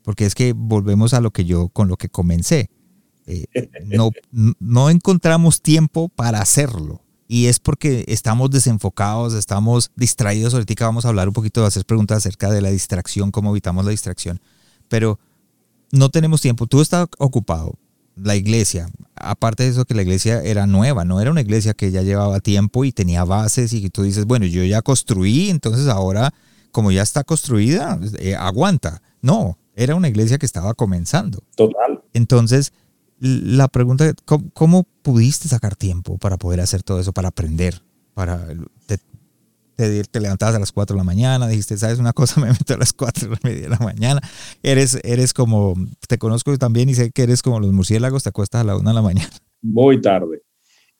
Porque 0.03 0.25
es 0.25 0.35
que 0.35 0.53
volvemos 0.53 1.13
a 1.13 1.21
lo 1.21 1.31
que 1.31 1.45
yo, 1.45 1.69
con 1.69 1.87
lo 1.87 1.97
que 1.97 2.09
comencé. 2.09 2.69
Eh, 3.25 3.45
no, 3.85 4.11
no 4.59 4.89
encontramos 4.89 5.61
tiempo 5.61 6.09
para 6.09 6.41
hacerlo. 6.41 7.01
y 7.29 7.47
es 7.47 7.59
porque 7.59 8.05
estamos 8.07 8.49
desenfocados, 8.49 9.33
estamos 9.33 9.91
distraídos. 9.95 10.53
Ahorita 10.53 10.85
vamos 10.85 11.05
a 11.05 11.09
hablar 11.09 11.27
un 11.27 11.33
poquito, 11.33 11.61
de 11.61 11.67
hacer 11.67 11.85
preguntas 11.85 12.19
acerca 12.19 12.49
de 12.49 12.61
la 12.61 12.69
distracción, 12.69 13.31
cómo 13.31 13.51
evitamos 13.51 13.83
la 13.83 13.91
distracción. 13.91 14.39
Pero 14.87 15.19
no 15.91 16.09
tenemos 16.09 16.41
tiempo. 16.41 16.67
Tú 16.67 16.81
estás 16.81 17.07
ocupado. 17.17 17.77
La 18.15 18.35
iglesia, 18.35 18.89
aparte 19.13 19.63
de 19.63 19.69
eso 19.69 19.85
que 19.85 19.93
la 19.93 20.01
iglesia 20.01 20.41
era 20.41 20.65
nueva, 20.65 21.05
no 21.05 21.21
era 21.21 21.29
una 21.29 21.41
iglesia 21.41 21.75
que 21.75 21.91
ya 21.91 22.01
llevaba 22.01 22.39
tiempo 22.39 22.83
y 22.83 22.91
tenía 22.91 23.23
bases 23.23 23.73
y 23.73 23.89
tú 23.91 24.01
dices, 24.01 24.25
bueno, 24.25 24.47
yo 24.47 24.63
ya 24.63 24.81
construí, 24.81 25.51
entonces 25.51 25.87
ahora 25.87 26.33
como 26.77 26.91
ya 26.91 27.01
está 27.01 27.23
construida, 27.23 27.99
eh, 28.19 28.35
aguanta. 28.35 29.01
No, 29.23 29.57
era 29.75 29.95
una 29.95 30.09
iglesia 30.09 30.37
que 30.37 30.45
estaba 30.45 30.75
comenzando. 30.75 31.39
Total. 31.55 32.03
Entonces, 32.13 32.71
la 33.19 33.67
pregunta, 33.67 34.13
¿cómo, 34.25 34.51
¿cómo, 34.53 34.83
pudiste 35.01 35.47
sacar 35.47 35.75
tiempo 35.75 36.19
para 36.19 36.37
poder 36.37 36.61
hacer 36.61 36.83
todo 36.83 36.99
eso, 36.99 37.13
para 37.13 37.29
aprender? 37.29 37.81
Para, 38.13 38.45
te, 38.85 40.03
te, 40.03 40.19
levantabas 40.19 40.53
a 40.53 40.59
las 40.59 40.71
4 40.71 40.93
de 40.93 40.99
la 40.99 41.03
mañana, 41.03 41.47
dijiste, 41.47 41.75
¿sabes 41.77 41.97
una 41.97 42.13
cosa? 42.13 42.39
Me 42.41 42.51
meto 42.51 42.75
a 42.75 42.77
las 42.77 42.93
4 42.93 43.27
de 43.41 43.69
la 43.69 43.79
mañana. 43.79 44.21
Eres, 44.61 44.99
eres 45.03 45.33
como, 45.33 45.73
te 46.07 46.19
conozco 46.19 46.55
también 46.59 46.89
y 46.89 46.93
sé 46.93 47.09
que 47.09 47.23
eres 47.23 47.41
como 47.41 47.59
los 47.59 47.73
murciélagos, 47.73 48.21
te 48.21 48.29
acuestas 48.29 48.61
a 48.61 48.65
la 48.65 48.77
1 48.77 48.87
de 48.87 48.93
la 48.93 49.01
mañana. 49.01 49.31
Muy 49.63 49.99
tarde. 49.99 50.43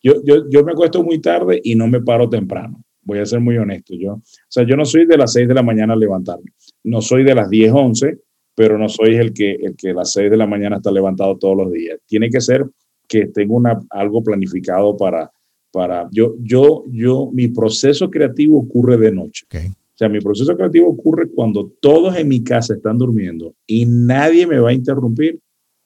Yo, 0.01 0.15
yo, 0.25 0.49
yo 0.49 0.63
me 0.63 0.71
acuesto 0.71 1.03
muy 1.03 1.21
tarde 1.21 1.61
y 1.63 1.75
no 1.75 1.85
me 1.85 2.01
paro 2.01 2.27
temprano. 2.27 2.83
Voy 3.07 3.19
a 3.19 3.25
ser 3.25 3.39
muy 3.39 3.57
honesto. 3.57 3.95
Yo, 3.95 4.13
o 4.13 4.21
sea, 4.47 4.65
yo 4.67 4.75
no 4.75 4.85
soy 4.85 5.05
de 5.05 5.17
las 5.17 5.33
6 5.33 5.47
de 5.47 5.53
la 5.53 5.63
mañana 5.63 5.93
a 5.93 5.97
levantarme. 5.97 6.51
No 6.83 7.01
soy 7.01 7.23
de 7.23 7.33
las 7.33 7.49
10, 7.49 7.71
11 7.73 8.17
pero 8.57 8.79
no 8.79 8.89
soy 8.89 9.17
el 9.17 9.33
que, 9.35 9.51
el 9.51 9.75
que 9.75 9.91
a 9.91 9.93
las 9.93 10.13
6 10.13 10.31
de 10.31 10.37
la 10.37 10.47
mañana 10.47 10.77
está 10.77 10.91
levantado 10.91 11.37
todos 11.37 11.55
los 11.55 11.71
días. 11.71 11.99
Tiene 12.07 12.27
que 12.31 12.41
ser 12.41 12.65
que 13.07 13.27
tengo 13.27 13.55
una, 13.55 13.79
algo 13.91 14.23
planificado 14.23 14.97
para, 14.97 15.31
para 15.71 16.09
yo, 16.11 16.33
yo, 16.39 16.83
yo, 16.87 17.29
mi 17.31 17.49
proceso 17.49 18.09
creativo 18.09 18.57
ocurre 18.57 18.97
de 18.97 19.11
noche. 19.11 19.45
O 19.53 19.93
sea, 19.93 20.09
mi 20.09 20.19
proceso 20.21 20.57
creativo 20.57 20.89
ocurre 20.89 21.29
cuando 21.29 21.71
todos 21.79 22.17
en 22.17 22.27
mi 22.27 22.43
casa 22.43 22.73
están 22.73 22.97
durmiendo 22.97 23.53
y 23.67 23.85
nadie 23.85 24.47
me 24.47 24.57
va 24.57 24.71
a 24.71 24.73
interrumpir. 24.73 25.39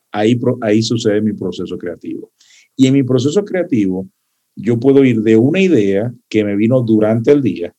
Ahí, 0.10 0.40
ahí 0.62 0.82
sucede 0.82 1.20
mi 1.20 1.34
proceso 1.34 1.78
creativo. 1.78 2.32
Y 2.78 2.88
en 2.88 2.94
mi 2.94 3.04
proceso 3.04 3.44
creativo, 3.44 4.08
yo 4.56 4.80
puedo 4.80 5.04
ir 5.04 5.22
de 5.22 5.38
una 5.38 5.62
idea 5.62 6.14
que 6.30 6.44
me 6.44 6.56
vino 6.56 6.82
durante 6.82 7.32
el 7.32 7.42
día 7.42 7.74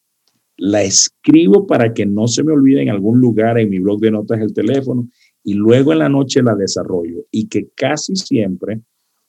la 0.56 0.82
escribo 0.82 1.66
para 1.66 1.92
que 1.92 2.06
no 2.06 2.28
se 2.28 2.44
me 2.44 2.52
olvide 2.52 2.82
en 2.82 2.90
algún 2.90 3.20
lugar 3.20 3.58
en 3.58 3.70
mi 3.70 3.78
blog 3.78 4.00
de 4.00 4.12
notas 4.12 4.40
el 4.40 4.52
teléfono 4.52 5.08
y 5.42 5.54
luego 5.54 5.92
en 5.92 5.98
la 5.98 6.08
noche 6.08 6.42
la 6.42 6.54
desarrollo 6.54 7.26
y 7.30 7.48
que 7.48 7.70
casi 7.74 8.14
siempre, 8.14 8.80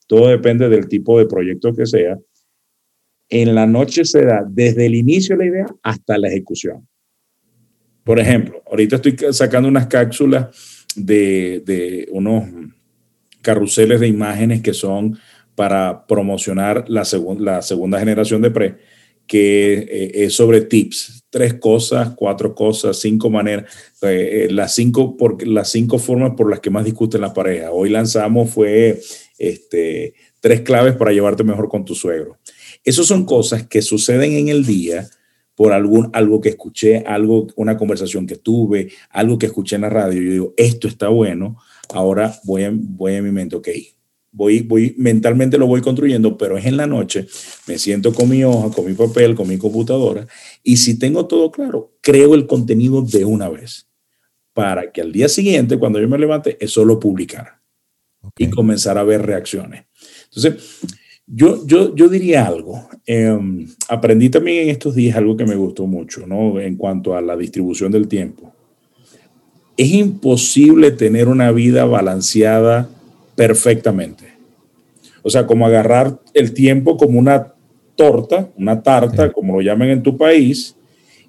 todo 0.05 0.27
depende 0.27 0.69
del 0.69 0.87
tipo 0.87 1.17
de 1.17 1.25
proyecto 1.25 1.73
que 1.73 1.87
sea, 1.87 2.19
en 3.29 3.55
la 3.55 3.65
noche 3.65 4.05
se 4.05 4.23
da 4.23 4.45
desde 4.47 4.85
el 4.85 4.93
inicio 4.93 5.35
de 5.35 5.43
la 5.43 5.49
idea 5.49 5.65
hasta 5.81 6.19
la 6.19 6.27
ejecución. 6.27 6.87
Por 8.03 8.19
ejemplo, 8.19 8.61
ahorita 8.69 8.97
estoy 8.97 9.15
sacando 9.31 9.69
unas 9.69 9.87
cápsulas 9.87 10.85
de, 10.95 11.63
de 11.65 12.09
unos 12.11 12.43
carruseles 13.41 14.01
de 14.01 14.07
imágenes 14.07 14.61
que 14.61 14.73
son 14.73 15.17
para 15.55 16.05
promocionar 16.07 16.85
la, 16.87 17.05
segunda 17.05 17.99
generación 17.99 18.41
de 18.41 18.51
PRE 18.51 18.77
que 19.27 19.73
eh, 19.73 20.11
es 20.25 20.33
sobre 20.33 20.61
tips, 20.61 21.25
tres 21.29 21.55
cosas, 21.55 22.13
cuatro 22.15 22.53
cosas, 22.53 22.99
cinco 22.99 23.29
maneras, 23.29 23.71
eh, 24.01 24.45
eh, 24.47 24.51
las, 24.51 24.75
cinco 24.75 25.17
por, 25.17 25.45
las 25.47 25.71
cinco 25.71 25.97
formas 25.97 26.33
por 26.35 26.49
las 26.49 26.59
que 26.59 26.69
más 26.69 26.85
discuten 26.85 27.21
la 27.21 27.33
pareja. 27.33 27.71
Hoy 27.71 27.89
lanzamos 27.89 28.49
fue 28.49 28.99
este, 29.37 30.13
tres 30.39 30.61
claves 30.61 30.95
para 30.95 31.11
llevarte 31.11 31.43
mejor 31.43 31.69
con 31.69 31.85
tu 31.85 31.95
suegro. 31.95 32.37
Esas 32.83 33.05
son 33.05 33.25
cosas 33.25 33.65
que 33.65 33.81
suceden 33.81 34.33
en 34.33 34.49
el 34.49 34.65
día 34.65 35.07
por 35.55 35.71
algún, 35.71 36.09
algo 36.13 36.41
que 36.41 36.49
escuché, 36.49 37.03
algo, 37.05 37.47
una 37.55 37.77
conversación 37.77 38.25
que 38.27 38.37
tuve, 38.37 38.89
algo 39.09 39.37
que 39.37 39.45
escuché 39.45 39.75
en 39.75 39.83
la 39.83 39.89
radio. 39.89 40.21
Yo 40.21 40.31
digo, 40.31 40.53
esto 40.57 40.87
está 40.87 41.07
bueno, 41.07 41.57
ahora 41.93 42.39
voy 42.43 42.63
a, 42.63 42.71
voy 42.73 43.15
a 43.15 43.21
mi 43.21 43.31
mente, 43.31 43.55
ok, 43.55 43.69
voy, 44.33 44.61
voy, 44.61 44.95
mentalmente 44.97 45.57
lo 45.57 45.67
voy 45.67 45.79
construyendo, 45.79 46.37
pero 46.37 46.57
es 46.57 46.65
en 46.65 46.75
la 46.75 46.87
noche, 46.87 47.27
me 47.67 47.77
siento 47.77 48.13
con 48.13 48.27
mi 48.27 48.43
hoja, 48.43 48.69
con 48.75 48.85
mi 48.85 48.93
papel, 48.93 49.35
con 49.35 49.47
mi 49.47 49.57
computadora, 49.57 50.27
y 50.63 50.77
si 50.77 50.99
tengo 50.99 51.27
todo 51.27 51.51
claro, 51.51 51.93
creo 52.01 52.33
el 52.33 52.47
contenido 52.47 53.01
de 53.01 53.23
una 53.23 53.47
vez, 53.47 53.87
para 54.53 54.91
que 54.91 55.01
al 55.01 55.11
día 55.11 55.29
siguiente, 55.29 55.79
cuando 55.79 56.01
yo 56.01 56.09
me 56.09 56.17
levante, 56.17 56.57
es 56.59 56.71
solo 56.71 56.99
publicar 56.99 57.61
y 58.37 58.49
comenzar 58.49 58.97
a 58.97 59.03
ver 59.03 59.25
reacciones. 59.25 59.85
Entonces, 60.25 60.79
yo, 61.25 61.65
yo, 61.65 61.95
yo 61.95 62.09
diría 62.09 62.45
algo. 62.45 62.87
Em, 63.05 63.67
aprendí 63.89 64.29
también 64.29 64.63
en 64.63 64.69
estos 64.69 64.95
días 64.95 65.17
algo 65.17 65.37
que 65.37 65.45
me 65.45 65.55
gustó 65.55 65.87
mucho, 65.87 66.25
¿no? 66.27 66.59
En 66.59 66.75
cuanto 66.75 67.15
a 67.15 67.21
la 67.21 67.35
distribución 67.35 67.91
del 67.91 68.07
tiempo. 68.07 68.53
Es 69.75 69.91
imposible 69.91 70.91
tener 70.91 71.27
una 71.27 71.51
vida 71.51 71.85
balanceada 71.85 72.89
perfectamente. 73.35 74.25
O 75.21 75.29
sea, 75.29 75.47
como 75.47 75.65
agarrar 75.65 76.19
el 76.33 76.53
tiempo 76.53 76.97
como 76.97 77.19
una 77.19 77.53
torta, 77.95 78.49
una 78.57 78.81
tarta, 78.81 79.31
como 79.31 79.53
lo 79.53 79.61
llaman 79.61 79.89
en 79.89 80.03
tu 80.03 80.17
país, 80.17 80.75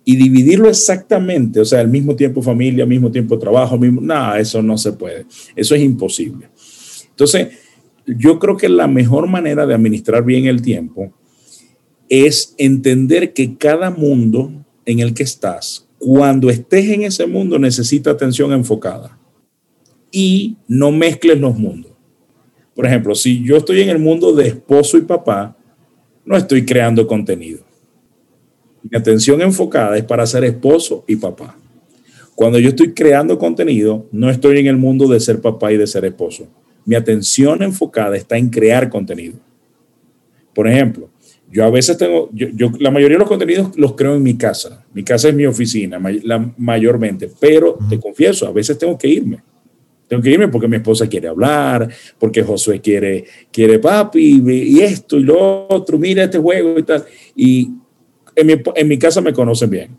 y 0.05 0.17
dividirlo 0.17 0.69
exactamente, 0.69 1.61
o 1.61 1.65
sea, 1.65 1.81
al 1.81 1.89
mismo 1.89 2.15
tiempo 2.15 2.43
familia, 2.43 2.85
al 2.85 2.91
mismo 2.91 3.11
tiempo 3.11 3.39
trabajo, 3.39 3.79
mismo, 3.79 4.01
nada, 4.03 4.39
eso 4.39 4.63
no 4.63 4.77
se 4.77 4.93
puede, 4.93 5.25
eso 5.57 5.75
es 5.75 5.83
imposible. 5.83 6.49
Entonces, 7.09 7.49
yo 8.07 8.39
creo 8.39 8.57
que 8.57 8.69
la 8.69 8.87
mejor 8.87 9.29
manera 9.29 9.67
de 9.67 9.75
administrar 9.75 10.23
bien 10.23 10.47
el 10.47 10.61
tiempo 10.61 11.13
es 12.09 12.55
entender 12.59 13.33
que 13.33 13.57
cada 13.57 13.91
mundo 13.91 14.53
en 14.85 14.99
el 14.99 15.15
que 15.15 15.23
estás, 15.23 15.89
cuando 15.99 16.51
estés 16.51 16.91
en 16.91 17.03
ese 17.05 17.27
mundo, 17.27 17.59
necesita 17.59 18.11
atención 18.11 18.53
enfocada 18.53 19.19
y 20.11 20.59
no 20.69 20.93
mezcles 20.93 21.41
los 21.41 21.59
mundos. 21.59 21.94
Por 22.75 22.87
ejemplo, 22.87 23.15
si 23.15 23.43
yo 23.43 23.57
estoy 23.57 23.83
en 23.83 23.89
el 23.89 23.99
mundo 23.99 24.35
de 24.35 24.49
esposo 24.49 24.99
y 24.99 25.03
papá, 25.03 25.57
no 26.25 26.37
estoy 26.37 26.65
creando 26.65 27.07
contenido. 27.07 27.61
Mi 28.83 28.99
atención 28.99 29.41
enfocada 29.41 29.97
es 29.97 30.05
para 30.05 30.27
ser 30.27 30.45
esposo 30.45 31.05
y 31.07 31.17
papá. 31.17 31.57
Cuando 32.35 32.59
yo 32.59 32.71
estoy 32.71 32.93
creando 32.93 33.39
contenido, 33.39 34.07
no 34.11 34.29
estoy 34.29 34.59
en 34.59 34.67
el 34.67 34.77
mundo 34.77 35.07
de 35.07 35.21
ser 35.21 35.41
papá 35.41 35.73
y 35.73 35.77
de 35.77 35.87
ser 35.87 36.05
esposo. 36.05 36.49
Mi 36.85 36.97
atención 36.97 37.63
enfocada 37.63 38.17
está 38.17 38.37
en 38.37 38.51
crear 38.51 38.91
contenido. 38.91 39.37
Por 40.53 40.69
ejemplo, 40.69 41.09
yo 41.51 41.65
a 41.65 41.71
veces 41.71 41.97
tengo, 41.97 42.29
yo, 42.33 42.71
la 42.81 42.91
mayoría 42.91 43.17
de 43.17 43.21
los 43.21 43.29
contenidos 43.29 43.77
los 43.77 43.95
creo 43.95 44.17
en 44.17 44.23
mi 44.23 44.37
casa. 44.37 44.85
Mi 44.93 45.05
casa 45.05 45.29
es 45.29 45.35
mi 45.35 45.47
oficina, 45.47 46.01
la, 46.25 46.53
mayormente, 46.57 47.31
pero 47.39 47.79
te 47.89 48.01
confieso, 48.01 48.49
a 48.49 48.53
veces 48.53 48.77
tengo 48.77 48.99
que 48.99 49.09
irme 49.09 49.43
tengo 50.09 50.23
que 50.23 50.31
irme 50.31 50.49
porque 50.49 50.69
mi 50.69 50.77
esposa 50.77 51.09
quiere 51.09 51.29
hablar, 51.29 51.89
porque 52.19 52.43
Josué 52.43 52.81
quiere, 52.81 53.25
quiere 53.51 53.79
papi, 53.79 54.43
y 54.47 54.81
esto 54.81 55.19
y 55.19 55.23
lo 55.23 55.67
otro, 55.69 55.99
mira 55.99 56.25
este 56.25 56.39
juego 56.39 56.79
y 56.79 56.83
tal. 56.83 57.05
Y 57.35 57.71
en 58.37 58.47
mi, 58.47 58.55
en 58.75 58.89
mi 58.89 58.99
casa 58.99 59.21
me 59.21 59.33
conocen 59.33 59.71
bien. 59.71 59.97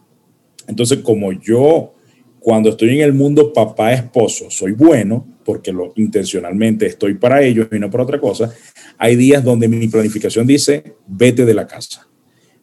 Entonces, 0.67 0.99
como 0.99 1.31
yo, 1.31 1.93
cuando 2.39 2.69
estoy 2.69 2.89
en 2.95 3.01
el 3.01 3.13
mundo 3.13 3.51
papá-esposo, 3.51 4.49
soy 4.49 4.73
bueno, 4.73 5.25
porque 5.43 5.71
lo, 5.71 5.93
intencionalmente 5.95 6.85
estoy 6.85 7.15
para 7.15 7.41
ellos 7.41 7.67
y 7.71 7.79
no 7.79 7.89
para 7.89 8.03
otra 8.03 8.19
cosa, 8.19 8.53
hay 8.97 9.15
días 9.15 9.43
donde 9.43 9.67
mi 9.67 9.87
planificación 9.87 10.45
dice, 10.45 10.95
vete 11.07 11.45
de 11.45 11.53
la 11.53 11.67
casa. 11.67 12.07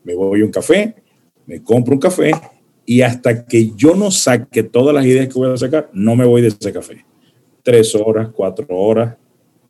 Me 0.05 0.15
voy 0.15 0.41
a 0.43 0.45
un 0.45 0.51
café, 0.51 0.97
me 1.47 1.63
compro 1.63 1.95
un 1.95 2.01
café 2.01 2.33
y 2.85 3.03
hasta 3.03 3.47
que 3.47 3.73
yo 3.77 3.95
no 3.95 4.11
saque 4.11 4.65
todas 4.65 4.95
las 4.95 5.07
ideas 5.07 5.29
que 5.29 5.35
voy 5.35 5.53
a 5.53 5.57
sacar, 5.57 5.91
no 5.93 6.17
me 6.17 6.25
voy 6.25 6.43
de 6.43 6.49
ese 6.49 6.73
café 6.73 7.05
tres 7.63 7.95
horas, 7.95 8.29
cuatro 8.35 8.67
horas. 8.71 9.17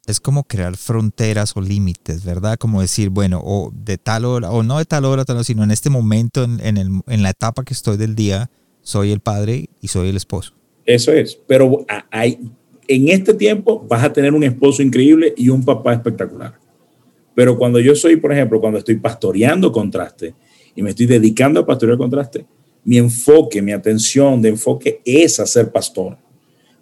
Es 0.07 0.19
como 0.19 0.43
crear 0.43 0.77
fronteras 0.77 1.57
o 1.57 1.61
límites, 1.61 2.25
¿verdad? 2.25 2.57
Como 2.59 2.81
decir, 2.81 3.11
bueno, 3.11 3.41
o 3.45 3.73
de 3.73 3.99
tal 3.99 4.25
hora, 4.25 4.51
o 4.51 4.63
no 4.65 4.79
de 4.79 4.85
tal 4.85 5.05
hora, 5.05 5.25
tal 5.25 5.37
hora, 5.37 5.45
sino 5.45 5.63
en 5.63 5.71
este 5.71 5.91
momento, 5.91 6.43
en, 6.43 6.77
el, 6.77 6.89
en 7.07 7.23
la 7.23 7.31
etapa 7.31 7.63
que 7.63 7.73
estoy 7.73 7.97
del 7.97 8.17
día, 8.17 8.51
soy 8.81 9.13
el 9.13 9.21
padre 9.21 9.69
y 9.81 9.89
soy 9.89 10.09
el 10.09 10.17
esposo. 10.17 10.55
Eso 10.85 11.13
es, 11.13 11.39
pero 11.47 11.87
hay, 12.11 12.41
en 12.89 13.09
este 13.09 13.33
tiempo 13.35 13.87
vas 13.89 14.03
a 14.03 14.13
tener 14.13 14.35
un 14.35 14.43
esposo 14.43 14.83
increíble 14.83 15.33
y 15.37 15.49
un 15.49 15.65
papá 15.65 15.93
espectacular. 15.93 16.55
Pero 17.35 17.57
cuando 17.57 17.79
yo 17.79 17.95
soy, 17.95 18.17
por 18.17 18.33
ejemplo, 18.33 18.61
cuando 18.61 18.81
estoy 18.81 18.97
pastoreando 18.97 19.71
contraste 19.71 20.35
y 20.75 20.83
me 20.83 20.91
estoy 20.91 21.07
dedicando 21.07 21.61
a 21.61 21.67
pastorear 21.67 21.97
contraste, 21.97 22.45
mi 22.85 22.99
enfoque, 22.99 23.63
mi 23.63 23.71
atención 23.71 24.43
de 24.43 24.49
enfoque 24.49 25.01
es 25.05 25.39
a 25.39 25.47
ser 25.47 25.71
pastor 25.71 26.19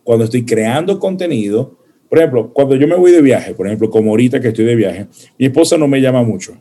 cuando 0.05 0.25
estoy 0.25 0.45
creando 0.45 0.99
contenido, 0.99 1.79
por 2.09 2.19
ejemplo, 2.19 2.53
cuando 2.53 2.75
yo 2.75 2.89
me 2.89 2.97
voy 2.97 3.13
de 3.13 3.23
viaje, 3.23 3.55
por 3.55 3.67
ejemplo, 3.67 3.89
como 3.89 4.11
ahorita 4.11 4.41
que 4.41 4.49
estoy 4.49 4.65
de 4.65 4.75
viaje, 4.75 5.07
mi 5.39 5.47
esposa 5.47 5.79
no 5.79 5.87
me 5.87 6.01
llama 6.01 6.23
mucho. 6.23 6.57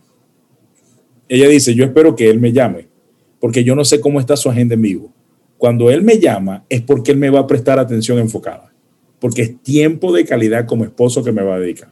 Ella 1.27 1.47
dice, 1.47 1.73
yo 1.73 1.85
espero 1.85 2.15
que 2.15 2.29
él 2.29 2.39
me 2.39 2.51
llame, 2.51 2.87
porque 3.39 3.63
yo 3.63 3.75
no 3.75 3.83
sé 3.83 3.99
cómo 3.99 4.19
está 4.19 4.35
su 4.35 4.49
agenda 4.49 4.75
en 4.75 4.81
vivo. 4.81 5.13
Cuando 5.57 5.89
él 5.89 6.03
me 6.03 6.19
llama 6.19 6.65
es 6.69 6.81
porque 6.81 7.11
él 7.11 7.17
me 7.17 7.29
va 7.29 7.41
a 7.41 7.47
prestar 7.47 7.79
atención 7.79 8.19
enfocada, 8.19 8.73
porque 9.19 9.41
es 9.41 9.61
tiempo 9.61 10.13
de 10.13 10.25
calidad 10.25 10.65
como 10.65 10.85
esposo 10.85 11.23
que 11.23 11.31
me 11.31 11.41
va 11.41 11.55
a 11.55 11.59
dedicar. 11.59 11.91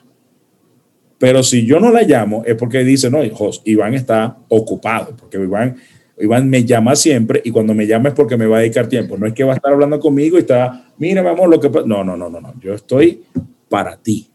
Pero 1.17 1.41
si 1.41 1.65
yo 1.65 1.79
no 1.79 1.91
la 1.91 2.03
llamo 2.03 2.43
es 2.45 2.55
porque 2.55 2.83
dice, 2.83 3.09
no, 3.09 3.19
Iván 3.65 3.93
está 3.95 4.37
ocupado, 4.49 5.15
porque 5.17 5.37
Iván, 5.37 5.77
Iván 6.19 6.49
me 6.49 6.65
llama 6.65 6.95
siempre 6.95 7.41
y 7.43 7.51
cuando 7.51 7.73
me 7.73 7.85
llama 7.85 8.09
es 8.09 8.15
porque 8.15 8.37
me 8.37 8.45
va 8.45 8.57
a 8.57 8.59
dedicar 8.61 8.87
tiempo. 8.87 9.17
No 9.17 9.27
es 9.27 9.33
que 9.33 9.43
va 9.43 9.53
a 9.53 9.55
estar 9.55 9.71
hablando 9.71 9.99
conmigo 9.99 10.37
y 10.37 10.41
está, 10.41 10.91
mira, 10.97 11.21
vamos, 11.21 11.49
lo 11.49 11.59
que 11.59 11.69
pasa. 11.69 11.85
No, 11.85 12.03
no, 12.03 12.17
no, 12.17 12.29
no, 12.29 12.41
no. 12.41 12.53
Yo 12.59 12.73
estoy 12.73 13.23
para 13.69 13.97
ti. 13.97 14.29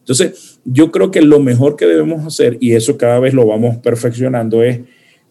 Entonces, 0.00 0.60
yo 0.64 0.90
creo 0.90 1.10
que 1.10 1.22
lo 1.22 1.40
mejor 1.40 1.76
que 1.76 1.86
debemos 1.86 2.26
hacer, 2.26 2.58
y 2.60 2.72
eso 2.72 2.98
cada 2.98 3.20
vez 3.20 3.32
lo 3.32 3.46
vamos 3.46 3.78
perfeccionando, 3.78 4.62
es 4.62 4.80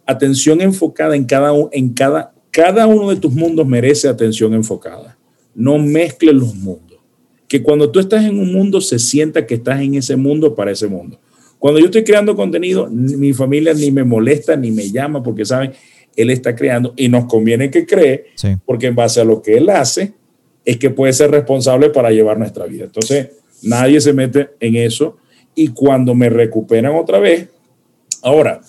atención 0.06 0.62
enfocada 0.62 1.16
en 1.16 1.26
cada, 1.26 1.52
en 1.72 1.94
cada, 1.94 2.34
cada 2.50 2.88
uno 2.88 3.10
de 3.10 3.18
tus 3.18 3.34
mundos 3.34 3.68
merece 3.68 4.08
atención 4.08 4.54
enfocada. 4.54 5.18
No 5.54 5.78
mezcles 5.78 6.34
los 6.34 6.56
mundos 6.56 6.94
que 7.54 7.62
cuando 7.62 7.92
tú 7.92 8.00
estás 8.00 8.26
en 8.26 8.40
un 8.40 8.52
mundo 8.52 8.82
se 8.82 8.98
sienta 8.98 9.46
que 9.46 9.54
estás 9.54 9.80
en 9.80 9.94
ese 9.94 10.16
mundo 10.16 10.56
para 10.56 10.72
ese 10.72 10.88
mundo. 10.88 11.20
Cuando 11.64 11.80
yo 11.80 11.86
estoy 11.86 12.04
creando 12.04 12.36
contenido, 12.36 12.90
mi 12.90 13.32
familia 13.32 13.74
ni 13.74 13.90
me 13.90 14.04
molesta 14.04 14.58
ni 14.58 14.70
me 14.70 14.92
llama 14.92 15.24
porque 15.24 15.46
saben, 15.46 15.72
él 16.14 16.30
está 16.30 16.54
creando 16.54 16.94
y 16.98 17.08
nos 17.08 17.24
conviene 17.24 17.72
que 17.72 17.86
cree, 17.86 18.26
porque 18.66 18.88
en 18.88 18.96
base 18.96 19.22
a 19.22 19.24
lo 19.24 19.42
que 19.42 19.56
él 19.56 19.70
hace, 19.70 20.12
es 20.66 20.76
que 20.76 20.90
puede 20.90 21.14
ser 21.14 21.32
responsable 21.32 21.90
para 21.90 22.12
llevar 22.12 22.38
nuestra 22.38 22.66
vida. 22.66 22.84
Entonces, 22.84 23.30
nadie 23.62 24.02
se 24.02 24.12
mete 24.12 24.50
en 24.60 24.76
eso 24.76 25.16
y 25.56 25.70
cuando 25.70 26.14
me 26.14 26.30
recuperan 26.30 26.98
otra 26.98 27.20
vez, 27.20 27.48
ahora, 28.22 28.60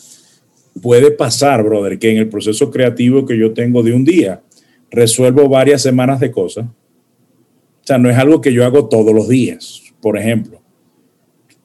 puede 0.80 1.10
pasar, 1.10 1.64
brother, 1.64 1.98
que 1.98 2.12
en 2.12 2.18
el 2.18 2.28
proceso 2.28 2.70
creativo 2.70 3.26
que 3.26 3.36
yo 3.36 3.52
tengo 3.52 3.82
de 3.82 3.92
un 3.92 4.04
día, 4.04 4.40
resuelvo 4.92 5.48
varias 5.48 5.82
semanas 5.82 6.20
de 6.20 6.30
cosas 6.30 6.66
o 7.84 7.86
sea, 7.86 7.98
no 7.98 8.08
es 8.08 8.16
algo 8.16 8.40
que 8.40 8.52
yo 8.52 8.64
hago 8.64 8.88
todos 8.88 9.12
los 9.12 9.28
días, 9.28 9.82
por 10.00 10.16
ejemplo. 10.16 10.63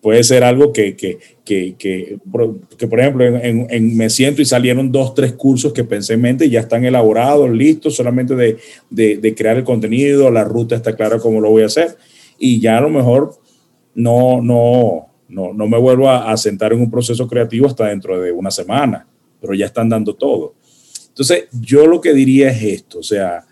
Puede 0.02 0.24
ser 0.24 0.44
algo 0.44 0.72
que, 0.72 0.96
que, 0.96 1.20
que, 1.44 1.76
que, 1.78 2.18
por 2.88 3.00
ejemplo, 3.00 3.26
en, 3.26 3.98
me 3.98 4.10
siento 4.10 4.42
y 4.42 4.46
salieron 4.46 4.92
dos, 4.92 5.14
tres 5.14 5.34
cursos 5.34 5.74
que 5.74 5.84
pensé 5.84 6.14
en 6.14 6.22
mente 6.22 6.46
y 6.46 6.52
ya 6.52 6.62
están 6.62 6.86
elaborados, 6.86 7.50
listos, 7.50 7.96
solamente 7.96 8.36
de, 8.36 8.58
de, 8.90 9.18
de 9.18 9.36
crear 9.36 9.58
el 9.58 9.66
contenido, 9.66 10.32
la 10.32 10.46
ruta 10.46 10.76
está 10.76 10.96
clara 10.96 11.20
cómo 11.20 11.42
lo 11.42 11.50
voy 11.50 11.64
a 11.64 11.68
hacer. 11.68 11.98
Y 12.38 12.62
ya 12.62 12.78
a 12.78 12.82
lo 12.82 12.90
mejor 12.90 13.36
no, 13.94 14.42
no, 14.42 15.10
no, 15.28 15.54
no 15.54 15.68
me 15.68 15.78
vuelvo 15.78 16.10
a, 16.10 16.32
a 16.32 16.38
sentar 16.38 16.72
en 16.72 16.80
un 16.80 16.90
proceso 16.90 17.28
creativo 17.28 17.68
hasta 17.68 17.88
dentro 17.88 18.22
de 18.22 18.32
una 18.32 18.52
semana, 18.52 19.06
pero 19.42 19.54
ya 19.54 19.66
están 19.66 19.90
dando 19.90 20.16
todo. 20.16 20.56
Entonces, 21.10 21.50
yo 21.60 21.86
lo 21.86 22.00
que 22.00 22.14
diría 22.14 22.50
es 22.50 22.64
esto, 22.64 23.00
o 23.00 23.04
sea, 23.04 23.46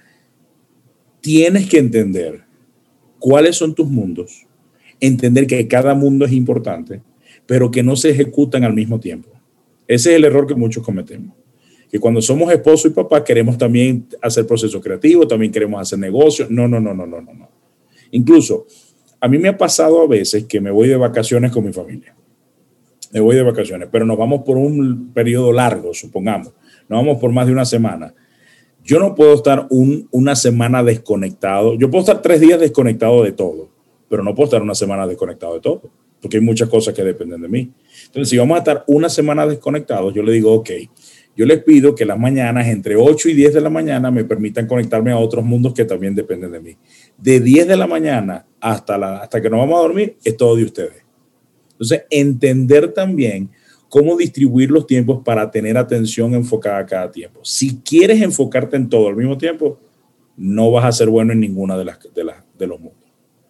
tienes 1.20 1.68
que 1.68 1.80
entender 1.80 2.46
cuáles 3.20 3.58
son 3.58 3.76
tus 3.76 3.90
mundos, 3.90 4.47
entender 5.00 5.48
que 5.48 5.68
cada 5.68 5.94
mundo 5.94 6.26
es 6.26 6.32
importante, 6.32 7.02
pero 7.46 7.72
que 7.72 7.84
no 7.84 7.96
se 7.96 8.10
ejecutan 8.10 8.64
al 8.64 8.74
mismo 8.74 9.00
tiempo. 9.00 9.30
Ese 9.88 10.12
es 10.12 10.16
el 10.18 10.26
error 10.26 10.48
que 10.48 10.56
muchos 10.56 10.84
cometemos. 10.84 11.36
Que 11.90 12.00
cuando 12.00 12.22
somos 12.22 12.52
esposo 12.52 12.88
y 12.88 12.92
papá 12.92 13.24
queremos 13.24 13.58
también 13.58 14.08
hacer 14.22 14.46
proceso 14.46 14.82
creativo, 14.82 15.28
también 15.28 15.52
queremos 15.52 15.82
hacer 15.82 16.00
negocios. 16.00 16.50
No, 16.52 16.68
no, 16.68 16.80
no, 16.82 16.94
no, 16.94 17.06
no, 17.06 17.22
no, 17.22 17.34
no. 17.34 17.50
Incluso 18.12 18.68
a 19.22 19.28
mí 19.28 19.38
me 19.38 19.48
ha 19.48 19.58
pasado 19.58 20.02
a 20.02 20.08
veces 20.08 20.44
que 20.46 20.60
me 20.60 20.72
voy 20.72 20.90
de 20.90 20.98
vacaciones 20.98 21.52
con 21.52 21.66
mi 21.66 21.72
familia. 21.72 22.14
Me 23.14 23.22
voy 23.22 23.36
de 23.38 23.44
vacaciones, 23.44 23.88
pero 23.90 24.06
nos 24.06 24.18
vamos 24.18 24.42
por 24.44 24.58
un 24.58 25.12
periodo 25.14 25.54
largo, 25.54 25.94
supongamos. 25.94 26.52
Nos 26.90 27.00
vamos 27.00 27.20
por 27.20 27.32
más 27.32 27.48
de 27.48 27.54
una 27.54 27.64
semana 27.64 28.14
yo 28.88 29.00
no 29.00 29.16
puedo 29.16 29.34
estar 29.34 29.68
una 29.70 30.36
semana 30.38 30.82
desconectado. 30.82 31.76
Yo 31.76 31.92
puedo 31.92 32.04
estar 32.04 32.22
tres 32.22 32.40
días 32.40 32.58
desconectado 32.58 33.22
de 33.22 33.34
todo, 33.34 33.68
pero 34.10 34.24
no 34.24 34.34
puedo 34.34 34.46
estar 34.46 34.62
una 34.62 34.76
semana 34.76 35.08
desconectado 35.08 35.56
de 35.56 35.62
todo, 35.62 35.82
porque 36.22 36.38
hay 36.38 36.44
muchas 36.44 36.70
cosas 36.70 36.94
que 36.94 37.04
dependen 37.04 37.42
de 37.42 37.48
mí. 37.48 37.72
Entonces, 38.06 38.30
si 38.30 38.38
vamos 38.38 38.56
a 38.56 38.60
estar 38.60 38.84
una 38.88 39.10
semana 39.10 39.46
desconectados, 39.46 40.14
yo 40.14 40.24
le 40.24 40.32
digo, 40.32 40.54
ok, 40.54 40.70
yo 41.36 41.46
les 41.46 41.64
pido 41.64 41.94
que 41.94 42.06
las 42.06 42.18
mañanas 42.18 42.68
entre 42.68 42.96
8 42.96 43.30
y 43.30 43.34
10 43.34 43.54
de 43.54 43.62
la 43.62 43.70
mañana 43.70 44.10
me 44.10 44.24
permitan 44.24 44.66
conectarme 44.66 45.12
a 45.12 45.20
otros 45.20 45.46
mundos 45.46 45.74
que 45.74 45.86
también 45.86 46.16
dependen 46.16 46.52
de 46.52 46.60
mí. 46.60 46.78
De 47.16 47.40
10 47.40 47.68
de 47.68 47.78
la 47.78 47.86
mañana 47.86 48.46
hasta, 48.60 48.98
la, 48.98 49.20
hasta 49.20 49.40
que 49.40 49.50
nos 49.50 49.60
vamos 49.60 49.78
a 49.78 49.84
dormir 49.84 50.18
es 50.24 50.36
todo 50.36 50.56
de 50.56 50.64
ustedes. 50.64 51.04
Entonces, 51.74 52.06
entender 52.10 52.92
también 52.92 53.52
cómo 53.88 54.18
distribuir 54.18 54.72
los 54.72 54.88
tiempos 54.88 55.22
para 55.24 55.50
tener 55.52 55.78
atención 55.78 56.34
enfocada 56.34 56.84
cada 56.88 57.12
tiempo. 57.12 57.40
Si 57.44 57.78
quieres 57.82 58.22
enfocarte 58.22 58.76
en 58.76 58.90
todo 58.90 59.08
al 59.08 59.16
mismo 59.16 59.38
tiempo, 59.38 59.80
no 60.36 60.72
vas 60.72 60.86
a 60.86 60.92
ser 60.92 61.10
bueno 61.10 61.34
en 61.34 61.40
ninguna 61.40 61.78
de, 61.78 61.86
las, 61.86 62.00
de, 62.14 62.24
las, 62.24 62.38
de 62.58 62.68
los 62.68 62.80
mundos. 62.80 62.97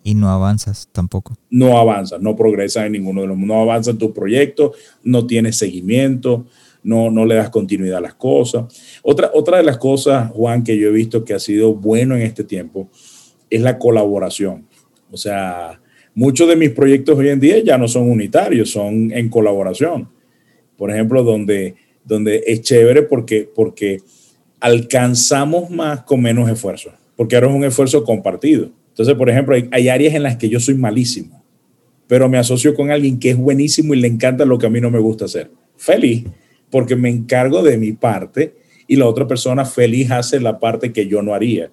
Y 0.08 0.16
no 0.16 0.30
avanzas 0.30 0.88
tampoco. 0.92 1.38
No 1.50 1.78
avanzas, 1.78 2.22
no 2.22 2.36
progresas 2.36 2.86
en 2.86 2.94
ninguno 2.94 3.22
de 3.22 3.28
los. 3.28 3.38
No 3.38 3.62
avanzas 3.62 3.94
en 3.94 3.98
tu 3.98 4.14
proyecto, 4.14 4.74
no 5.04 5.28
tienes 5.28 5.58
seguimiento, 5.58 6.46
no, 6.84 7.12
no 7.12 7.26
le 7.26 7.36
das 7.36 7.50
continuidad 7.50 7.98
a 7.98 8.02
las 8.02 8.14
cosas. 8.14 8.66
Otra, 9.04 9.32
otra 9.34 9.58
de 9.58 9.64
las 9.64 9.78
cosas, 9.78 10.32
Juan, 10.32 10.64
que 10.64 10.78
yo 10.78 10.88
he 10.88 10.92
visto 10.92 11.26
que 11.26 11.34
ha 11.34 11.40
sido 11.40 11.74
bueno 11.74 12.16
en 12.16 12.22
este 12.22 12.44
tiempo 12.44 12.90
es 13.50 13.62
la 13.62 13.78
colaboración. 13.78 14.68
O 15.12 15.18
sea, 15.18 15.82
muchos 16.14 16.48
de 16.48 16.56
mis 16.56 16.70
proyectos 16.70 17.18
hoy 17.18 17.30
en 17.30 17.40
día 17.40 17.60
ya 17.60 17.78
no 17.78 17.88
son 17.88 18.10
unitarios, 18.10 18.72
son 18.72 19.12
en 19.12 19.30
colaboración 19.30 20.10
por 20.78 20.92
ejemplo, 20.92 21.24
donde, 21.24 21.76
donde 22.06 22.44
es 22.48 22.62
chévere 22.62 23.02
porque, 23.04 23.50
porque 23.54 23.98
alcanzamos 24.60 25.70
más 25.70 26.04
con 26.04 26.22
menos 26.22 26.50
esfuerzo, 26.50 26.92
porque 27.16 27.36
ahora 27.36 27.50
es 27.50 27.56
un 27.56 27.64
esfuerzo 27.66 28.04
compartido. 28.04 28.70
Entonces, 28.98 29.14
por 29.14 29.30
ejemplo, 29.30 29.56
hay, 29.70 29.90
áreas 29.90 30.16
en 30.16 30.24
las 30.24 30.38
que 30.38 30.50
yo 30.50 30.60
soy 30.60 30.74
malísimo, 30.74 31.44
pero 32.08 32.28
me 32.30 32.40
asocio 32.40 32.74
con 32.74 32.90
alguien 32.90 33.20
que 33.20 33.30
es 33.30 33.38
buenísimo 33.38 33.94
y 33.94 34.00
le 34.00 34.08
encanta 34.08 34.44
lo 34.44 34.58
que 34.58 34.66
a 34.66 34.72
mí 34.72 34.82
no 34.82 34.90
me 34.90 34.98
gusta 34.98 35.26
hacer. 35.26 35.52
Feliz, 35.76 36.24
porque 36.72 36.96
me 36.96 37.08
encargo 37.08 37.62
de 37.62 37.78
mi 37.78 37.92
parte 37.92 38.56
y 38.88 38.96
la 38.96 39.06
otra 39.06 39.28
persona 39.28 39.66
feliz 39.66 40.10
hace 40.10 40.40
la 40.40 40.60
parte 40.60 40.92
que 40.94 41.06
yo 41.06 41.22
no 41.22 41.36
haría. 41.36 41.70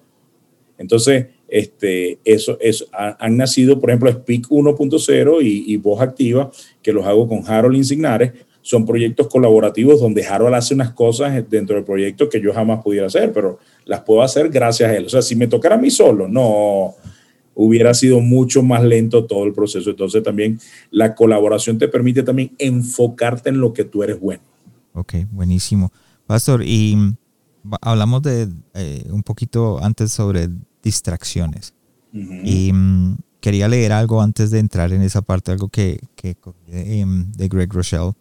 Entonces, 0.77 1.25
este, 1.47 2.19
eso, 2.23 2.59
eso 2.61 2.85
han 2.93 3.37
nacido, 3.37 3.79
por 3.79 3.89
ejemplo, 3.89 4.11
Speak 4.11 4.47
1.0 4.49 5.41
y, 5.41 5.73
y 5.73 5.77
Voz 5.77 6.01
Activa, 6.01 6.51
que 6.83 6.93
los 6.93 7.07
hago 7.07 7.27
con 7.27 7.41
Harold 7.47 7.75
Insignares, 7.75 8.33
son 8.61 8.85
proyectos 8.85 9.27
colaborativos 9.29 9.99
donde 9.99 10.23
Harold 10.27 10.53
hace 10.53 10.75
unas 10.75 10.91
cosas 10.93 11.43
dentro 11.49 11.75
del 11.75 11.85
proyecto 11.85 12.29
que 12.29 12.39
yo 12.39 12.53
jamás 12.53 12.83
pudiera 12.83 13.07
hacer, 13.07 13.33
pero 13.33 13.57
las 13.85 14.01
puedo 14.01 14.21
hacer 14.21 14.49
gracias 14.49 14.91
a 14.91 14.95
él. 14.95 15.05
O 15.05 15.09
sea, 15.09 15.23
si 15.23 15.35
me 15.35 15.47
tocara 15.47 15.73
a 15.73 15.79
mí 15.79 15.89
solo, 15.89 16.27
no 16.27 16.93
hubiera 17.55 17.93
sido 17.93 18.19
mucho 18.19 18.61
más 18.61 18.83
lento 18.83 19.25
todo 19.25 19.45
el 19.45 19.53
proceso. 19.53 19.89
Entonces 19.89 20.21
también 20.21 20.59
la 20.91 21.15
colaboración 21.15 21.77
te 21.77 21.87
permite 21.87 22.21
también 22.21 22.51
enfocarte 22.59 23.49
en 23.49 23.59
lo 23.59 23.73
que 23.73 23.85
tú 23.85 24.03
eres 24.03 24.19
bueno. 24.19 24.43
Ok, 24.93 25.15
buenísimo. 25.31 25.91
Pastor, 26.27 26.63
y 26.63 26.95
hablamos 27.81 28.21
de 28.21 28.49
eh, 28.73 29.05
un 29.09 29.23
poquito 29.23 29.83
antes 29.83 30.11
sobre 30.11 30.49
distracciones. 30.83 31.73
Y 32.13 32.71
mm, 32.71 33.17
quería 33.41 33.67
leer 33.67 33.91
algo 33.91 34.21
antes 34.21 34.49
de 34.49 34.59
entrar 34.59 34.93
en 34.93 35.01
esa 35.01 35.21
parte, 35.21 35.51
algo 35.51 35.67
que, 35.67 35.99
que 36.15 36.37
em, 36.69 37.29
de 37.33 37.47
Greg 37.49 37.73
Rochelle 37.73 38.13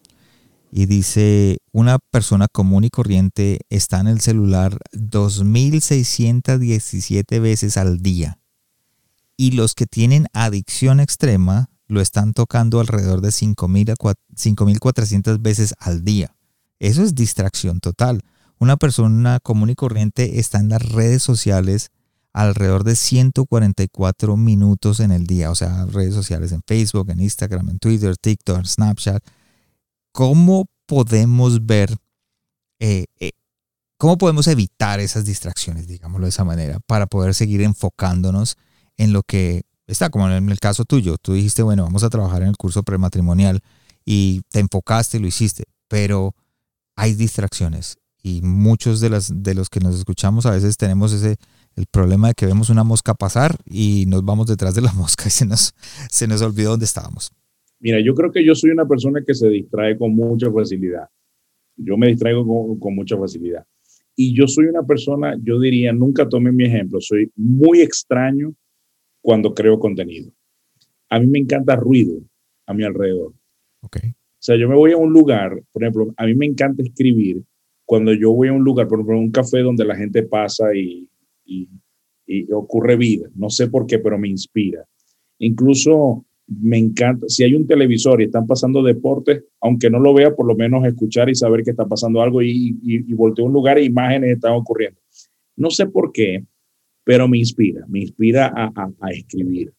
y 0.76 0.86
dice, 0.86 1.58
una 1.70 2.00
persona 2.00 2.48
común 2.48 2.82
y 2.82 2.90
corriente 2.90 3.60
está 3.70 4.00
en 4.00 4.08
el 4.08 4.20
celular 4.20 4.76
2.617 4.92 7.40
veces 7.40 7.76
al 7.76 8.02
día 8.02 8.40
y 9.36 9.50
los 9.52 9.74
que 9.74 9.86
tienen 9.86 10.26
adicción 10.32 11.00
extrema 11.00 11.68
lo 11.86 12.00
están 12.00 12.32
tocando 12.32 12.80
alrededor 12.80 13.20
de 13.20 13.28
5.400 13.28 15.42
veces 15.42 15.74
al 15.78 16.02
día. 16.04 16.34
Eso 16.78 17.02
es 17.02 17.14
distracción 17.14 17.80
total. 17.80 18.22
Una 18.58 18.76
persona 18.76 19.40
común 19.40 19.68
y 19.70 19.74
corriente 19.74 20.40
está 20.40 20.58
en 20.58 20.70
las 20.70 20.82
redes 20.82 21.22
sociales 21.22 21.90
alrededor 22.32 22.84
de 22.84 22.96
144 22.96 24.36
minutos 24.36 25.00
en 25.00 25.10
el 25.12 25.26
día, 25.26 25.50
o 25.50 25.54
sea, 25.54 25.86
redes 25.86 26.14
sociales 26.14 26.52
en 26.52 26.62
Facebook, 26.66 27.10
en 27.10 27.20
Instagram, 27.20 27.68
en 27.70 27.78
Twitter, 27.78 28.16
TikTok, 28.16 28.64
Snapchat 28.64 29.22
¿cómo 30.14 30.66
podemos 30.86 31.66
ver, 31.66 31.96
eh, 32.78 33.06
eh, 33.18 33.32
cómo 33.96 34.16
podemos 34.16 34.46
evitar 34.46 35.00
esas 35.00 35.24
distracciones, 35.24 35.88
digámoslo 35.88 36.26
de 36.26 36.30
esa 36.30 36.44
manera, 36.44 36.78
para 36.86 37.06
poder 37.06 37.34
seguir 37.34 37.62
enfocándonos 37.62 38.56
en 38.96 39.12
lo 39.12 39.22
que 39.22 39.62
está, 39.86 40.10
como 40.10 40.30
en 40.30 40.48
el 40.48 40.60
caso 40.60 40.84
tuyo, 40.84 41.16
tú 41.20 41.34
dijiste, 41.34 41.62
bueno, 41.62 41.84
vamos 41.84 42.04
a 42.04 42.10
trabajar 42.10 42.42
en 42.42 42.48
el 42.48 42.56
curso 42.56 42.82
prematrimonial 42.82 43.60
y 44.04 44.42
te 44.50 44.60
enfocaste 44.60 45.18
y 45.18 45.20
lo 45.20 45.26
hiciste, 45.26 45.64
pero 45.88 46.34
hay 46.96 47.14
distracciones 47.14 47.98
y 48.24 48.40
muchos 48.42 49.00
de, 49.00 49.10
las, 49.10 49.42
de 49.42 49.54
los 49.54 49.68
que 49.68 49.80
nos 49.80 49.94
escuchamos 49.94 50.46
a 50.46 50.52
veces 50.52 50.78
tenemos 50.78 51.12
ese, 51.12 51.36
el 51.76 51.84
problema 51.86 52.28
de 52.28 52.34
que 52.34 52.46
vemos 52.46 52.70
una 52.70 52.82
mosca 52.82 53.12
pasar 53.12 53.56
y 53.66 54.06
nos 54.08 54.24
vamos 54.24 54.46
detrás 54.46 54.74
de 54.74 54.80
la 54.80 54.92
mosca 54.96 55.24
y 55.26 55.30
se 55.30 55.46
nos, 55.46 55.74
se 56.10 56.26
nos 56.26 56.40
olvidó 56.40 56.70
dónde 56.70 56.86
estábamos. 56.86 57.30
Mira, 57.80 58.00
yo 58.00 58.14
creo 58.14 58.32
que 58.32 58.42
yo 58.42 58.54
soy 58.54 58.70
una 58.70 58.88
persona 58.88 59.22
que 59.26 59.34
se 59.34 59.46
distrae 59.48 59.98
con 59.98 60.14
mucha 60.14 60.50
facilidad. 60.50 61.06
Yo 61.76 61.98
me 61.98 62.08
distraigo 62.08 62.78
con, 62.78 62.94
mucha 62.94 63.18
facilidad. 63.18 63.66
Y 64.16 64.34
yo 64.34 64.46
soy 64.46 64.66
una 64.66 64.84
persona, 64.84 65.36
yo 65.42 65.60
diría, 65.60 65.92
nunca 65.92 66.26
tome 66.26 66.50
mi 66.50 66.64
ejemplo, 66.64 67.00
soy 67.02 67.30
muy 67.36 67.80
extraño 67.80 68.54
cuando 69.24 69.54
creo 69.54 69.78
contenido. 69.78 70.30
A 71.08 71.18
mí 71.18 71.26
me 71.26 71.38
encanta 71.38 71.76
ruido 71.76 72.20
a 72.66 72.74
mi 72.74 72.84
alrededor. 72.84 73.32
Okay. 73.80 74.10
O 74.10 74.14
sea, 74.38 74.56
yo 74.56 74.68
me 74.68 74.74
voy 74.74 74.92
a 74.92 74.98
un 74.98 75.14
lugar, 75.14 75.62
por 75.72 75.82
ejemplo, 75.82 76.12
a 76.18 76.26
mí 76.26 76.34
me 76.34 76.44
encanta 76.44 76.82
escribir 76.82 77.42
cuando 77.86 78.12
yo 78.12 78.32
voy 78.32 78.48
a 78.48 78.52
un 78.52 78.62
lugar, 78.62 78.86
por 78.86 78.98
ejemplo, 78.98 79.18
un 79.18 79.30
café 79.30 79.60
donde 79.60 79.86
la 79.86 79.96
gente 79.96 80.24
pasa 80.24 80.74
y, 80.74 81.08
y, 81.46 81.70
y 82.26 82.52
ocurre 82.52 82.96
vida. 82.96 83.26
No 83.34 83.48
sé 83.48 83.68
por 83.68 83.86
qué, 83.86 83.98
pero 83.98 84.18
me 84.18 84.28
inspira. 84.28 84.84
Incluso 85.38 86.26
me 86.46 86.76
encanta, 86.76 87.24
si 87.26 87.44
hay 87.44 87.54
un 87.54 87.66
televisor 87.66 88.20
y 88.20 88.26
están 88.26 88.46
pasando 88.46 88.82
deportes, 88.82 89.42
aunque 89.62 89.88
no 89.88 90.00
lo 90.00 90.12
vea, 90.12 90.34
por 90.34 90.46
lo 90.46 90.54
menos 90.54 90.86
escuchar 90.86 91.30
y 91.30 91.34
saber 91.34 91.64
que 91.64 91.70
está 91.70 91.86
pasando 91.86 92.20
algo 92.20 92.42
y, 92.42 92.76
y, 92.82 93.10
y 93.10 93.14
volteo 93.14 93.46
a 93.46 93.48
un 93.48 93.54
lugar 93.54 93.78
e 93.78 93.84
imágenes 93.84 94.32
están 94.32 94.52
ocurriendo. 94.52 95.00
No 95.56 95.70
sé 95.70 95.86
por 95.86 96.12
qué, 96.12 96.44
pero 97.04 97.28
me 97.28 97.38
inspira, 97.38 97.84
me 97.86 98.00
inspira 98.00 98.52
a, 98.54 99.10
escribir. 99.10 99.72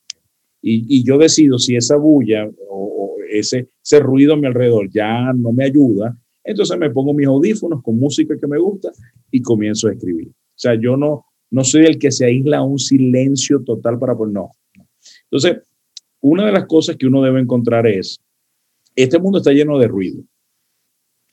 Y, 0.62 1.04
yo 1.04 1.18
decido 1.18 1.58
si 1.60 1.76
esa 1.76 1.98
bulla 1.98 2.50
o, 2.70 3.16
ese, 3.30 3.68
ruido 4.00 4.34
a 4.34 4.38
mi 4.38 4.48
alrededor 4.48 4.90
ya 4.90 5.34
no 5.34 5.52
me 5.52 5.66
ayuda, 5.66 6.18
entonces 6.44 6.78
me 6.78 6.92
pongo 6.92 7.14
mis 7.14 7.28
audífonos 7.28 7.82
con 7.84 8.00
música 8.00 8.38
que 8.40 8.48
me 8.48 8.60
gusta 8.60 8.92
y 9.32 9.42
comienzo 9.42 9.88
a 9.88 9.94
escribir. 9.94 10.30
O 10.30 10.58
sea, 10.58 10.76
yo 10.80 10.96
no, 10.96 11.26
soy 11.64 11.86
el 11.86 11.98
que 11.98 12.12
se 12.12 12.26
aísla 12.26 12.60
a 12.60 12.64
un 12.64 12.80
silencio 12.80 13.64
total 13.64 13.98
para 14.00 14.16
poner, 14.16 14.36
no. 14.36 14.52
Entonces, 15.24 15.64
una 16.22 16.46
de 16.46 16.52
las 16.52 16.66
cosas 16.66 16.96
que 16.96 17.08
uno 17.08 17.22
debe 17.22 17.42
encontrar 17.42 17.88
es, 17.88 18.20
este 18.96 19.20
mundo 19.20 19.40
está 19.40 19.52
lleno 19.52 19.78
de 19.80 19.88
ruido. 19.88 20.24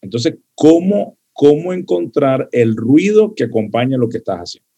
Entonces, 0.01 0.39
¿cómo, 0.55 1.19
cómo 1.33 1.73
encontrar 1.73 2.49
el 2.53 2.75
ruido 2.77 3.35
que 3.35 3.45
acompaña 3.45 3.97
lo 3.97 4.09
que 4.09 4.19
estás 4.19 4.39
haciendo? 4.39 4.72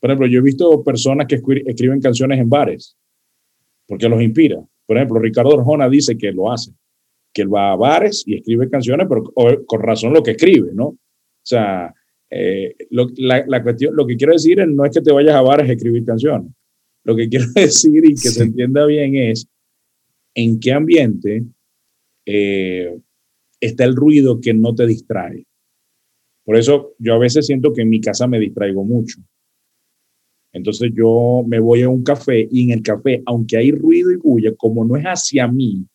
Por 0.00 0.10
ejemplo, 0.10 0.26
yo 0.26 0.38
he 0.38 0.42
visto 0.42 0.82
personas 0.82 1.26
que 1.26 1.36
escriben 1.66 2.00
canciones 2.00 2.38
en 2.38 2.48
bares 2.48 2.96
porque 3.90 4.08
los 4.08 4.22
inspira. 4.22 4.64
Por 4.86 4.96
ejemplo, 4.96 5.18
Ricardo 5.18 5.58
Arjona 5.58 5.88
dice 5.88 6.16
que 6.16 6.30
lo 6.30 6.52
hace, 6.52 6.70
que 7.34 7.42
él 7.42 7.52
va 7.52 7.72
a 7.72 7.76
bares 7.76 8.22
y 8.24 8.36
escribe 8.36 8.70
canciones, 8.70 9.08
pero 9.08 9.24
con 9.66 9.82
razón 9.82 10.12
lo 10.12 10.22
que 10.22 10.30
escribe, 10.30 10.70
¿no? 10.72 10.86
O 10.86 10.98
sea, 11.42 11.92
eh, 12.30 12.76
lo, 12.90 13.08
la, 13.16 13.44
la, 13.48 13.60
cuestión, 13.64 13.96
lo 13.96 14.06
que 14.06 14.16
quiero 14.16 14.32
decir 14.32 14.60
es, 14.60 14.68
no 14.68 14.84
es 14.84 14.92
que 14.92 15.00
te 15.00 15.10
vayas 15.10 15.34
a 15.34 15.42
bares 15.42 15.68
a 15.68 15.72
escribir 15.72 16.04
canciones. 16.04 16.52
Lo 17.02 17.16
que 17.16 17.28
quiero 17.28 17.46
decir 17.54 18.04
y 18.04 18.10
que 18.10 18.16
sí. 18.16 18.28
se 18.28 18.42
entienda 18.44 18.86
bien 18.86 19.16
es 19.16 19.48
en 20.34 20.60
qué 20.60 20.72
ambiente 20.72 21.42
eh, 22.26 22.96
está 23.60 23.84
el 23.84 23.96
ruido 23.96 24.40
que 24.40 24.54
no 24.54 24.72
te 24.72 24.86
distrae. 24.86 25.44
Por 26.44 26.56
eso 26.56 26.94
yo 26.98 27.14
a 27.14 27.18
veces 27.18 27.46
siento 27.46 27.72
que 27.72 27.82
en 27.82 27.88
mi 27.88 28.00
casa 28.00 28.28
me 28.28 28.38
distraigo 28.38 28.84
mucho. 28.84 29.20
Entonces 30.52 30.90
yo 30.94 31.44
me 31.46 31.60
voy 31.60 31.82
a 31.82 31.88
un 31.88 32.02
café 32.02 32.48
y 32.50 32.64
en 32.64 32.70
el 32.70 32.82
café, 32.82 33.22
aunque 33.26 33.56
hay 33.56 33.72
ruido 33.72 34.10
y 34.10 34.16
bulla, 34.16 34.52
como 34.56 34.84
no 34.84 34.96
es 34.96 35.04
hacia 35.04 35.46
mí, 35.46 35.86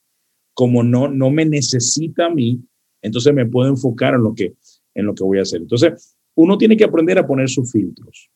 como 0.54 0.84
no, 0.84 1.10
no 1.10 1.30
me 1.30 1.46
necesita 1.46 2.28
a 2.28 2.30
mí, 2.30 2.62
entonces 3.02 3.34
me 3.34 3.46
puedo 3.46 3.70
enfocar 3.70 4.16
en 4.16 4.24
lo, 4.24 4.34
que, 4.34 4.54
en 4.94 5.06
lo 5.06 5.14
que 5.14 5.24
voy 5.24 5.40
a 5.40 5.44
hacer. 5.44 5.62
Entonces, 5.62 6.16
uno 6.36 6.58
tiene 6.58 6.78
que 6.78 6.86
aprender 6.86 7.18
a 7.20 7.28
poner 7.28 7.50
sus 7.50 7.72
filtros. 7.72 8.30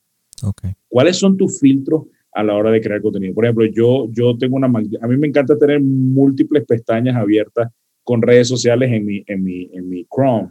Okay. 0.44 0.72
¿Cuáles 0.88 1.18
son 1.18 1.38
tus 1.38 1.60
filtros 1.60 2.04
a 2.34 2.44
la 2.44 2.56
hora 2.56 2.72
de 2.72 2.82
crear 2.82 3.02
contenido? 3.02 3.34
Por 3.34 3.46
ejemplo, 3.46 3.66
yo, 3.66 4.08
yo 4.12 4.38
tengo 4.38 4.58
una... 4.58 4.68
A 4.68 5.08
mí 5.08 5.18
me 5.18 5.28
encanta 5.28 5.58
tener 5.58 5.82
múltiples 5.82 6.66
pestañas 6.66 7.16
abiertas 7.16 7.72
con 8.04 8.22
redes 8.22 8.48
sociales 8.48 8.92
en 8.92 9.06
mi, 9.06 9.24
en 9.26 9.44
mi, 9.44 9.70
en 9.74 9.90
mi 9.90 10.06
Chrome. 10.06 10.50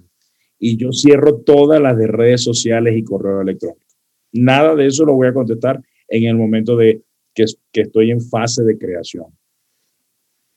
Y 0.59 0.77
yo 0.77 0.93
cierro 0.93 1.37
todas 1.37 1.81
las 1.81 1.97
de 1.97 2.07
redes 2.07 2.43
sociales 2.43 2.97
y 2.97 3.05
correo 3.05 3.43
electrónico. 3.43 3.88
Nada 4.33 4.75
de 4.75 4.87
eso 4.87 5.05
lo 5.05 5.15
voy 5.15 5.29
a 5.29 5.35
contestar 5.35 5.81
en 6.09 6.25
el 6.25 6.37
momento 6.37 6.77
de 6.77 7.03
que, 7.35 7.45
estoy 7.81 8.11
en 8.11 8.21
fase 8.21 8.65
de 8.65 8.77
creación. 8.77 9.27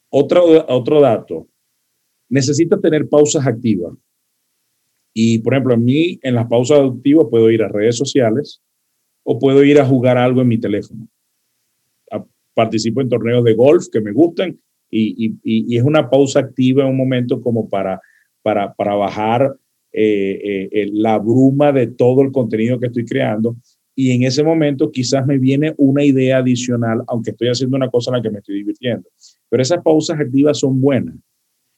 Otro, 0.10 0.66
otro 0.68 1.00
dato, 1.00 1.48
necesita 2.30 2.80
tener 2.80 3.08
pausas 3.08 3.46
activas. 3.46 3.94
Y, 5.14 5.40
por 5.40 5.54
ejemplo, 5.54 5.74
a 5.74 5.78
mí 5.78 6.20
en 6.22 6.36
las 6.36 6.48
pausas 6.48 6.80
activas 6.80 7.28
puedo 7.30 7.50
ir 7.50 7.62
a 7.64 7.68
redes 7.68 7.98
sociales 7.98 8.62
o 9.24 9.38
puedo 9.38 9.64
ir 9.64 9.80
a 9.80 9.86
jugar 9.86 10.18
algo 10.18 10.42
en 10.42 10.48
mi 10.48 10.60
teléfono. 10.60 11.08
Participo 12.54 13.02
en 13.02 13.10
torneos 13.10 13.44
de 13.44 13.54
golf 13.54 13.86
que 13.92 14.02
me 14.02 14.12
gustan 14.12 14.60
y 14.90 15.78
es 15.78 15.84
una 15.84 16.10
pausa 16.10 16.40
activa 16.40 16.84
en 16.84 16.90
un 16.90 16.98
momento 16.98 17.42
como 17.42 17.70
para, 17.70 18.02
para, 18.42 18.74
para 18.74 18.96
bajar 18.96 19.56
eh, 19.94 20.70
eh, 20.72 20.90
la 20.94 21.18
bruma 21.20 21.72
de 21.72 21.88
todo 21.88 22.22
el 22.22 22.32
contenido 22.32 22.80
que 22.80 22.88
estoy 22.88 23.06
creando 23.06 23.58
y 23.96 24.12
en 24.12 24.24
ese 24.24 24.44
momento 24.44 24.92
quizás 24.92 25.26
me 25.28 25.38
viene 25.38 25.74
una 25.78 26.04
idea 26.04 26.38
adicional, 26.38 27.04
aunque 27.08 27.32
estoy 27.32 27.50
haciendo 27.50 27.78
una 27.78 27.90
cosa 27.90 28.12
en 28.12 28.18
la 28.18 28.22
que 28.24 28.30
me 28.30 28.40
estoy 28.40 28.56
divirtiendo. 28.56 29.10
Pero 29.50 29.62
esas 29.62 29.84
pausas 29.84 30.20
activas 30.20 30.60
son 30.60 30.80
buenas. 30.80 31.16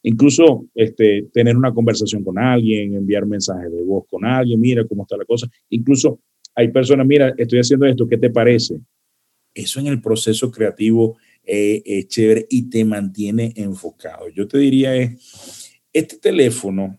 Incluso 0.02 0.66
este, 0.74 1.28
tener 1.32 1.56
una 1.56 1.72
conversación 1.72 2.22
con 2.22 2.38
alguien, 2.38 2.94
enviar 2.94 3.26
mensajes 3.26 3.72
de 3.72 3.82
voz 3.82 4.04
con 4.08 4.24
alguien, 4.24 4.60
mira 4.60 4.86
cómo 4.86 5.02
está 5.02 5.16
la 5.16 5.24
cosa. 5.24 5.48
Incluso 5.70 6.20
hay 6.54 6.68
personas, 6.68 7.06
mira, 7.06 7.34
estoy 7.36 7.58
haciendo 7.58 7.86
esto, 7.86 8.06
¿qué 8.06 8.18
te 8.18 8.30
parece? 8.30 8.78
Eso 9.52 9.80
en 9.80 9.88
el 9.88 10.00
proceso 10.00 10.50
creativo 10.50 11.16
eh, 11.42 11.82
es 11.84 12.08
chévere 12.08 12.46
y 12.48 12.68
te 12.68 12.84
mantiene 12.84 13.52
enfocado. 13.56 14.28
Yo 14.28 14.46
te 14.46 14.58
diría 14.58 14.94
es, 14.94 15.80
este 15.92 16.18
teléfono 16.18 16.98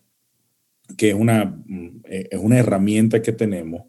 que 0.98 1.10
es 1.10 1.16
una, 1.16 1.62
es 2.06 2.40
una 2.40 2.60
herramienta 2.60 3.22
que 3.22 3.32
tenemos, 3.32 3.84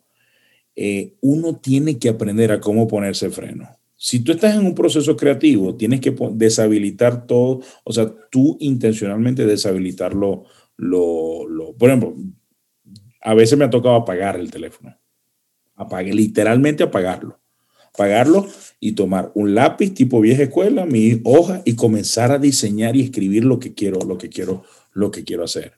eh, 0.74 1.14
uno 1.22 1.57
tiene 1.57 1.99
que 1.99 2.11
aprender 2.11 2.53
a 2.53 2.61
cómo 2.61 2.86
ponerse 2.86 3.30
freno. 3.30 3.68
Si 3.97 4.20
tú 4.20 4.32
estás 4.32 4.55
en 4.55 4.66
un 4.66 4.74
proceso 4.74 5.16
creativo, 5.16 5.74
tienes 5.74 6.01
que 6.01 6.14
deshabilitar 6.32 7.26
todo, 7.26 7.62
o 7.82 7.92
sea, 7.92 8.12
tú 8.30 8.59
intencionalmente 8.61 9.47
deshabilitarlo. 9.47 10.44
Lo, 10.76 11.49
lo, 11.49 11.74
por 11.74 11.88
ejemplo, 11.88 12.14
a 13.22 13.32
veces 13.32 13.59
me 13.59 13.64
ha 13.64 13.70
tocado 13.70 13.94
apagar 13.94 14.38
el 14.38 14.51
teléfono, 14.51 14.94
apague, 15.74 16.12
literalmente 16.12 16.82
apagarlo, 16.82 17.40
apagarlo 17.88 18.47
y 18.78 18.92
tomar 18.92 19.32
un 19.34 19.55
lápiz 19.55 19.94
tipo 19.94 20.20
vieja 20.20 20.42
escuela, 20.42 20.84
mi 20.84 21.22
hoja 21.24 21.62
y 21.64 21.74
comenzar 21.74 22.32
a 22.32 22.38
diseñar 22.38 22.97
y 22.97 23.01
escribir 23.01 23.47
lo 23.47 23.59
que 23.59 23.72
quiero, 23.72 24.01
lo 24.01 24.18
que 24.18 24.28
quiero, 24.28 24.64
lo 24.92 25.11
que 25.11 25.24
quiero 25.24 25.44
hacer. 25.44 25.72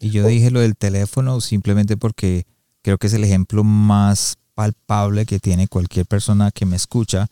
Y 0.00 0.10
yo 0.10 0.26
dije 0.26 0.50
lo 0.50 0.60
del 0.60 0.76
teléfono 0.76 1.40
simplemente 1.40 1.96
porque 1.96 2.44
creo 2.82 2.98
que 2.98 3.06
es 3.06 3.14
el 3.14 3.24
ejemplo 3.24 3.64
más 3.64 4.36
palpable 4.54 5.26
que 5.26 5.38
tiene 5.38 5.68
cualquier 5.68 6.06
persona 6.06 6.50
que 6.50 6.66
me 6.66 6.76
escucha 6.76 7.28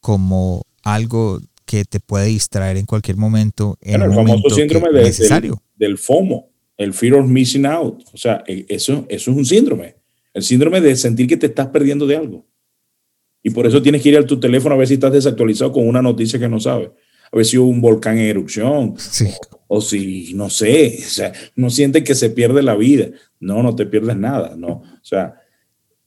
como 0.00 0.62
algo 0.82 1.40
que 1.64 1.84
te 1.84 2.00
puede 2.00 2.26
distraer 2.26 2.76
en 2.76 2.86
cualquier 2.86 3.16
momento. 3.16 3.76
En 3.80 4.00
bueno, 4.00 4.20
el 4.20 4.26
famoso 4.26 4.54
síndrome 4.54 4.92
de, 4.92 5.04
necesario. 5.04 5.62
Del, 5.74 5.90
del, 5.90 5.98
FOMO, 5.98 6.48
el 6.76 6.94
Fear 6.94 7.14
of 7.14 7.26
Missing 7.26 7.66
Out. 7.66 8.04
O 8.12 8.16
sea, 8.16 8.44
e, 8.46 8.64
eso, 8.68 9.04
eso 9.08 9.30
es 9.30 9.36
un 9.36 9.44
síndrome. 9.44 9.96
El 10.32 10.42
síndrome 10.42 10.80
de 10.80 10.94
sentir 10.96 11.26
que 11.26 11.36
te 11.36 11.46
estás 11.46 11.68
perdiendo 11.68 12.06
de 12.06 12.16
algo. 12.16 12.46
Y 13.42 13.50
por 13.50 13.66
eso 13.66 13.80
tienes 13.80 14.02
que 14.02 14.08
ir 14.08 14.18
a 14.18 14.26
tu 14.26 14.38
teléfono 14.40 14.74
a 14.74 14.78
ver 14.78 14.88
si 14.88 14.94
estás 14.94 15.12
desactualizado 15.12 15.72
con 15.72 15.86
una 15.86 16.02
noticia 16.02 16.38
que 16.38 16.48
no 16.48 16.60
sabes. 16.60 16.90
A 17.36 17.40
ver 17.40 17.44
si 17.44 17.58
hubo 17.58 17.68
un 17.68 17.82
volcán 17.82 18.16
en 18.16 18.28
erupción. 18.28 18.94
Sí. 18.96 19.26
O, 19.68 19.76
o, 19.76 19.80
si, 19.82 20.32
no 20.32 20.48
sé, 20.48 20.96
o 21.00 21.10
sea, 21.10 21.34
no 21.54 21.68
sientes 21.68 22.02
que 22.02 22.14
se 22.14 22.30
pierde 22.30 22.62
la 22.62 22.76
vida. 22.76 23.10
No, 23.40 23.62
no 23.62 23.76
te 23.76 23.84
pierdes 23.84 24.16
nada, 24.16 24.56
no. 24.56 24.68
O 24.68 24.98
sea, 25.02 25.34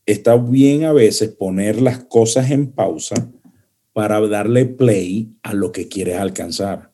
está 0.07 0.35
bien 0.37 0.85
a 0.85 0.91
veces 0.91 1.29
poner 1.29 1.83
las 1.83 2.03
cosas 2.05 2.49
en 2.49 2.71
pausa 2.71 3.31
para 3.93 4.19
darle 4.27 4.65
play 4.65 5.35
a 5.43 5.53
lo 5.53 5.71
que 5.71 5.87
quieres 5.87 6.17
alcanzar. 6.17 6.93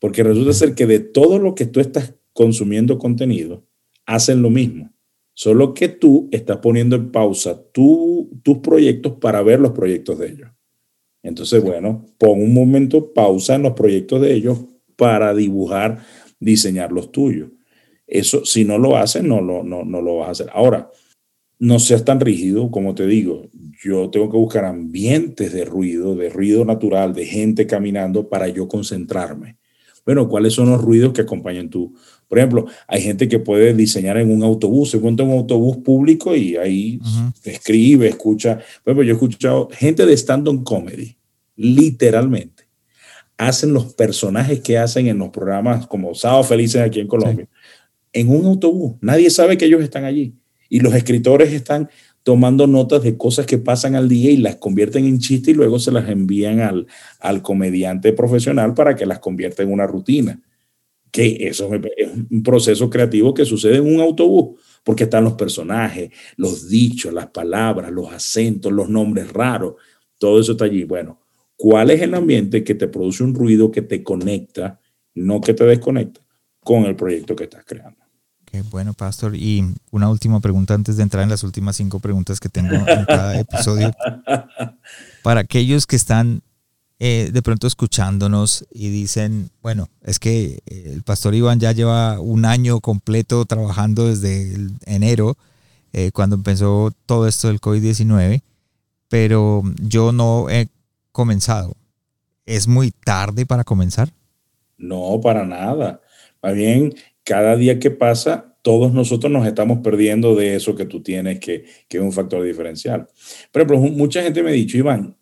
Porque 0.00 0.24
resulta 0.24 0.54
ser 0.54 0.74
que 0.74 0.86
de 0.86 0.98
todo 0.98 1.38
lo 1.38 1.54
que 1.54 1.66
tú 1.66 1.78
estás 1.78 2.14
consumiendo 2.32 2.98
contenido, 2.98 3.64
hacen 4.06 4.42
lo 4.42 4.50
mismo. 4.50 4.92
Solo 5.34 5.72
que 5.72 5.86
tú 5.86 6.28
estás 6.32 6.56
poniendo 6.56 6.96
en 6.96 7.12
pausa 7.12 7.62
tu, 7.70 8.28
tus 8.42 8.58
proyectos 8.58 9.12
para 9.20 9.40
ver 9.42 9.60
los 9.60 9.70
proyectos 9.70 10.18
de 10.18 10.30
ellos. 10.30 10.50
Entonces, 11.22 11.62
bueno, 11.62 12.06
pon 12.18 12.40
un 12.40 12.54
momento 12.54 13.12
pausa 13.12 13.54
en 13.54 13.62
los 13.62 13.72
proyectos 13.72 14.20
de 14.20 14.34
ellos 14.34 14.58
para 14.96 15.34
dibujar, 15.34 16.04
diseñar 16.40 16.92
los 16.92 17.12
tuyos. 17.12 17.50
Eso, 18.06 18.44
si 18.44 18.64
no 18.64 18.78
lo 18.78 18.96
haces, 18.96 19.22
no 19.22 19.40
lo, 19.40 19.62
no, 19.62 19.84
no 19.84 20.00
lo 20.00 20.18
vas 20.18 20.28
a 20.28 20.32
hacer. 20.32 20.50
Ahora, 20.52 20.90
no 21.58 21.78
seas 21.78 22.04
tan 22.04 22.20
rígido, 22.20 22.70
como 22.70 22.94
te 22.94 23.06
digo, 23.06 23.50
yo 23.82 24.10
tengo 24.10 24.30
que 24.30 24.36
buscar 24.36 24.64
ambientes 24.64 25.52
de 25.52 25.64
ruido, 25.64 26.14
de 26.14 26.30
ruido 26.30 26.64
natural, 26.64 27.14
de 27.14 27.26
gente 27.26 27.66
caminando 27.66 28.28
para 28.28 28.48
yo 28.48 28.68
concentrarme. 28.68 29.58
Bueno, 30.04 30.28
¿cuáles 30.28 30.54
son 30.54 30.70
los 30.70 30.80
ruidos 30.80 31.12
que 31.12 31.22
acompañan 31.22 31.68
tú? 31.68 31.94
Por 32.28 32.38
ejemplo, 32.38 32.66
hay 32.86 33.00
gente 33.00 33.26
que 33.26 33.38
puede 33.38 33.72
diseñar 33.72 34.18
en 34.18 34.30
un 34.30 34.42
autobús, 34.42 34.90
se 34.90 34.98
monta 34.98 35.22
en 35.22 35.30
un 35.30 35.38
autobús 35.38 35.78
público 35.78 36.36
y 36.36 36.56
ahí 36.56 36.98
uh 37.00 37.04
-huh. 37.04 37.32
escribe, 37.44 38.08
escucha. 38.08 38.58
Por 38.84 38.92
ejemplo, 38.92 39.02
yo 39.02 39.12
he 39.12 39.14
escuchado 39.14 39.68
gente 39.72 40.04
de 40.04 40.12
stand-up 40.16 40.62
comedy, 40.62 41.16
literalmente. 41.56 42.64
Hacen 43.38 43.72
los 43.72 43.94
personajes 43.94 44.60
que 44.60 44.76
hacen 44.76 45.06
en 45.06 45.18
los 45.18 45.30
programas 45.30 45.86
como 45.86 46.14
Sábado 46.14 46.44
Felices 46.44 46.82
aquí 46.82 47.00
en 47.00 47.06
Colombia, 47.06 47.46
sí. 47.46 48.20
en 48.20 48.28
un 48.28 48.44
autobús. 48.46 48.96
Nadie 49.00 49.30
sabe 49.30 49.56
que 49.56 49.64
ellos 49.64 49.82
están 49.82 50.04
allí. 50.04 50.34
Y 50.68 50.80
los 50.80 50.94
escritores 50.94 51.52
están 51.52 51.88
tomando 52.24 52.66
notas 52.66 53.02
de 53.02 53.16
cosas 53.16 53.46
que 53.46 53.56
pasan 53.56 53.94
al 53.94 54.06
día 54.06 54.30
y 54.30 54.36
las 54.36 54.56
convierten 54.56 55.06
en 55.06 55.18
chiste 55.18 55.52
y 55.52 55.54
luego 55.54 55.78
se 55.78 55.92
las 55.92 56.10
envían 56.10 56.60
al, 56.60 56.86
al 57.20 57.40
comediante 57.40 58.12
profesional 58.12 58.74
para 58.74 58.94
que 58.94 59.06
las 59.06 59.18
convierta 59.18 59.62
en 59.62 59.72
una 59.72 59.86
rutina. 59.86 60.38
Que 61.10 61.48
eso 61.48 61.70
es 61.74 62.08
un 62.30 62.42
proceso 62.42 62.88
creativo 62.90 63.34
que 63.34 63.44
sucede 63.44 63.76
en 63.76 63.94
un 63.94 64.00
autobús, 64.00 64.60
porque 64.84 65.04
están 65.04 65.24
los 65.24 65.34
personajes, 65.34 66.10
los 66.36 66.68
dichos, 66.68 67.12
las 67.12 67.28
palabras, 67.28 67.90
los 67.90 68.12
acentos, 68.12 68.72
los 68.72 68.88
nombres 68.88 69.32
raros, 69.32 69.74
todo 70.18 70.40
eso 70.40 70.52
está 70.52 70.64
allí. 70.64 70.84
Bueno, 70.84 71.20
¿cuál 71.56 71.90
es 71.90 72.02
el 72.02 72.14
ambiente 72.14 72.64
que 72.64 72.74
te 72.74 72.88
produce 72.88 73.22
un 73.22 73.34
ruido 73.34 73.70
que 73.70 73.82
te 73.82 74.02
conecta, 74.02 74.80
no 75.14 75.40
que 75.40 75.54
te 75.54 75.64
desconecta, 75.64 76.20
con 76.60 76.84
el 76.84 76.96
proyecto 76.96 77.34
que 77.36 77.44
estás 77.44 77.64
creando? 77.64 77.98
Qué 78.50 78.62
bueno, 78.62 78.94
Pastor. 78.94 79.36
Y 79.36 79.62
una 79.90 80.08
última 80.08 80.40
pregunta 80.40 80.72
antes 80.72 80.96
de 80.96 81.02
entrar 81.02 81.22
en 81.22 81.28
las 81.28 81.44
últimas 81.44 81.76
cinco 81.76 82.00
preguntas 82.00 82.40
que 82.40 82.48
tengo 82.48 82.74
en 82.74 83.04
cada 83.04 83.38
episodio. 83.38 83.92
Para 85.22 85.40
aquellos 85.40 85.86
que 85.86 85.96
están 85.96 86.42
eh, 87.00 87.30
de 87.32 87.42
pronto 87.42 87.68
escuchándonos 87.68 88.66
y 88.72 88.88
dicen, 88.88 89.50
bueno, 89.62 89.88
es 90.02 90.18
que 90.18 90.58
eh, 90.66 90.90
el 90.94 91.02
pastor 91.04 91.34
Iván 91.34 91.60
ya 91.60 91.70
lleva 91.70 92.20
un 92.20 92.44
año 92.44 92.80
completo 92.80 93.44
trabajando 93.44 94.08
desde 94.08 94.56
enero, 94.84 95.36
eh, 95.92 96.10
cuando 96.12 96.34
empezó 96.34 96.92
todo 97.06 97.28
esto 97.28 97.48
del 97.48 97.60
COVID-19, 97.60 98.42
pero 99.08 99.62
yo 99.80 100.10
no 100.10 100.50
he 100.50 100.68
comenzado. 101.12 101.76
¿Es 102.46 102.66
muy 102.66 102.90
tarde 102.90 103.46
para 103.46 103.62
comenzar? 103.62 104.08
No, 104.76 105.20
para 105.22 105.46
nada. 105.46 106.00
Más 106.42 106.54
bien, 106.54 106.94
cada 107.22 107.56
día 107.56 107.78
que 107.78 107.90
pasa, 107.92 108.56
todos 108.62 108.92
nosotros 108.92 109.30
nos 109.30 109.46
estamos 109.46 109.78
perdiendo 109.84 110.34
de 110.34 110.56
eso 110.56 110.74
que 110.74 110.84
tú 110.84 111.00
tienes, 111.00 111.38
que, 111.38 111.64
que 111.88 111.98
es 111.98 112.02
un 112.02 112.12
factor 112.12 112.42
diferencial. 112.42 113.06
Por 113.52 113.62
ejemplo, 113.62 113.78
mucha 113.78 114.22
gente 114.22 114.42
me 114.42 114.50
ha 114.50 114.54
dicho, 114.54 114.76
Iván, 114.76 115.17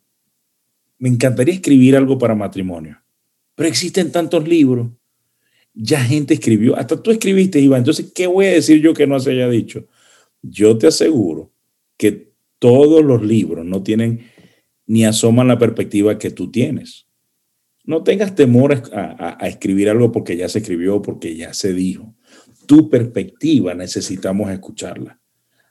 me 0.98 1.08
encantaría 1.08 1.54
escribir 1.54 1.96
algo 1.96 2.18
para 2.18 2.34
matrimonio, 2.34 3.00
pero 3.54 3.68
existen 3.68 4.12
tantos 4.12 4.46
libros. 4.46 4.90
Ya 5.74 6.00
gente 6.00 6.34
escribió, 6.34 6.76
hasta 6.76 7.02
tú 7.02 7.10
escribiste, 7.10 7.60
Iván. 7.60 7.80
Entonces, 7.80 8.12
¿qué 8.14 8.26
voy 8.26 8.46
a 8.46 8.52
decir 8.52 8.80
yo 8.80 8.94
que 8.94 9.06
no 9.06 9.20
se 9.20 9.32
haya 9.32 9.48
dicho? 9.48 9.86
Yo 10.40 10.78
te 10.78 10.86
aseguro 10.86 11.52
que 11.98 12.32
todos 12.58 13.04
los 13.04 13.22
libros 13.22 13.66
no 13.66 13.82
tienen 13.82 14.30
ni 14.86 15.04
asoman 15.04 15.48
la 15.48 15.58
perspectiva 15.58 16.18
que 16.18 16.30
tú 16.30 16.50
tienes. 16.50 17.06
No 17.84 18.02
tengas 18.02 18.34
temor 18.34 18.72
a, 18.92 19.36
a, 19.38 19.48
escribir 19.48 19.90
algo 19.90 20.10
porque 20.12 20.36
ya 20.36 20.48
se 20.48 20.60
escribió, 20.60 21.02
porque 21.02 21.36
ya 21.36 21.52
se 21.52 21.72
dijo. 21.72 22.14
Tu 22.66 22.88
perspectiva 22.88 23.74
necesitamos 23.74 24.50
escucharla. 24.50 25.20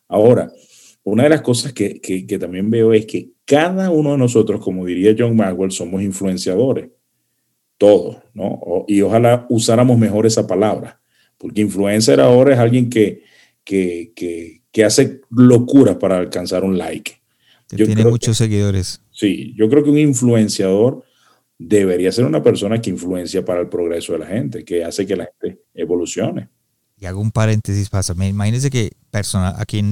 Ahora, 0.08 0.52
una 1.06 1.24
de 1.24 1.30
las 1.30 1.42
cosas 1.42 1.72
que, 1.72 2.02
que, 2.02 2.40
también 2.40 2.70
veo 2.70 2.92
es 2.92 3.06
que 3.06 3.30
cada 3.46 3.92
uno 3.92 4.14
de 4.14 4.18
nosotros, 4.18 4.60
como 4.60 4.86
diría 4.86 5.16
John 5.18 5.36
Maxwell, 5.36 5.72
somos 5.72 6.02
influenciadores. 6.02 6.90
Todos, 7.78 8.18
¿no? 8.34 8.86
y 8.88 9.02
ojalá 9.02 9.46
usáramos 9.50 9.98
mejor 9.98 10.26
esa 10.26 10.48
palabra, 10.48 11.02
porque 11.38 11.62
influencer 11.62 12.22
ahora 12.22 12.54
es 12.54 12.60
alguien 12.60 12.90
que, 12.90 13.24
que, 13.64 14.14
que 14.72 14.84
hace 14.84 15.22
locuras 15.30 15.98
para 15.98 16.18
alcanzar 16.18 16.64
un 16.64 16.78
like. 16.78 17.22
tiene 17.68 18.06
muchos 18.06 18.38
seguidores. 18.38 19.02
Sí, 19.12 19.54
yo 19.56 19.70
creo 19.70 19.84
que 19.84 19.90
un 19.90 19.98
influenciador 19.98 21.04
debería 21.58 22.12
ser 22.12 22.26
una 22.26 22.42
persona 22.42 22.82
que 22.82 22.90
influencia 22.90 23.46
para 23.46 23.62
el 23.62 23.70
progreso 23.70 24.14
de 24.14 24.20
la 24.20 24.28
gente, 24.28 24.66
que 24.66 24.84
hace 24.84 25.06
que 25.06 25.16
la 25.16 25.30
gente 25.40 25.62
evolucione. 25.74 26.50
Y 26.98 27.06
hago 27.06 27.22
un 27.22 27.32
paréntesis, 27.32 27.90
pasa. 27.90 28.14
Imagínense 28.14 28.70
que 28.70 28.92
persona, 29.12 29.54
aquí 29.58 29.84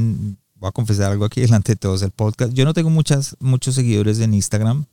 voy 0.63 0.69
a 0.69 0.71
confesar 0.71 1.11
algo 1.11 1.25
aquí 1.25 1.41
delante 1.41 1.73
de 1.73 1.75
todos 1.75 2.01
el 2.03 2.11
podcast. 2.11 2.53
Yo 2.53 2.63
no 2.63 2.73
tengo 2.73 2.89
muchos 2.89 3.35
seguidores 3.75 4.19
en 4.19 4.33
Instagram, 4.33 4.85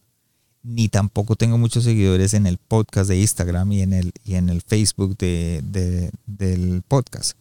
ni 0.64 0.88
tampoco 0.88 1.36
tengo 1.36 1.58
muchos 1.58 1.84
seguidores 1.84 2.34
en 2.34 2.46
el 2.46 2.58
podcast 2.58 3.08
de 3.08 3.20
Instagram 3.20 3.70
y 3.70 3.82
en 3.82 3.92
el, 3.92 4.12
y 4.24 4.34
en 4.34 4.48
el 4.48 4.62
Facebook 4.62 5.16
de, 5.16 6.10
del 6.26 6.82
podcast, 6.88 7.36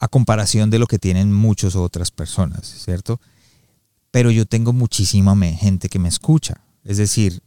a 0.00 0.08
comparación 0.08 0.68
de 0.70 0.80
lo 0.80 0.88
que 0.88 0.98
tienen 0.98 1.32
muchas 1.32 1.76
otras 1.76 2.10
personas, 2.10 2.66
¿cierto? 2.66 3.20
Pero 4.10 4.32
yo 4.32 4.44
tengo 4.44 4.72
muchísima 4.72 5.36
gente 5.54 5.88
que 5.88 6.00
me 6.00 6.08
escucha. 6.08 6.60
Es 6.82 6.96
decir, 6.96 7.40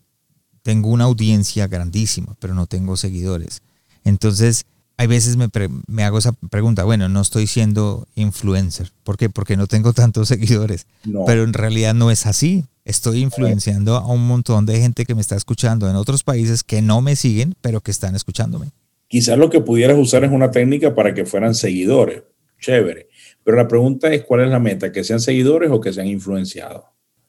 tengo 0.63 0.89
una 0.89 1.03
audiencia 1.03 1.67
grandísima, 1.67 2.37
pero 2.39 2.53
no 2.53 2.65
tengo 2.65 2.95
seguidores. 2.95 3.61
Entonces, 4.05 4.65
hay 5.01 5.07
veces 5.07 5.35
me, 5.35 5.49
me, 5.87 6.03
hago 6.03 6.19
esa 6.19 6.33
pregunta, 6.51 6.83
bueno, 6.83 7.09
no 7.09 7.21
estoy 7.21 7.47
siendo 7.47 8.07
influencer. 8.13 8.91
¿Por 9.03 9.17
qué? 9.17 9.31
Porque 9.31 9.57
no 9.57 9.65
tengo 9.65 9.93
tantos 9.93 10.27
seguidores. 10.27 10.85
Pero 11.25 11.43
en 11.43 11.53
realidad 11.53 11.95
no 11.95 12.11
es 12.11 12.27
así. 12.27 12.65
Estoy 12.85 13.21
influenciando 13.21 13.95
a 13.95 14.05
un 14.05 14.27
montón 14.27 14.67
de 14.67 14.79
gente 14.79 15.05
que 15.05 15.15
me 15.15 15.21
está 15.21 15.35
escuchando 15.35 15.89
en 15.89 15.95
otros 15.95 16.21
países 16.21 16.63
que 16.63 16.83
no 16.83 17.01
me 17.01 17.15
siguen, 17.15 17.55
pero 17.61 17.81
que 17.81 17.89
están 17.89 18.15
escuchándome. 18.15 18.67
Quizás 19.07 19.39
lo 19.39 19.49
que 19.49 19.61
pudieras 19.61 19.97
usar 19.97 20.23
es 20.23 20.31
una 20.31 20.51
técnica 20.51 20.93
para 20.93 21.15
que 21.15 21.25
fueran 21.25 21.55
seguidores. 21.55 22.21
Chévere. 22.59 23.09
Pero 23.43 23.57
la 23.57 23.67
pregunta 23.67 24.13
es, 24.13 24.23
¿cuál 24.23 24.41
es 24.41 24.49
la 24.51 24.59
meta? 24.59 24.91
¿Que 24.91 25.03
sean 25.03 25.19
seguidores 25.19 25.71
o 25.71 25.81
que 25.81 25.93
sean 25.93 26.05
influenciados? 26.05 26.83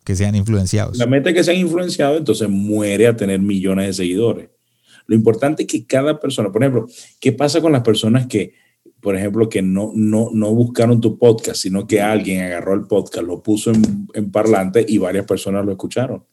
Que 0.05 0.15
sean 0.15 0.35
influenciados. 0.35 0.99
La 0.99 1.07
meta 1.07 1.31
es 1.31 1.37
que 1.37 1.45
sean 1.45 1.57
influenciados, 1.57 2.19
entonces 2.19 2.51
muere 2.51 3.07
a 3.07 3.17
tener 3.17 3.41
millones 3.41 3.87
de 3.87 3.93
seguidores. 3.95 4.51
Lo 5.07 5.15
importante 5.15 5.63
es 5.63 5.69
que 5.69 5.87
cada 5.87 6.19
persona, 6.21 6.51
por 6.51 6.63
ejemplo, 6.63 6.87
¿qué 7.21 7.33
pasa 7.33 7.61
con 7.61 7.73
las 7.73 7.83
personas 7.83 8.27
que, 8.27 8.55
por 9.01 9.17
ejemplo, 9.17 9.49
que 9.49 9.63
no, 9.63 9.93
no, 9.95 10.31
no 10.33 10.55
buscaron 10.55 11.01
tu 11.01 11.19
podcast, 11.19 11.61
sino 11.61 11.87
que 11.87 12.01
alguien 12.01 12.43
agarró 12.43 12.75
el 12.75 12.87
podcast, 12.87 13.27
lo 13.27 13.43
puso 13.43 13.71
en, 13.71 14.07
en 14.15 14.31
parlante 14.31 14.85
y 14.87 14.99
varias 14.99 15.27
personas 15.27 15.65
lo 15.65 15.73
escucharon 15.73 16.25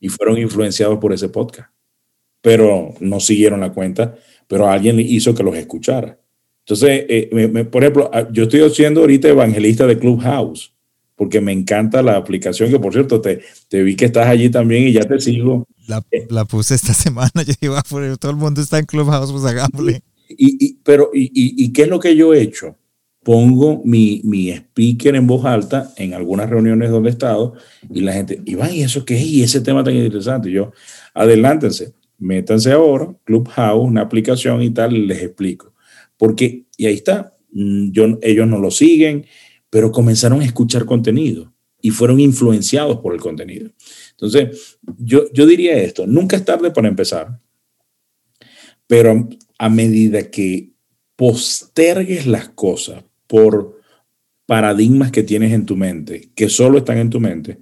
y 0.00 0.08
fueron 0.08 0.38
influenciados 0.38 0.98
por 0.98 1.12
ese 1.12 1.28
podcast? 1.28 1.70
Pero 2.40 2.94
no 3.00 3.18
siguieron 3.20 3.60
la 3.60 3.72
cuenta, 3.72 4.14
pero 4.46 4.68
alguien 4.68 5.00
hizo 5.00 5.34
que 5.34 5.42
los 5.42 5.56
escuchara. 5.56 6.18
Entonces, 6.68 7.06
eh, 7.08 7.64
por 7.70 7.82
ejemplo, 7.82 8.10
ah, 8.12 8.28
yo 8.30 8.42
estoy 8.44 8.60
haciendo 8.60 9.00
ahorita 9.00 9.28
evangelista 9.28 9.86
de 9.86 9.98
Clubhouse, 9.98 10.74
porque 11.18 11.40
me 11.40 11.52
encanta 11.52 12.00
la 12.00 12.16
aplicación, 12.16 12.70
que 12.70 12.78
por 12.78 12.92
cierto, 12.92 13.20
te, 13.20 13.40
te 13.68 13.82
vi 13.82 13.96
que 13.96 14.04
estás 14.04 14.28
allí 14.28 14.48
también 14.50 14.84
y 14.86 14.92
ya 14.92 15.02
te 15.02 15.20
sigo. 15.20 15.66
La, 15.88 16.00
la 16.30 16.44
puse 16.44 16.76
esta 16.76 16.94
semana, 16.94 17.42
yo 17.44 17.54
iba 17.60 17.80
a 17.80 17.82
todo 18.16 18.30
el 18.30 18.36
mundo 18.36 18.62
está 18.62 18.78
en 18.78 18.86
Clubhouse, 18.86 19.32
pues 19.32 19.44
hagámosle. 19.44 20.00
Y, 20.28 20.64
y, 20.64 20.78
pero, 20.84 21.10
y, 21.12 21.30
y, 21.32 21.72
qué 21.72 21.82
es 21.82 21.88
lo 21.88 21.98
que 21.98 22.14
yo 22.14 22.32
he 22.32 22.40
hecho? 22.40 22.76
Pongo 23.24 23.82
mi, 23.84 24.20
mi 24.24 24.50
speaker 24.50 25.16
en 25.16 25.26
voz 25.26 25.44
alta 25.44 25.92
en 25.96 26.14
algunas 26.14 26.48
reuniones 26.48 26.90
donde 26.90 27.08
he 27.08 27.12
estado 27.12 27.54
y 27.90 28.00
la 28.00 28.12
gente, 28.12 28.40
Iván, 28.44 28.72
¿y 28.72 28.82
eso 28.82 29.04
qué 29.04 29.16
es? 29.16 29.24
Y 29.24 29.42
ese 29.42 29.60
tema 29.60 29.82
tan 29.82 29.96
interesante. 29.96 30.50
Y 30.50 30.52
yo, 30.52 30.72
adelántense, 31.14 31.94
métanse 32.18 32.70
ahora, 32.70 33.12
Clubhouse, 33.24 33.84
una 33.84 34.02
aplicación 34.02 34.62
y 34.62 34.70
tal, 34.70 35.08
les 35.08 35.20
explico. 35.20 35.72
Porque, 36.16 36.66
y 36.76 36.86
ahí 36.86 36.94
está, 36.94 37.34
mm, 37.52 37.90
yo, 37.90 38.18
ellos 38.22 38.46
no 38.46 38.58
lo 38.58 38.70
siguen, 38.70 39.26
pero 39.70 39.92
comenzaron 39.92 40.40
a 40.40 40.44
escuchar 40.44 40.84
contenido 40.84 41.52
y 41.80 41.90
fueron 41.90 42.20
influenciados 42.20 42.98
por 42.98 43.14
el 43.14 43.20
contenido. 43.20 43.70
Entonces, 44.10 44.78
yo, 44.98 45.30
yo 45.32 45.46
diría 45.46 45.76
esto, 45.78 46.06
nunca 46.06 46.36
es 46.36 46.44
tarde 46.44 46.70
para 46.70 46.88
empezar, 46.88 47.40
pero 48.86 49.28
a 49.58 49.68
medida 49.68 50.30
que 50.30 50.72
postergues 51.16 52.26
las 52.26 52.48
cosas 52.48 53.04
por 53.26 53.80
paradigmas 54.46 55.10
que 55.10 55.22
tienes 55.22 55.52
en 55.52 55.66
tu 55.66 55.76
mente, 55.76 56.30
que 56.34 56.48
solo 56.48 56.78
están 56.78 56.98
en 56.98 57.10
tu 57.10 57.20
mente, 57.20 57.58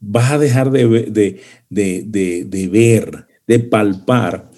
vas 0.00 0.32
a 0.32 0.38
dejar 0.38 0.70
de, 0.70 0.86
de, 0.88 1.40
de, 1.70 2.44
de, 2.44 2.68
ver, 2.68 3.26
de 3.46 3.60
palpar 3.60 4.50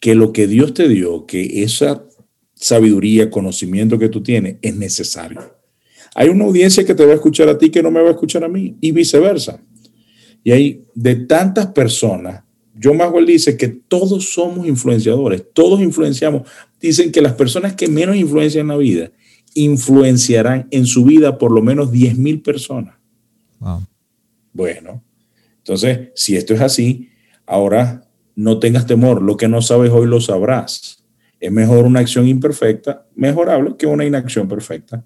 que 0.00 0.14
lo 0.14 0.32
que 0.32 0.46
Dios 0.46 0.74
te 0.74 0.88
dio, 0.88 1.24
que 1.24 1.62
esa 1.62 2.04
sabiduría, 2.54 3.30
conocimiento 3.30 3.98
que 3.98 4.08
tú 4.08 4.22
tienes 4.22 4.56
es 4.60 4.76
necesario. 4.76 5.53
Hay 6.14 6.28
una 6.28 6.44
audiencia 6.44 6.84
que 6.84 6.94
te 6.94 7.04
va 7.04 7.12
a 7.12 7.16
escuchar 7.16 7.48
a 7.48 7.58
ti 7.58 7.70
que 7.70 7.82
no 7.82 7.90
me 7.90 8.00
va 8.00 8.08
a 8.08 8.12
escuchar 8.12 8.44
a 8.44 8.48
mí 8.48 8.76
y 8.80 8.92
viceversa. 8.92 9.60
Y 10.42 10.52
hay 10.52 10.84
de 10.94 11.16
tantas 11.16 11.68
personas, 11.68 12.44
John 12.82 12.96
Maxwell 12.96 13.26
dice 13.26 13.56
que 13.56 13.68
todos 13.68 14.32
somos 14.32 14.66
influenciadores, 14.66 15.44
todos 15.52 15.80
influenciamos. 15.80 16.48
Dicen 16.80 17.12
que 17.12 17.22
las 17.22 17.34
personas 17.34 17.74
que 17.74 17.88
menos 17.88 18.16
influencian 18.16 18.62
en 18.62 18.68
la 18.68 18.76
vida 18.76 19.10
influenciarán 19.54 20.66
en 20.70 20.84
su 20.84 21.04
vida 21.04 21.38
por 21.38 21.52
lo 21.52 21.62
menos 21.62 21.92
10 21.92 22.18
mil 22.18 22.42
personas. 22.42 22.96
Bueno, 24.52 25.02
entonces, 25.58 26.10
si 26.14 26.36
esto 26.36 26.54
es 26.54 26.60
así, 26.60 27.10
ahora 27.46 28.06
no 28.34 28.58
tengas 28.58 28.86
temor, 28.86 29.22
lo 29.22 29.36
que 29.36 29.48
no 29.48 29.62
sabes 29.62 29.90
hoy 29.90 30.06
lo 30.06 30.20
sabrás. 30.20 31.04
Es 31.40 31.52
mejor 31.52 31.84
una 31.84 32.00
acción 32.00 32.26
imperfecta, 32.26 33.06
mejorable, 33.14 33.76
que 33.78 33.86
una 33.86 34.04
inacción 34.04 34.48
perfecta. 34.48 35.04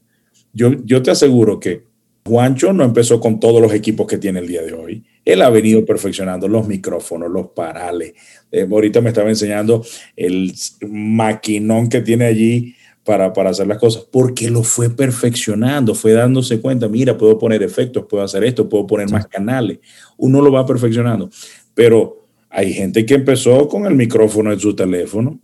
Yo, 0.53 0.73
yo 0.85 1.03
te 1.03 1.11
aseguro 1.11 1.59
que 1.61 1.85
Juancho 2.25 2.73
no 2.73 2.85
empezó 2.85 3.21
con 3.21 3.41
todos 3.41 3.61
los 3.63 3.73
equipos 3.73 4.07
que 4.07 4.19
tiene 4.19 4.41
el 4.41 4.49
día 4.49 4.63
de 4.63 4.73
hoy. 4.73 5.05
Él 5.25 5.43
ha 5.43 5.51
venido 5.51 5.85
perfeccionando 5.85 6.49
los 6.49 6.67
micrófonos, 6.67 7.31
los 7.31 7.49
parales. 7.49 8.13
Eh, 8.51 8.67
ahorita 8.71 9.01
me 9.01 9.11
estaba 9.11 9.29
enseñando 9.29 9.85
el 10.17 10.53
maquinón 10.89 11.89
que 11.89 12.01
tiene 12.01 12.27
allí 12.27 12.75
para, 13.05 13.33
para, 13.33 13.51
hacer 13.51 13.67
las 13.67 13.79
cosas, 13.79 14.07
porque 14.11 14.51
lo 14.51 14.63
fue 14.63 14.91
perfeccionando, 14.91 15.95
fue 15.95 16.13
dándose 16.13 16.61
cuenta, 16.61 16.89
mira, 16.89 17.17
puedo 17.17 17.39
poner 17.39 17.63
efectos, 17.63 18.05
puedo 18.09 18.23
hacer 18.23 18.45
esto, 18.45 18.69
puedo 18.69 18.87
poner 18.87 19.11
más 19.11 19.27
canales. 19.27 19.79
Uno 20.19 20.43
lo 20.43 20.53
va 20.53 20.67
perfeccionando. 20.67 21.31
Pero 21.75 22.27
hay 22.51 22.73
gente 22.73 23.07
que 23.07 23.15
empezó 23.15 23.67
con 23.69 23.87
el 23.87 23.95
micrófono 23.95 24.53
en 24.53 24.61
su 24.61 24.75
teléfono 24.75 25.41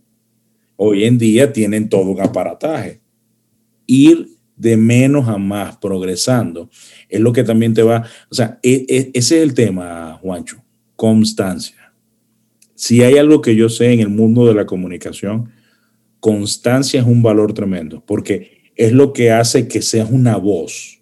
Hoy 0.77 1.05
en 1.05 1.17
día 1.17 1.53
tienen 1.53 1.87
todo 1.87 2.11
un 2.11 2.21
aparataje. 2.21 3.01
Ir 3.87 4.27
de 4.55 4.77
menos 4.77 5.27
a 5.27 5.37
más, 5.37 5.77
progresando, 5.77 6.69
es 7.09 7.19
lo 7.19 7.33
que 7.33 7.43
también 7.43 7.73
te 7.73 7.83
va, 7.83 8.05
o 8.29 8.35
sea, 8.35 8.59
e, 8.63 8.85
e, 8.87 9.11
ese 9.13 9.37
es 9.37 9.43
el 9.43 9.53
tema, 9.53 10.17
Juancho, 10.21 10.63
constancia. 10.95 11.93
Si 12.73 13.03
hay 13.03 13.17
algo 13.17 13.41
que 13.41 13.55
yo 13.55 13.69
sé 13.69 13.93
en 13.93 13.99
el 14.01 14.09
mundo 14.09 14.45
de 14.45 14.53
la 14.53 14.65
comunicación, 14.65 15.51
constancia 16.19 17.01
es 17.01 17.07
un 17.07 17.21
valor 17.21 17.53
tremendo, 17.53 18.03
porque 18.05 18.71
es 18.75 18.91
lo 18.91 19.13
que 19.13 19.31
hace 19.31 19.67
que 19.67 19.81
seas 19.81 20.09
una 20.11 20.37
voz, 20.37 21.01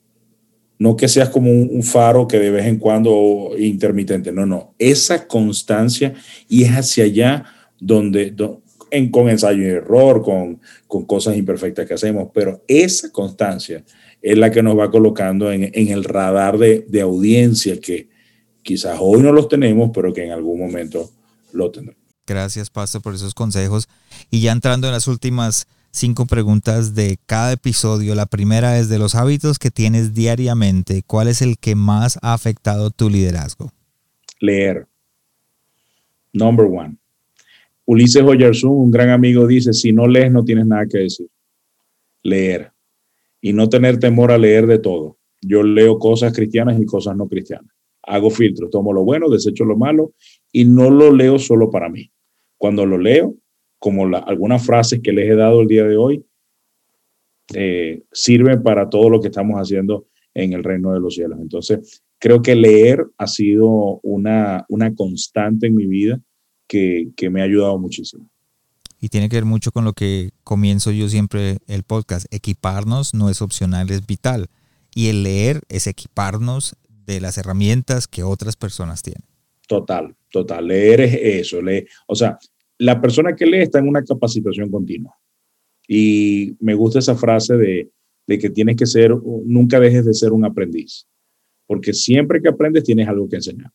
no 0.78 0.96
que 0.96 1.08
seas 1.08 1.30
como 1.30 1.52
un, 1.52 1.84
faro 1.84 2.28
que 2.28 2.40
de 2.40 2.52
vez 2.52 2.66
en 2.66 2.78
cuando 2.78 3.52
intermitente, 3.58 4.32
no, 4.32 4.46
no, 4.46 4.76
esa 4.80 5.28
constancia 5.28 6.14
y 6.50 6.64
es 6.64 6.72
hacia 6.72 7.06
allá 7.06 7.46
donde, 7.80 8.32
en, 8.94 9.10
con 9.10 9.28
ensayo 9.28 9.64
y 9.64 9.66
error, 9.66 10.22
con, 10.22 10.62
con 10.88 11.06
cosas 11.06 11.36
imperfectas 11.36 11.88
que 11.88 11.96
hacemos, 11.96 12.30
pero 12.32 12.64
esa 12.68 13.12
constancia 13.12 13.84
es 14.22 14.38
la 14.38 14.52
que 14.52 14.62
nos 14.62 14.78
va 14.78 14.92
colocando 14.92 15.52
en, 15.52 15.72
en 15.74 15.88
el 15.88 16.04
radar 16.04 16.60
de, 16.60 16.86
de, 16.88 17.02
audiencia 17.02 17.80
que 17.80 18.08
quizás 18.62 18.98
hoy 19.02 19.22
no 19.22 19.32
los 19.34 19.50
tenemos, 19.50 19.90
pero 19.94 20.14
que 20.14 20.24
en 20.24 20.32
algún 20.32 20.60
momento 20.60 21.10
lo 21.52 21.72
tendremos. 21.72 22.02
Gracias, 22.28 22.70
Pastor, 22.70 23.02
por 23.02 23.16
esos 23.16 23.34
consejos. 23.34 23.90
Y 24.30 24.42
ya 24.42 24.52
entrando 24.52 24.88
en 24.88 24.94
las 24.94 25.08
últimas 25.08 25.68
cinco 25.92 26.26
preguntas 26.26 26.96
de 26.96 27.18
cada 27.26 27.54
episodio. 27.54 28.16
La 28.16 28.28
primera 28.28 28.78
es 28.78 28.90
de 28.90 29.00
los 29.00 29.16
hábitos 29.16 29.60
que 29.60 29.72
tienes 29.72 30.14
diariamente. 30.14 31.04
¿Cuál 31.06 31.28
es 31.28 31.42
el 31.42 31.58
que 31.58 31.76
más 31.76 32.18
ha 32.22 32.34
afectado 32.34 32.92
tu 32.92 33.10
liderazgo? 33.10 33.72
Leer. 34.40 34.88
Number 36.32 36.66
one. 36.66 36.98
Ulises 37.86 38.24
Oyarzún, 38.24 38.72
un 38.72 38.92
gran 38.92 39.10
amigo, 39.10 39.46
dice, 39.46 39.74
si 39.74 39.92
no 39.92 40.08
lees 40.08 40.32
no 40.32 40.44
tienes 40.44 40.66
nada 40.66 40.86
que 40.88 41.00
decir. 41.00 41.28
Leer. 42.24 42.72
Y 43.42 43.52
no 43.52 43.68
tener 43.68 44.00
temor 44.00 44.32
a 44.32 44.38
leer 44.38 44.68
de 44.68 44.80
todo. 44.80 45.18
Yo 45.42 45.64
leo 45.64 46.00
cosas 46.00 46.34
cristianas 46.34 46.80
y 46.80 46.86
cosas 46.86 47.16
no 47.18 47.28
cristianas. 47.28 47.72
Hago 48.04 48.30
filtros, 48.30 48.70
tomo 48.70 48.94
lo 48.94 49.04
bueno, 49.04 49.30
desecho 49.30 49.66
lo 49.66 49.78
malo 49.78 50.14
y 50.52 50.66
no 50.66 50.90
lo 50.90 51.14
leo 51.14 51.40
solo 51.40 51.70
para 51.70 51.90
mí. 51.90 52.12
Cuando 52.58 52.86
lo 52.86 52.98
leo, 52.98 53.36
como 53.80 54.06
algunas 54.16 54.66
frases 54.66 55.02
que 55.02 55.12
les 55.12 55.30
he 55.30 55.36
dado 55.36 55.62
el 55.62 55.68
día 55.68 55.84
de 55.84 55.98
hoy, 55.98 56.26
eh, 57.54 58.04
sirven 58.12 58.64
para 58.64 58.90
todo 58.90 59.10
lo 59.10 59.20
que 59.20 59.28
estamos 59.28 59.58
haciendo 59.58 60.08
en 60.34 60.54
el 60.54 60.64
reino 60.64 60.94
de 60.94 61.02
los 61.02 61.16
cielos. 61.16 61.40
Entonces, 61.42 62.04
creo 62.18 62.42
que 62.42 62.56
leer 62.56 63.06
ha 63.18 63.28
sido 63.28 64.00
una, 64.04 64.66
una 64.70 64.96
constante 64.96 65.68
en 65.68 65.76
mi 65.76 65.86
vida 65.86 66.22
que, 66.68 67.30
me 67.30 67.42
ha 67.42 67.46
ayudado 67.46 67.78
muchísimo. 67.78 68.30
Y 69.00 69.10
tiene 69.10 69.30
que 69.30 69.36
ver 69.36 69.46
mucho 69.46 69.72
con 69.72 69.84
lo 69.84 69.94
que 69.94 70.32
comienzo 70.44 70.92
yo 70.92 71.10
siempre 71.10 71.58
el 71.68 71.84
podcast. 71.84 72.26
Equiparnos 72.34 73.14
no 73.14 73.30
es 73.30 73.42
opcional, 73.42 73.90
es 73.92 74.06
vital. 74.06 74.48
Y 74.96 75.08
el 75.08 75.24
leer 75.24 75.62
es 75.68 75.88
equiparnos 75.88 76.76
de 77.06 77.20
las 77.20 77.38
herramientas 77.38 78.08
que 78.08 78.24
otras 78.24 78.56
personas 78.56 79.02
tienen. 79.02 79.24
Total, 79.68 80.16
total. 80.32 80.68
Leer 80.68 81.02
es 81.02 81.14
eso. 81.22 81.62
Leer. 81.62 81.88
O 82.08 82.16
sea, 82.16 82.38
la 82.78 83.02
persona 83.02 83.36
que 83.36 83.46
lee 83.46 83.62
está 83.62 83.80
en 83.80 83.90
una 83.90 84.04
capacitación 84.04 84.72
continua. 84.72 85.16
Y 85.88 86.56
me 86.62 86.74
gusta 86.74 87.00
esa 87.00 87.16
frase 87.16 87.58
de, 87.58 87.90
de 88.26 88.40
que 88.40 88.50
tienes 88.50 88.78
que 88.78 88.86
ser, 88.86 89.14
nunca 89.46 89.80
dejes 89.80 90.06
de 90.06 90.14
ser 90.14 90.32
un 90.32 90.46
aprendiz. 90.46 91.06
Porque 91.68 91.94
siempre 91.94 92.42
que 92.42 92.50
aprendes 92.50 92.84
tienes 92.86 93.08
algo 93.08 93.28
que 93.28 93.38
enseñar. 93.38 93.72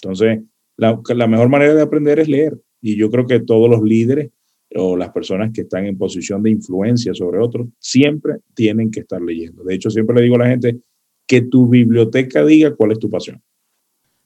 Entonces, 0.00 0.40
la, 0.80 1.26
mejor 1.26 1.48
manera 1.48 1.74
de 1.74 1.82
aprender 1.82 2.18
es 2.18 2.28
leer. 2.28 2.58
Y 2.80 2.96
yo 2.96 3.10
creo 3.10 3.26
que 3.26 3.40
todos 3.40 3.68
los 3.68 3.82
líderes 3.82 4.30
o 4.74 4.96
las 4.96 5.10
personas 5.10 5.50
que 5.52 5.62
están 5.62 5.84
en 5.86 5.98
posición 5.98 6.42
de 6.42 6.50
influencia 6.50 7.12
sobre 7.12 7.38
otros 7.38 7.68
siempre 7.78 8.38
tienen 8.54 8.90
que 8.90 9.00
estar 9.00 9.20
leyendo. 9.20 9.62
De 9.64 9.74
hecho, 9.74 9.90
siempre 9.90 10.16
le 10.16 10.22
digo 10.22 10.36
a 10.36 10.40
la 10.40 10.48
gente 10.48 10.80
que 11.26 11.42
tu 11.42 11.68
biblioteca 11.68 12.44
diga 12.44 12.74
cuál 12.74 12.92
es 12.92 12.98
tu 12.98 13.10
pasión. 13.10 13.42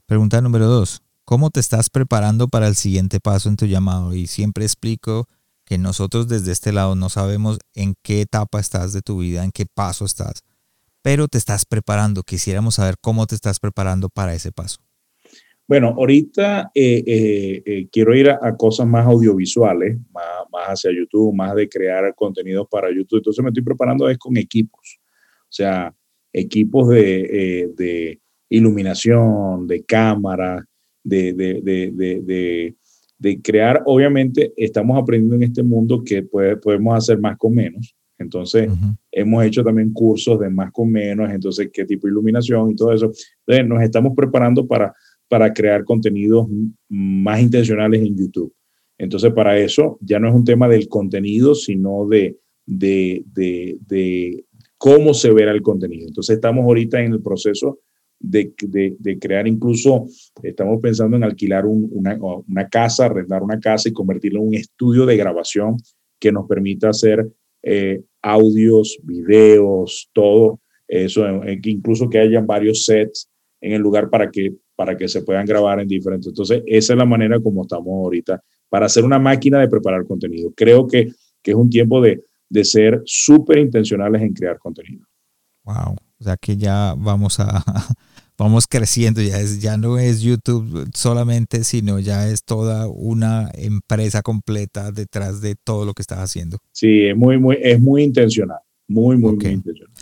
Pregunta 0.06 0.40
número 0.40 0.66
dos. 0.66 1.02
¿Cómo 1.24 1.50
te 1.50 1.58
estás 1.58 1.88
preparando 1.88 2.48
para 2.48 2.68
el 2.68 2.76
siguiente 2.76 3.18
paso 3.18 3.48
en 3.48 3.56
tu 3.56 3.66
llamado? 3.66 4.14
Y 4.14 4.26
siempre 4.26 4.64
explico 4.64 5.26
que 5.64 5.78
nosotros 5.78 6.28
desde 6.28 6.52
este 6.52 6.72
lado 6.72 6.94
no 6.94 7.08
sabemos 7.08 7.58
en 7.74 7.94
qué 8.02 8.20
etapa 8.20 8.60
estás 8.60 8.92
de 8.92 9.00
tu 9.00 9.18
vida, 9.18 9.42
en 9.42 9.50
qué 9.50 9.64
paso 9.64 10.04
estás, 10.04 10.42
pero 11.02 11.26
te 11.26 11.38
estás 11.38 11.64
preparando. 11.64 12.22
Quisiéramos 12.22 12.74
saber 12.74 12.96
cómo 13.00 13.26
te 13.26 13.34
estás 13.34 13.58
preparando 13.58 14.10
para 14.10 14.34
ese 14.34 14.52
paso. 14.52 14.83
Bueno, 15.66 15.94
ahorita 15.96 16.70
eh, 16.74 17.02
eh, 17.06 17.62
eh, 17.64 17.88
quiero 17.90 18.14
ir 18.14 18.28
a, 18.28 18.56
cosas 18.56 18.86
más 18.86 19.06
audiovisuales, 19.06 19.96
más, 20.12 20.68
hacia 20.68 20.92
YouTube, 20.92 21.34
más 21.34 21.54
de 21.54 21.68
crear 21.68 22.14
contenidos 22.14 22.66
para 22.70 22.90
YouTube. 22.90 23.18
Entonces 23.18 23.42
me 23.42 23.48
estoy 23.48 23.62
preparando 23.62 24.08
es 24.08 24.18
con 24.18 24.36
equipos, 24.36 25.00
o 25.42 25.52
sea, 25.52 25.94
equipos 26.32 26.90
de, 26.90 28.20
iluminación, 28.50 29.66
de 29.66 29.84
cámara, 29.84 30.64
de, 31.02 31.32
de, 31.32 32.74
crear. 33.42 33.82
Obviamente 33.86 34.52
estamos 34.56 35.00
aprendiendo 35.00 35.36
en 35.36 35.44
este 35.44 35.62
mundo 35.62 36.02
que 36.04 36.22
podemos 36.22 36.94
hacer 36.94 37.18
más 37.18 37.38
con 37.38 37.54
menos. 37.54 37.96
Entonces, 38.18 38.70
hemos 39.10 39.44
hecho 39.44 39.64
también 39.64 39.92
cursos 39.92 40.38
de 40.38 40.48
más 40.48 40.70
con 40.70 40.90
menos, 40.90 41.30
entonces, 41.30 41.70
qué 41.72 41.84
tipo 41.84 42.06
de 42.06 42.12
iluminación 42.12 42.70
y 42.70 42.76
todo 42.76 42.92
eso. 42.92 43.10
Entonces, 43.46 43.66
nos 43.66 43.82
estamos 43.82 44.12
preparando 44.14 44.66
para 44.66 44.94
para 45.28 45.52
crear 45.52 45.84
contenidos 45.84 46.46
más 46.88 47.40
intencionales 47.40 48.02
en 48.02 48.16
YouTube. 48.16 48.54
Entonces, 48.98 49.32
para 49.32 49.58
eso 49.58 49.98
ya 50.00 50.18
no 50.18 50.28
es 50.28 50.34
un 50.34 50.44
tema 50.44 50.68
del 50.68 50.88
contenido, 50.88 51.54
sino 51.54 52.06
de, 52.06 52.36
de, 52.66 53.24
de, 53.34 54.44
cómo 54.78 55.14
se 55.14 55.32
verá 55.32 55.52
el 55.52 55.62
contenido. 55.62 56.06
Entonces, 56.06 56.36
estamos 56.36 56.64
ahorita 56.64 57.02
en 57.02 57.12
el 57.12 57.22
proceso 57.22 57.80
de, 58.20 58.54
de 58.98 59.18
crear 59.18 59.48
incluso, 59.48 60.06
estamos 60.42 60.80
pensando 60.80 61.16
en 61.16 61.24
alquilar 61.24 61.64
una, 61.66 62.68
casa, 62.70 63.06
arrendar 63.06 63.42
una 63.42 63.58
casa 63.58 63.88
y 63.88 63.92
convertirlo 63.92 64.40
en 64.40 64.48
un 64.48 64.54
estudio 64.54 65.04
de 65.04 65.16
grabación 65.16 65.76
que 66.20 66.32
nos 66.32 66.46
permita 66.46 66.90
hacer 66.90 67.28
eh, 67.62 68.02
audios, 68.22 68.98
videos, 69.02 70.08
todo 70.12 70.60
eso, 70.86 71.24
incluso 71.64 72.08
que 72.08 72.18
hayan 72.18 72.46
varios 72.46 72.84
sets 72.84 73.28
en 73.60 73.72
el 73.72 73.82
lugar 73.82 74.10
para 74.10 74.30
que 74.30 74.54
para 74.76 74.96
que 74.96 75.08
se 75.08 75.22
puedan 75.22 75.46
grabar 75.46 75.80
en 75.80 75.88
diferentes. 75.88 76.28
Entonces, 76.28 76.62
esa 76.66 76.92
es 76.92 76.98
la 76.98 77.04
manera 77.04 77.40
como 77.40 77.62
estamos 77.62 77.88
ahorita 77.88 78.42
para 78.68 78.86
hacer 78.86 79.04
una 79.04 79.18
máquina 79.18 79.60
de 79.60 79.68
preparar 79.68 80.04
contenido. 80.04 80.52
Creo 80.56 80.86
que, 80.86 81.12
que 81.42 81.50
es 81.52 81.56
un 81.56 81.70
tiempo 81.70 82.00
de, 82.00 82.24
de 82.48 82.64
ser 82.64 83.02
súper 83.04 83.58
intencionales 83.58 84.22
en 84.22 84.32
crear 84.32 84.58
contenido. 84.58 85.06
Wow, 85.64 85.96
o 86.20 86.24
sea 86.24 86.36
que 86.36 86.56
ya 86.56 86.94
vamos 86.96 87.40
a 87.40 87.64
vamos 88.38 88.66
creciendo, 88.66 89.22
ya 89.22 89.40
es 89.40 89.60
ya 89.60 89.76
no 89.76 89.98
es 89.98 90.20
YouTube 90.20 90.90
solamente, 90.94 91.64
sino 91.64 91.98
ya 92.00 92.28
es 92.28 92.44
toda 92.44 92.88
una 92.88 93.50
empresa 93.54 94.22
completa 94.22 94.92
detrás 94.92 95.40
de 95.40 95.54
todo 95.54 95.84
lo 95.84 95.94
que 95.94 96.02
estás 96.02 96.18
haciendo. 96.18 96.58
Sí, 96.72 97.06
es 97.06 97.16
muy 97.16 97.38
muy 97.38 97.58
es 97.62 97.80
muy 97.80 98.02
intencional, 98.02 98.58
muy 98.88 99.16
muy, 99.16 99.36
muy 99.36 99.46
intencional. 99.46 99.94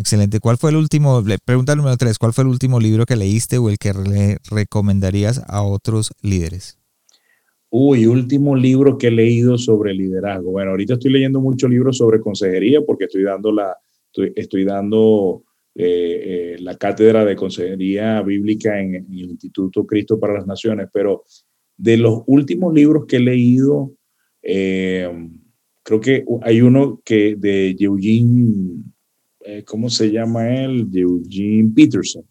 Excelente. 0.00 0.40
¿Cuál 0.40 0.56
fue 0.56 0.70
el 0.70 0.76
último, 0.76 1.22
pregunta 1.44 1.76
número 1.76 1.94
tres, 1.98 2.18
cuál 2.18 2.32
fue 2.32 2.44
el 2.44 2.48
último 2.48 2.80
libro 2.80 3.04
que 3.04 3.16
leíste 3.16 3.58
o 3.58 3.68
el 3.68 3.76
que 3.76 3.92
le 3.92 4.38
recomendarías 4.50 5.42
a 5.46 5.62
otros 5.62 6.12
líderes? 6.22 6.78
Uy, 7.68 8.06
último 8.06 8.56
libro 8.56 8.96
que 8.96 9.08
he 9.08 9.10
leído 9.10 9.58
sobre 9.58 9.92
liderazgo. 9.92 10.52
Bueno, 10.52 10.70
ahorita 10.70 10.94
estoy 10.94 11.12
leyendo 11.12 11.42
muchos 11.42 11.68
libros 11.68 11.98
sobre 11.98 12.18
consejería 12.18 12.80
porque 12.80 13.04
estoy 13.04 13.24
dando 13.24 13.52
la, 13.52 13.76
estoy, 14.34 14.64
dando 14.64 15.42
eh, 15.74 16.54
eh, 16.54 16.56
la 16.60 16.78
cátedra 16.78 17.26
de 17.26 17.36
consejería 17.36 18.22
bíblica 18.22 18.80
en, 18.80 18.94
el 18.94 19.30
Instituto 19.32 19.84
Cristo 19.84 20.18
para 20.18 20.32
las 20.32 20.46
Naciones, 20.46 20.88
pero 20.94 21.24
de 21.76 21.98
los 21.98 22.22
últimos 22.26 22.72
libros 22.72 23.04
que 23.06 23.16
he 23.16 23.20
leído, 23.20 23.92
eh, 24.42 25.28
creo 25.82 26.00
que 26.00 26.24
hay 26.40 26.62
uno 26.62 27.02
que 27.04 27.36
de 27.36 27.76
Eugene 27.78 28.82
eh, 29.50 29.64
¿cómo 29.64 29.90
se 29.90 30.10
llama 30.12 30.48
él? 30.54 30.88
Eugene 30.92 31.72
Peterson, 31.74 32.24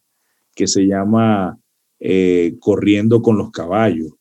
que 0.55 0.67
se 0.67 0.88
llama 0.88 1.59
eh, 1.99 2.55
Corriendo 2.59 3.22
con 3.22 3.38
los 3.38 3.51
caballos. 3.51 4.13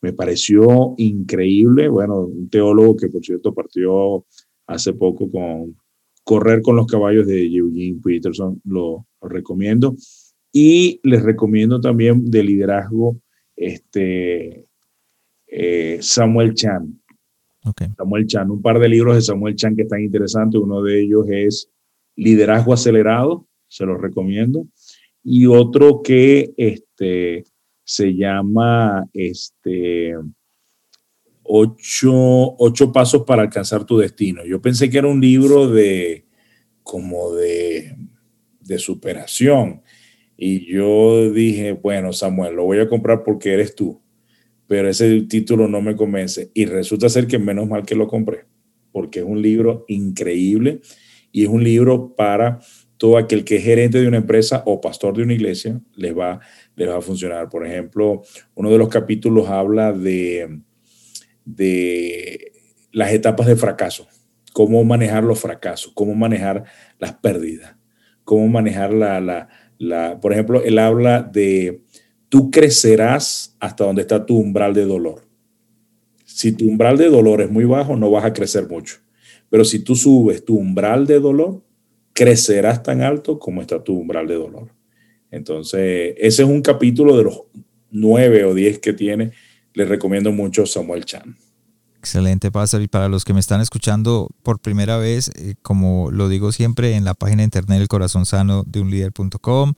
Me 0.00 0.12
pareció 0.12 0.94
increíble, 0.96 1.88
bueno, 1.88 2.20
un 2.20 2.48
teólogo 2.48 2.96
que 2.96 3.08
por 3.08 3.24
cierto 3.24 3.52
partió 3.52 4.24
hace 4.66 4.92
poco 4.92 5.30
con 5.30 5.76
Correr 6.22 6.62
con 6.62 6.76
los 6.76 6.86
caballos 6.86 7.26
de 7.26 7.44
Eugene 7.46 8.00
Peterson, 8.02 8.60
lo, 8.64 9.06
recomiendo. 9.22 9.96
Y 10.52 11.00
les 11.02 11.22
recomiendo 11.22 11.80
también 11.80 12.30
de 12.30 12.44
liderazgo 12.44 13.16
este, 13.56 14.66
eh, 15.48 15.98
Samuel 16.00 16.54
Chan. 16.54 16.96
Samuel 17.96 18.26
Chan, 18.26 18.50
un 18.50 18.62
par 18.62 18.78
de 18.78 18.88
libros 18.88 19.16
de 19.16 19.22
Samuel 19.22 19.56
Chan 19.56 19.74
que 19.74 19.82
están 19.82 20.00
interesantes. 20.00 20.60
Uno 20.60 20.82
de 20.82 21.02
ellos 21.02 21.26
es 21.28 21.68
Liderazgo 22.16 22.72
Acelerado, 22.72 23.46
se 23.68 23.86
lo 23.86 23.96
recomiendo. 23.96 24.66
Y 25.22 25.46
otro 25.46 26.02
que 26.02 26.52
este, 26.56 27.44
se 27.84 28.14
llama 28.14 29.08
este, 29.12 30.14
ocho, 31.42 32.92
pasos 32.92 33.24
para 33.26 33.42
alcanzar 33.42 33.84
tu 33.84 33.98
destino. 33.98 34.44
Yo 34.44 34.60
pensé 34.60 34.88
que 34.88 34.98
era 34.98 35.08
un 35.08 35.20
libro 35.20 35.68
de 35.68 36.26
como 36.82 37.32
de, 37.34 37.96
de 38.60 38.78
superación. 38.78 39.82
Y 40.36 40.72
yo 40.72 41.30
dije, 41.30 41.72
bueno, 41.72 42.12
Samuel, 42.12 42.54
lo 42.54 42.64
voy 42.64 42.78
a 42.78 42.88
comprar 42.88 43.22
porque 43.24 43.52
eres 43.52 43.74
tú. 43.74 44.00
Pero 44.66 44.88
ese 44.88 45.22
título 45.22 45.68
no 45.68 45.82
me 45.82 45.96
convence. 45.96 46.50
Y 46.54 46.64
resulta 46.64 47.08
ser 47.08 47.26
que 47.26 47.38
menos 47.38 47.68
mal 47.68 47.84
que 47.84 47.94
lo 47.94 48.08
compré, 48.08 48.46
porque 48.92 49.18
es 49.18 49.24
un 49.24 49.42
libro 49.42 49.84
increíble 49.88 50.80
y 51.32 51.44
es 51.44 51.48
un 51.48 51.62
libro 51.64 52.14
para 52.14 52.60
todo 52.96 53.16
aquel 53.16 53.44
que 53.44 53.56
es 53.56 53.64
gerente 53.64 54.00
de 54.00 54.08
una 54.08 54.18
empresa 54.18 54.62
o 54.66 54.80
pastor 54.80 55.16
de 55.16 55.22
una 55.22 55.32
iglesia, 55.32 55.80
les 55.94 56.16
va, 56.16 56.40
les 56.76 56.88
va 56.88 56.98
a 56.98 57.00
funcionar. 57.00 57.48
Por 57.48 57.66
ejemplo, 57.66 58.22
uno 58.54 58.70
de 58.70 58.78
los 58.78 58.88
capítulos 58.88 59.48
habla 59.48 59.92
de 59.92 60.60
de 61.44 62.52
las 62.92 63.12
etapas 63.12 63.46
de 63.46 63.56
fracaso, 63.56 64.06
cómo 64.52 64.82
manejar 64.84 65.24
los 65.24 65.40
fracasos, 65.40 65.92
cómo 65.94 66.14
manejar 66.14 66.64
las 66.98 67.14
pérdidas, 67.14 67.76
cómo 68.24 68.48
manejar 68.48 68.92
la, 68.92 69.48
la, 69.78 70.20
por 70.20 70.32
ejemplo, 70.32 70.62
él 70.62 70.78
habla 70.78 71.22
de 71.22 71.82
tú 72.28 72.50
crecerás 72.50 73.56
hasta 73.60 73.84
donde 73.84 74.02
está 74.02 74.24
tu 74.26 74.36
umbral 74.38 74.74
de 74.74 74.84
dolor. 74.84 75.26
Si 76.24 76.52
tu 76.52 76.66
umbral 76.66 76.96
de 76.96 77.08
dolor 77.08 77.40
es 77.40 77.50
muy 77.50 77.64
bajo, 77.64 77.96
no 77.96 78.10
vas 78.10 78.24
a 78.24 78.32
crecer 78.32 78.68
mucho. 78.68 78.98
Pero 79.50 79.64
si 79.64 79.80
tú 79.80 79.94
subes 79.94 80.44
tu 80.44 80.56
umbral 80.56 81.06
de 81.06 81.20
dolor, 81.20 81.62
crecerás 82.14 82.82
tan 82.82 83.02
alto 83.02 83.38
como 83.38 83.60
está 83.60 83.84
tu 83.84 83.98
umbral 83.98 84.26
de 84.26 84.34
dolor. 84.34 84.72
Entonces, 85.30 86.14
ese 86.16 86.42
es 86.42 86.48
un 86.48 86.62
capítulo 86.62 87.16
de 87.16 87.24
los 87.24 87.42
nueve 87.90 88.44
o 88.44 88.54
diez 88.54 88.78
que 88.78 88.92
tiene 88.92 89.32
les 89.74 89.88
recomiendo 89.88 90.32
mucho 90.32 90.66
Samuel 90.66 91.04
Chan. 91.04 91.36
Excelente, 91.98 92.50
Pastor. 92.50 92.82
Y 92.82 92.88
para 92.88 93.08
los 93.08 93.24
que 93.24 93.34
me 93.34 93.40
están 93.40 93.60
escuchando 93.60 94.28
por 94.42 94.58
primera 94.58 94.96
vez, 94.96 95.30
eh, 95.36 95.54
como 95.62 96.10
lo 96.10 96.28
digo 96.28 96.50
siempre, 96.50 96.94
en 96.94 97.04
la 97.04 97.14
página 97.14 97.38
de 97.38 97.44
internet 97.44 97.80
el 97.80 97.88
corazón 97.88 98.26
sano 98.26 98.64
de 98.66 98.80
un 98.80 98.90
líder.com 98.90 99.74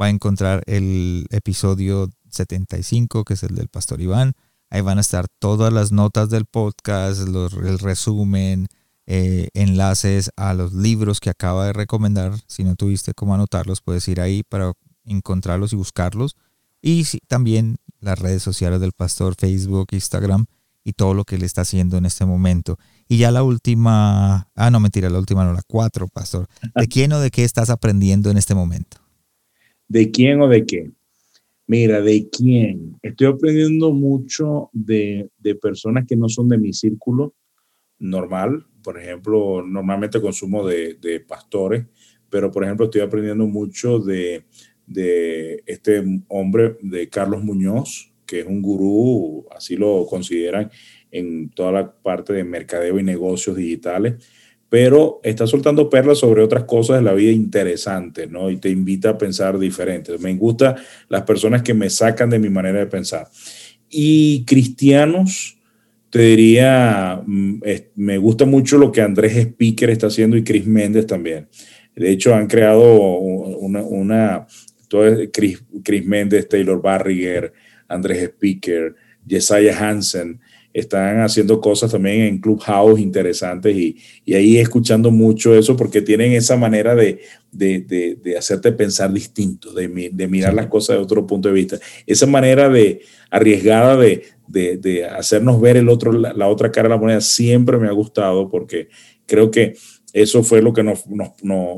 va 0.00 0.06
a 0.06 0.10
encontrar 0.10 0.62
el 0.66 1.26
episodio 1.30 2.10
75, 2.30 3.24
que 3.24 3.34
es 3.34 3.42
el 3.42 3.54
del 3.56 3.68
Pastor 3.68 4.00
Iván. 4.00 4.34
Ahí 4.70 4.80
van 4.80 4.98
a 4.98 5.00
estar 5.00 5.26
todas 5.38 5.72
las 5.72 5.90
notas 5.90 6.28
del 6.28 6.44
podcast, 6.44 7.22
el 7.22 7.78
resumen, 7.78 8.68
eh, 9.06 9.48
enlaces 9.54 10.30
a 10.36 10.52
los 10.54 10.72
libros 10.72 11.20
que 11.20 11.30
acaba 11.30 11.66
de 11.66 11.72
recomendar. 11.72 12.32
Si 12.46 12.64
no 12.64 12.74
tuviste 12.74 13.14
cómo 13.14 13.34
anotarlos, 13.34 13.80
puedes 13.80 14.06
ir 14.08 14.20
ahí 14.20 14.42
para 14.42 14.72
encontrarlos 15.04 15.72
y 15.72 15.76
buscarlos. 15.76 16.36
Y 16.82 17.04
también 17.26 17.76
las 18.00 18.18
redes 18.18 18.42
sociales 18.42 18.80
del 18.80 18.92
pastor, 18.92 19.34
Facebook, 19.38 19.88
Instagram 19.92 20.46
y 20.84 20.92
todo 20.92 21.14
lo 21.14 21.24
que 21.24 21.34
él 21.34 21.42
está 21.42 21.62
haciendo 21.62 21.96
en 21.96 22.06
este 22.06 22.24
momento. 22.24 22.78
Y 23.08 23.18
ya 23.18 23.30
la 23.30 23.42
última, 23.42 24.48
ah, 24.54 24.70
no, 24.70 24.80
mentira, 24.80 25.10
la 25.10 25.18
última 25.18 25.44
no, 25.44 25.52
la 25.52 25.62
cuatro, 25.66 26.06
pastor. 26.06 26.46
¿De 26.74 26.86
quién 26.86 27.12
o 27.12 27.20
de 27.20 27.30
qué 27.30 27.44
estás 27.44 27.70
aprendiendo 27.70 28.30
en 28.30 28.36
este 28.36 28.54
momento? 28.54 28.98
¿De 29.88 30.10
quién 30.10 30.40
o 30.40 30.48
de 30.48 30.64
qué? 30.64 30.90
Mira, 31.66 32.00
¿de 32.00 32.28
quién? 32.28 32.98
Estoy 33.02 33.26
aprendiendo 33.26 33.92
mucho 33.92 34.70
de, 34.72 35.28
de 35.38 35.54
personas 35.56 36.06
que 36.06 36.16
no 36.16 36.28
son 36.28 36.48
de 36.48 36.58
mi 36.58 36.72
círculo 36.72 37.34
normal. 37.98 38.64
Por 38.86 39.00
ejemplo, 39.00 39.64
normalmente 39.66 40.20
consumo 40.20 40.64
de, 40.64 40.94
de 40.94 41.18
pastores, 41.18 41.86
pero 42.30 42.52
por 42.52 42.62
ejemplo 42.62 42.84
estoy 42.84 43.00
aprendiendo 43.00 43.44
mucho 43.44 43.98
de, 43.98 44.44
de 44.86 45.60
este 45.66 46.04
hombre, 46.28 46.76
de 46.82 47.08
Carlos 47.08 47.42
Muñoz, 47.42 48.12
que 48.24 48.38
es 48.38 48.46
un 48.46 48.62
gurú, 48.62 49.44
así 49.50 49.74
lo 49.74 50.06
consideran 50.06 50.70
en 51.10 51.50
toda 51.50 51.72
la 51.72 51.92
parte 51.92 52.32
de 52.32 52.44
mercadeo 52.44 53.00
y 53.00 53.02
negocios 53.02 53.56
digitales, 53.56 54.24
pero 54.68 55.18
está 55.24 55.48
soltando 55.48 55.90
perlas 55.90 56.18
sobre 56.18 56.44
otras 56.44 56.62
cosas 56.62 56.98
de 56.98 57.02
la 57.02 57.12
vida 57.12 57.32
interesantes, 57.32 58.30
¿no? 58.30 58.50
Y 58.50 58.58
te 58.58 58.70
invita 58.70 59.10
a 59.10 59.18
pensar 59.18 59.58
diferente. 59.58 60.16
Me 60.18 60.32
gustan 60.36 60.76
las 61.08 61.22
personas 61.22 61.62
que 61.62 61.74
me 61.74 61.90
sacan 61.90 62.30
de 62.30 62.38
mi 62.38 62.50
manera 62.50 62.78
de 62.78 62.86
pensar. 62.86 63.26
Y 63.90 64.44
cristianos, 64.44 65.58
te 66.16 66.22
diría, 66.22 67.22
mm, 67.26 67.60
me 67.96 68.16
gusta 68.16 68.46
mucho 68.46 68.78
lo 68.78 68.90
que 68.90 69.02
Andrés 69.02 69.36
Speaker 69.36 69.90
está 69.90 70.06
haciendo 70.06 70.36
y 70.38 70.44
Chris 70.44 70.66
Méndez 70.66 71.06
también. 71.06 71.46
De 71.94 72.10
hecho, 72.10 72.34
han 72.34 72.46
creado 72.46 72.98
una, 73.18 73.82
una 73.82 74.46
Chris, 75.30 75.62
Chris 75.84 76.06
Méndez, 76.06 76.48
Taylor 76.48 76.80
Barriger, 76.80 77.52
Andrés 77.86 78.22
Speaker, 78.22 78.94
Jesiah 79.28 79.78
Hansen, 79.78 80.40
están 80.72 81.20
haciendo 81.20 81.60
cosas 81.60 81.90
también 81.90 82.22
en 82.22 82.38
Clubhouse 82.38 83.00
interesantes 83.00 83.74
y, 83.76 83.96
y 84.24 84.34
ahí 84.34 84.58
escuchando 84.58 85.10
mucho 85.10 85.54
eso 85.54 85.76
porque 85.76 86.02
tienen 86.02 86.32
esa 86.32 86.56
manera 86.56 86.94
de, 86.94 87.20
de, 87.50 88.16
de, 88.22 88.38
hacerte 88.38 88.72
pensar 88.72 89.10
distinto, 89.10 89.72
de, 89.72 90.10
de 90.12 90.28
mirar 90.28 90.52
las 90.52 90.66
cosas 90.66 90.96
de 90.96 91.02
otro 91.02 91.26
punto 91.26 91.48
de 91.48 91.54
vista. 91.54 91.78
Esa 92.06 92.26
manera 92.26 92.68
de 92.68 93.00
arriesgada 93.30 93.96
de, 93.96 94.24
hacernos 95.12 95.60
ver 95.60 95.76
el 95.76 95.88
otro, 95.88 96.12
la, 96.12 96.48
otra 96.48 96.70
cara 96.70 96.88
de 96.88 96.94
la 96.94 97.00
moneda 97.00 97.20
siempre 97.20 97.78
me 97.78 97.88
ha 97.88 97.92
gustado 97.92 98.48
porque 98.48 98.88
creo 99.26 99.50
que 99.50 99.74
eso 100.12 100.42
fue 100.42 100.62
lo 100.62 100.72
que 100.72 100.82
nos, 100.82 101.04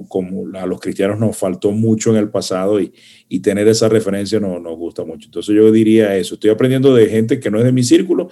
como 0.08 0.56
a 0.56 0.66
los 0.66 0.80
cristianos 0.80 1.18
nos 1.18 1.36
faltó 1.36 1.72
mucho 1.72 2.10
en 2.10 2.16
el 2.16 2.30
pasado 2.30 2.80
y, 2.80 2.92
y 3.28 3.40
tener 3.40 3.66
esa 3.66 3.88
referencia 3.88 4.38
nos, 4.38 4.62
nos 4.62 4.76
gusta 4.76 5.04
mucho. 5.04 5.26
Entonces 5.26 5.54
yo 5.56 5.72
diría 5.72 6.16
eso, 6.16 6.34
estoy 6.34 6.50
aprendiendo 6.50 6.94
de 6.94 7.06
gente 7.08 7.40
que 7.40 7.50
no 7.50 7.58
es 7.58 7.64
de 7.64 7.72
mi 7.72 7.82
círculo 7.82 8.28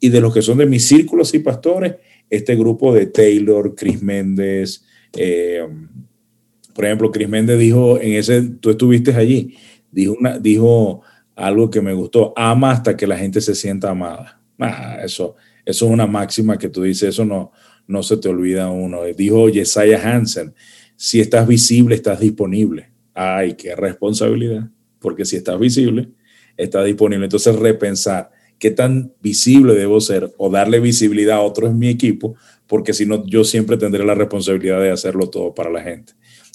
y 0.00 0.08
de 0.08 0.20
los 0.20 0.32
que 0.32 0.42
son 0.42 0.58
de 0.58 0.66
mi 0.66 0.80
círculo, 0.80 1.24
sí, 1.24 1.40
pastores, 1.40 1.96
este 2.30 2.56
grupo 2.56 2.94
de 2.94 3.06
Taylor, 3.06 3.74
Chris 3.74 4.02
Méndez, 4.02 4.84
eh, 5.16 5.66
por 6.74 6.86
ejemplo, 6.86 7.10
Chris 7.10 7.28
Méndez 7.28 7.58
dijo 7.58 8.00
en 8.00 8.14
ese, 8.14 8.42
tú 8.42 8.70
estuviste 8.70 9.14
allí, 9.14 9.56
dijo, 9.90 10.16
una, 10.18 10.38
dijo 10.38 11.02
algo 11.36 11.70
que 11.70 11.80
me 11.80 11.92
gustó, 11.92 12.32
ama 12.36 12.72
hasta 12.72 12.96
que 12.96 13.06
la 13.06 13.16
gente 13.16 13.40
se 13.40 13.54
sienta 13.54 13.90
amada. 13.90 14.40
Ah, 14.58 14.98
eso, 15.02 15.36
eso 15.64 15.86
es 15.86 15.90
una 15.90 16.06
máxima 16.06 16.58
que 16.58 16.68
tú 16.68 16.82
dices, 16.82 17.10
eso 17.10 17.24
no, 17.24 17.52
no 17.86 18.02
se 18.02 18.16
te 18.16 18.28
olvida 18.28 18.68
uno. 18.70 19.02
Dijo 19.16 19.48
Jesiah 19.48 20.00
Hansen, 20.02 20.54
si 20.96 21.20
estás 21.20 21.46
visible, 21.46 21.94
estás 21.94 22.20
disponible. 22.20 22.90
Ay, 23.14 23.54
qué 23.54 23.74
responsabilidad, 23.74 24.68
porque 24.98 25.24
si 25.24 25.36
estás 25.36 25.58
visible, 25.58 26.08
está 26.56 26.82
disponible. 26.84 27.26
Entonces, 27.26 27.56
repensar 27.56 28.30
qué 28.58 28.70
tan 28.70 29.12
visible 29.20 29.74
debo 29.74 30.00
ser 30.00 30.32
o 30.36 30.48
darle 30.48 30.78
visibilidad 30.80 31.38
a 31.38 31.40
otros 31.40 31.70
en 31.70 31.78
mi 31.78 31.88
equipo, 31.88 32.36
porque 32.66 32.92
si 32.92 33.04
no, 33.04 33.26
yo 33.26 33.44
siempre 33.44 33.76
tendré 33.76 34.04
la 34.04 34.14
responsabilidad 34.14 34.80
de 34.80 34.90
hacerlo 34.90 35.28
todo 35.28 35.54
para 35.54 35.70
la 35.70 35.82
gente. 35.82 36.12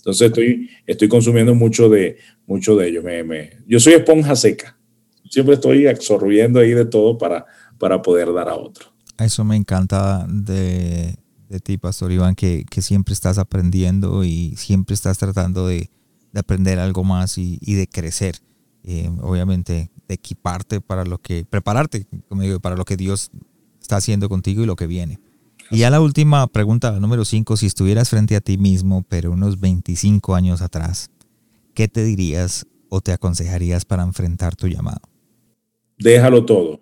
Entonces, 0.08 0.28
estoy, 0.28 0.70
estoy 0.86 1.10
consumiendo 1.10 1.54
mucho 1.54 1.90
de, 1.90 2.16
mucho 2.46 2.78
de 2.78 2.88
ello. 2.88 3.04
Me, 3.04 3.50
yo 3.68 3.78
soy 3.78 3.92
esponja 3.92 4.38
seca. 4.38 4.78
Siempre 5.30 5.56
estoy 5.56 5.86
absorbiendo 5.86 6.62
ahí 6.62 6.72
de 6.72 6.86
todo 6.86 7.18
para, 7.18 7.46
para 7.78 8.02
poder 8.02 8.34
dar 8.34 8.48
a 8.48 8.56
otro. 8.56 8.86
Eso 9.20 9.44
me 9.44 9.58
encanta 9.58 10.26
de, 10.30 11.14
de 11.50 11.60
ti, 11.60 11.78
Pastor 11.78 12.14
Iván, 12.14 12.36
que, 12.36 12.64
que, 12.72 12.82
siempre 12.82 13.14
estás 13.14 13.38
aprendiendo 13.38 14.24
y 14.24 14.56
siempre 14.56 14.94
estás 14.94 15.18
tratando 15.18 15.68
de, 15.68 15.90
de 16.32 16.40
aprender 16.40 16.80
algo 16.80 17.04
más 17.04 17.38
y, 17.38 17.60
y 17.60 17.74
de 17.74 17.88
crecer. 17.88 18.38
Eh, 18.86 19.10
obviamente, 19.22 19.92
de 20.08 20.16
equiparte 20.16 20.80
para 20.80 21.04
lo 21.04 21.18
que, 21.18 21.44
prepararte, 21.44 22.08
como 22.30 22.44
digo, 22.44 22.62
para 22.62 22.78
lo 22.78 22.86
que 22.86 22.96
Dios 22.96 23.30
está 23.82 23.98
haciendo 23.98 24.30
contigo 24.30 24.64
y 24.64 24.68
lo 24.68 24.78
que 24.78 24.88
viene. 24.88 25.20
Y 25.70 25.80
ya 25.80 25.90
la 25.90 26.00
última 26.00 26.48
pregunta, 26.48 26.92
la 26.92 27.00
número 27.00 27.26
5, 27.26 27.58
si 27.58 27.66
estuvieras 27.66 28.10
frente 28.10 28.36
a 28.36 28.42
ti 28.42 28.58
mismo, 28.58 29.04
pero 29.08 29.32
unos 29.32 29.60
25 29.60 30.36
años 30.36 30.62
atrás, 30.62 31.10
¿qué 31.74 31.88
te 31.88 32.04
dirías 32.04 32.66
o 32.90 33.02
te 33.02 33.12
aconsejarías 33.12 33.86
para 33.86 34.04
enfrentar 34.04 34.56
tu 34.56 34.68
llamado? 34.68 35.02
Déjalo 35.98 36.46
todo. 36.46 36.82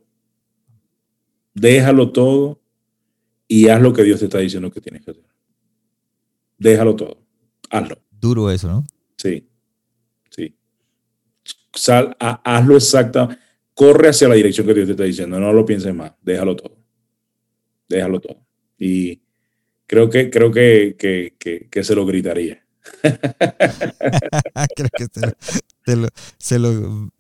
Déjalo 1.54 2.12
todo 2.12 2.62
y 3.48 3.70
haz 3.70 3.82
lo 3.82 3.94
que 3.94 4.04
Dios 4.04 4.20
te 4.20 4.26
está 4.26 4.40
diciendo 4.40 4.70
que 4.72 4.82
tienes 4.82 5.04
que 5.04 5.12
hacer. 5.12 5.26
Déjalo 6.58 6.96
todo. 6.96 7.18
Hazlo. 7.70 7.98
Duro 8.12 8.52
eso, 8.52 8.68
¿no? 8.68 8.86
Sí. 9.18 9.48
Sí. 10.30 10.56
Sal, 11.74 12.16
hazlo 12.20 12.76
exacta. 12.76 13.40
Corre 13.74 14.10
hacia 14.10 14.28
la 14.28 14.36
dirección 14.36 14.68
que 14.68 14.74
Dios 14.74 14.86
te 14.88 14.92
está 14.92 15.04
diciendo. 15.04 15.40
No 15.40 15.52
lo 15.52 15.66
pienses 15.66 15.94
más. 15.94 16.12
Déjalo 16.22 16.56
todo. 16.56 16.78
Déjalo 17.88 18.20
todo. 18.20 18.45
Y 18.78 19.22
creo 19.88 20.10
que, 20.10 20.30
creo 20.30 20.52
que, 20.52 20.96
que, 20.98 21.34
que, 21.70 21.84
se 21.84 21.96
lo 21.96 22.06
gritaría. 22.06 22.64
creo 24.76 24.90
que 24.96 25.08
se 26.38 26.60
lo 26.60 27.12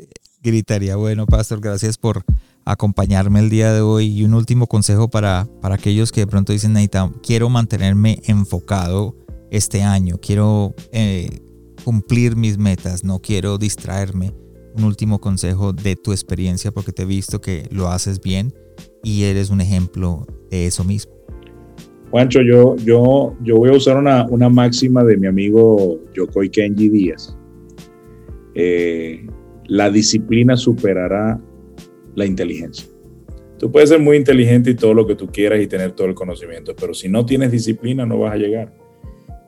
gritaría. 0.41 0.95
Bueno, 0.95 1.26
Pastor, 1.26 1.60
gracias 1.62 1.97
por 1.97 2.24
acompañarme 2.66 3.39
el 3.39 3.49
día 3.49 3.74
de 3.74 3.82
hoy. 3.82 4.08
Y 4.08 4.24
un 4.24 4.34
último 4.34 4.68
consejo 4.68 5.10
para, 5.10 5.47
para 5.62 5.76
aquellos 5.76 6.12
que 6.12 6.22
de 6.22 6.28
pronto 6.28 6.51
dicen, 6.51 6.74
Neita, 6.74 7.12
quiero 7.24 7.49
mantenerme 7.49 8.22
enfocado 8.26 9.16
este 9.51 9.84
año, 9.84 10.18
quiero 10.20 10.76
eh, 10.91 11.41
cumplir 11.84 12.36
mis 12.36 12.58
metas, 12.58 13.03
no 13.03 13.22
quiero 13.22 13.58
distraerme. 13.58 14.34
un 14.76 14.84
último 14.84 15.20
consejo 15.20 15.72
de 15.72 15.95
tu 15.95 16.12
experiencia 16.12 16.72
porque 16.72 16.91
te 16.91 17.03
he 17.03 17.06
visto 17.06 17.39
que 17.39 17.66
lo 17.72 17.88
haces 17.88 18.20
bien 18.20 18.53
y 19.03 19.24
eres 19.24 19.49
un 19.49 19.62
ejemplo 19.62 20.28
de 20.51 20.68
eso 20.68 20.84
mismo. 20.84 21.14
Juancho, 22.16 22.41
yo, 22.43 22.78
yo, 22.78 23.36
yo 23.43 23.57
voy 23.57 23.72
a 23.72 23.74
usar 23.74 23.97
una, 23.97 24.26
una 24.30 24.47
máxima 24.47 25.03
de 25.03 25.18
mi 25.18 25.28
amigo 25.28 25.99
Yokoi 26.13 26.49
Kenji 26.49 26.88
Díaz. 26.88 27.38
Eh, 28.53 29.28
la 29.66 29.89
disciplina 29.89 30.55
superará 30.55 31.38
la 32.16 32.26
inteligencia. 32.26 32.88
Tú 33.59 33.70
puedes 33.70 33.89
ser 33.89 33.99
muy 33.99 34.16
inteligente 34.16 34.70
y 34.70 34.76
todo 34.76 34.93
lo 34.93 35.05
que 35.05 35.16
tú 35.16 35.28
quieras 35.28 35.61
y 35.61 35.68
tener 35.68 35.91
todo 35.91 36.07
el 36.07 36.16
conocimiento, 36.16 36.74
pero 36.80 36.93
si 36.93 37.09
no 37.09 37.26
tienes 37.26 37.51
disciplina 37.51 38.05
no 38.05 38.18
vas 38.20 38.32
a 38.32 38.38
llegar. 38.38 38.74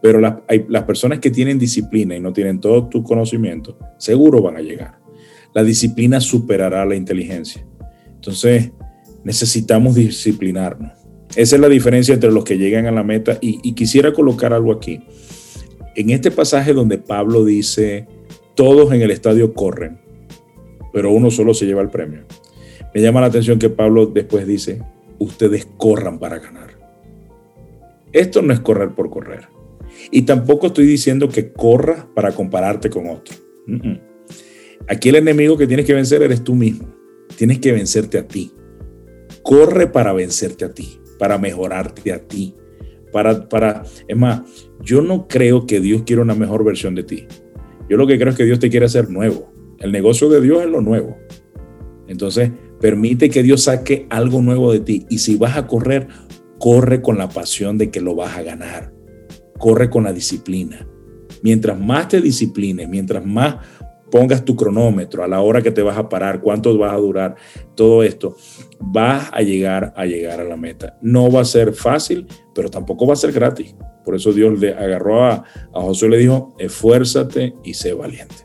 Pero 0.01 0.19
las, 0.19 0.33
las 0.67 0.83
personas 0.83 1.19
que 1.19 1.31
tienen 1.31 1.57
disciplina 1.57 2.17
y 2.17 2.19
no 2.19 2.33
tienen 2.33 2.59
todo 2.59 2.89
tu 2.89 3.01
conocimiento, 3.01 3.77
seguro 3.97 4.41
van 4.41 4.57
a 4.57 4.61
llegar. 4.61 4.99
La 5.53 5.63
disciplina 5.63 6.19
superará 6.19 6.85
la 6.85 6.97
inteligencia. 6.97 7.65
Entonces, 8.13 8.73
necesitamos 9.23 9.95
disciplinarnos. 9.95 10.96
Esa 11.35 11.55
es 11.55 11.61
la 11.61 11.69
diferencia 11.69 12.13
entre 12.13 12.31
los 12.31 12.43
que 12.43 12.57
llegan 12.57 12.85
a 12.87 12.91
la 12.91 13.03
meta. 13.03 13.37
Y, 13.41 13.73
quisiera 13.73 14.13
colocar 14.13 14.53
algo 14.53 14.71
aquí. 14.71 15.01
En 15.95 16.09
este 16.09 16.31
pasaje 16.31 16.73
donde 16.73 16.97
Pablo 16.97 17.43
dice, 17.43 18.07
todos 18.55 18.91
en 18.93 19.01
el 19.01 19.11
estadio 19.11 19.53
corren, 19.53 19.99
pero 20.93 21.11
uno 21.11 21.31
solo 21.31 21.53
se 21.53 21.65
lleva 21.65 21.81
el 21.81 21.89
premio. 21.89 22.23
Me 22.93 23.01
llama 23.01 23.21
la 23.21 23.27
atención 23.27 23.59
que 23.59 23.69
Pablo 23.69 24.05
después 24.05 24.47
dice, 24.47 24.81
ustedes 25.19 25.67
corran 25.77 26.19
para 26.19 26.39
ganar. 26.39 26.77
Esto 28.13 28.41
no 28.41 28.53
es 28.53 28.59
correr 28.59 28.91
por 28.91 29.09
correr. 29.09 29.47
Y 30.11 30.23
tampoco 30.23 30.67
estoy 30.67 30.85
diciendo 30.85 31.29
que 31.29 31.51
corras 31.51 32.05
para 32.15 32.31
compararte 32.31 32.89
con 32.89 33.07
otro. 33.07 33.35
Aquí 34.87 35.09
el 35.09 35.15
enemigo 35.15 35.57
que 35.57 35.67
tienes 35.67 35.85
que 35.85 35.93
vencer 35.93 36.21
eres 36.21 36.43
tú 36.43 36.55
mismo. 36.55 36.87
Tienes 37.35 37.59
que 37.59 37.71
vencerte 37.71 38.17
a 38.17 38.27
ti. 38.27 38.53
Corre 39.43 39.87
para 39.87 40.13
vencerte 40.13 40.65
a 40.65 40.73
ti, 40.73 40.99
para 41.17 41.37
mejorarte 41.37 42.11
a 42.11 42.19
ti. 42.19 42.55
Para, 43.11 43.47
para, 43.47 43.83
es 44.07 44.17
más, 44.17 44.41
yo 44.83 45.01
no 45.01 45.27
creo 45.27 45.65
que 45.65 45.79
Dios 45.79 46.03
quiera 46.03 46.21
una 46.21 46.35
mejor 46.35 46.63
versión 46.63 46.95
de 46.95 47.03
ti. 47.03 47.27
Yo 47.89 47.97
lo 47.97 48.05
que 48.05 48.17
creo 48.17 48.31
es 48.31 48.37
que 48.37 48.45
Dios 48.45 48.59
te 48.59 48.69
quiere 48.69 48.85
hacer 48.85 49.09
nuevo. 49.09 49.51
El 49.79 49.91
negocio 49.91 50.29
de 50.29 50.41
Dios 50.41 50.61
es 50.61 50.69
lo 50.69 50.81
nuevo. 50.81 51.17
Entonces, 52.07 52.51
permite 52.79 53.29
que 53.29 53.43
Dios 53.43 53.63
saque 53.63 54.07
algo 54.09 54.41
nuevo 54.41 54.71
de 54.71 54.79
ti. 54.79 55.05
Y 55.09 55.19
si 55.19 55.35
vas 55.37 55.57
a 55.57 55.67
correr, 55.67 56.07
corre 56.59 57.01
con 57.01 57.17
la 57.17 57.29
pasión 57.29 57.77
de 57.77 57.89
que 57.89 58.01
lo 58.01 58.15
vas 58.15 58.37
a 58.37 58.43
ganar. 58.43 58.93
Corre 59.57 59.89
con 59.89 60.03
la 60.03 60.13
disciplina. 60.13 60.87
Mientras 61.43 61.79
más 61.79 62.07
te 62.07 62.21
disciplines, 62.21 62.89
mientras 62.89 63.25
más 63.25 63.57
pongas 64.11 64.43
tu 64.45 64.55
cronómetro 64.55 65.23
a 65.23 65.27
la 65.27 65.41
hora 65.41 65.61
que 65.61 65.71
te 65.71 65.81
vas 65.81 65.97
a 65.97 66.09
parar, 66.09 66.41
cuánto 66.41 66.77
vas 66.77 66.93
a 66.93 66.97
durar, 66.97 67.35
todo 67.75 68.03
esto, 68.03 68.35
vas 68.79 69.29
a 69.31 69.41
llegar 69.41 69.93
a 69.95 70.05
llegar 70.05 70.39
a 70.39 70.43
la 70.43 70.57
meta. 70.57 70.97
No 71.01 71.31
va 71.31 71.41
a 71.41 71.45
ser 71.45 71.73
fácil, 71.73 72.27
pero 72.53 72.69
tampoco 72.69 73.05
va 73.05 73.13
a 73.13 73.17
ser 73.17 73.31
gratis. 73.31 73.75
Por 74.05 74.15
eso 74.15 74.31
Dios 74.31 74.59
le 74.59 74.73
agarró 74.73 75.25
a, 75.25 75.43
a 75.73 75.81
Josué 75.81 76.07
y 76.07 76.11
le 76.11 76.17
dijo, 76.17 76.55
esfuérzate 76.59 77.55
y 77.63 77.73
sé 77.73 77.93
valiente. 77.93 78.35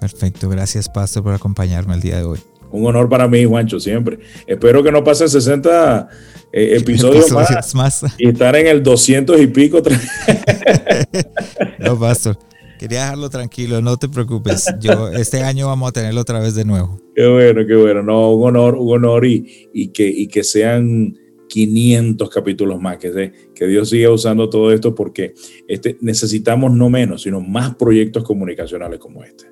Perfecto, 0.00 0.48
gracias 0.48 0.88
Pastor 0.88 1.22
por 1.22 1.34
acompañarme 1.34 1.94
el 1.94 2.00
día 2.00 2.16
de 2.16 2.24
hoy. 2.24 2.38
Un 2.72 2.86
honor 2.86 3.08
para 3.08 3.28
mí, 3.28 3.44
Juancho, 3.44 3.78
siempre. 3.78 4.18
Espero 4.46 4.82
que 4.82 4.90
no 4.90 5.04
pasen 5.04 5.28
60 5.28 6.08
eh, 6.52 6.76
episodios, 6.80 7.26
episodios 7.26 7.74
más, 7.74 8.02
más, 8.02 8.14
y 8.18 8.28
estar 8.28 8.56
en 8.56 8.66
el 8.66 8.82
200 8.82 9.40
y 9.40 9.46
pico. 9.46 9.82
no, 11.78 11.98
Pastor. 12.00 12.38
Quería 12.82 13.02
dejarlo 13.02 13.30
tranquilo, 13.30 13.80
no 13.80 13.96
te 13.96 14.08
preocupes. 14.08 14.66
Yo 14.80 15.08
este 15.12 15.44
año 15.44 15.68
vamos 15.68 15.88
a 15.88 15.92
tenerlo 15.92 16.20
otra 16.20 16.40
vez 16.40 16.56
de 16.56 16.64
nuevo. 16.64 17.00
Qué 17.14 17.24
bueno, 17.28 17.64
qué 17.64 17.76
bueno. 17.76 18.02
No, 18.02 18.32
un 18.32 18.48
honor, 18.48 18.74
un 18.74 18.92
honor 18.96 19.24
y, 19.24 19.68
y 19.72 19.92
que, 19.92 20.08
y 20.08 20.26
que 20.26 20.42
sean 20.42 21.16
500 21.48 22.28
capítulos 22.28 22.80
más, 22.80 22.98
que, 22.98 23.32
que 23.54 23.66
Dios 23.68 23.88
siga 23.88 24.10
usando 24.10 24.50
todo 24.50 24.72
esto 24.72 24.96
porque 24.96 25.32
este, 25.68 25.96
necesitamos 26.00 26.72
no 26.72 26.90
menos, 26.90 27.22
sino 27.22 27.40
más 27.40 27.76
proyectos 27.76 28.24
comunicacionales 28.24 28.98
como 28.98 29.22
este. 29.22 29.51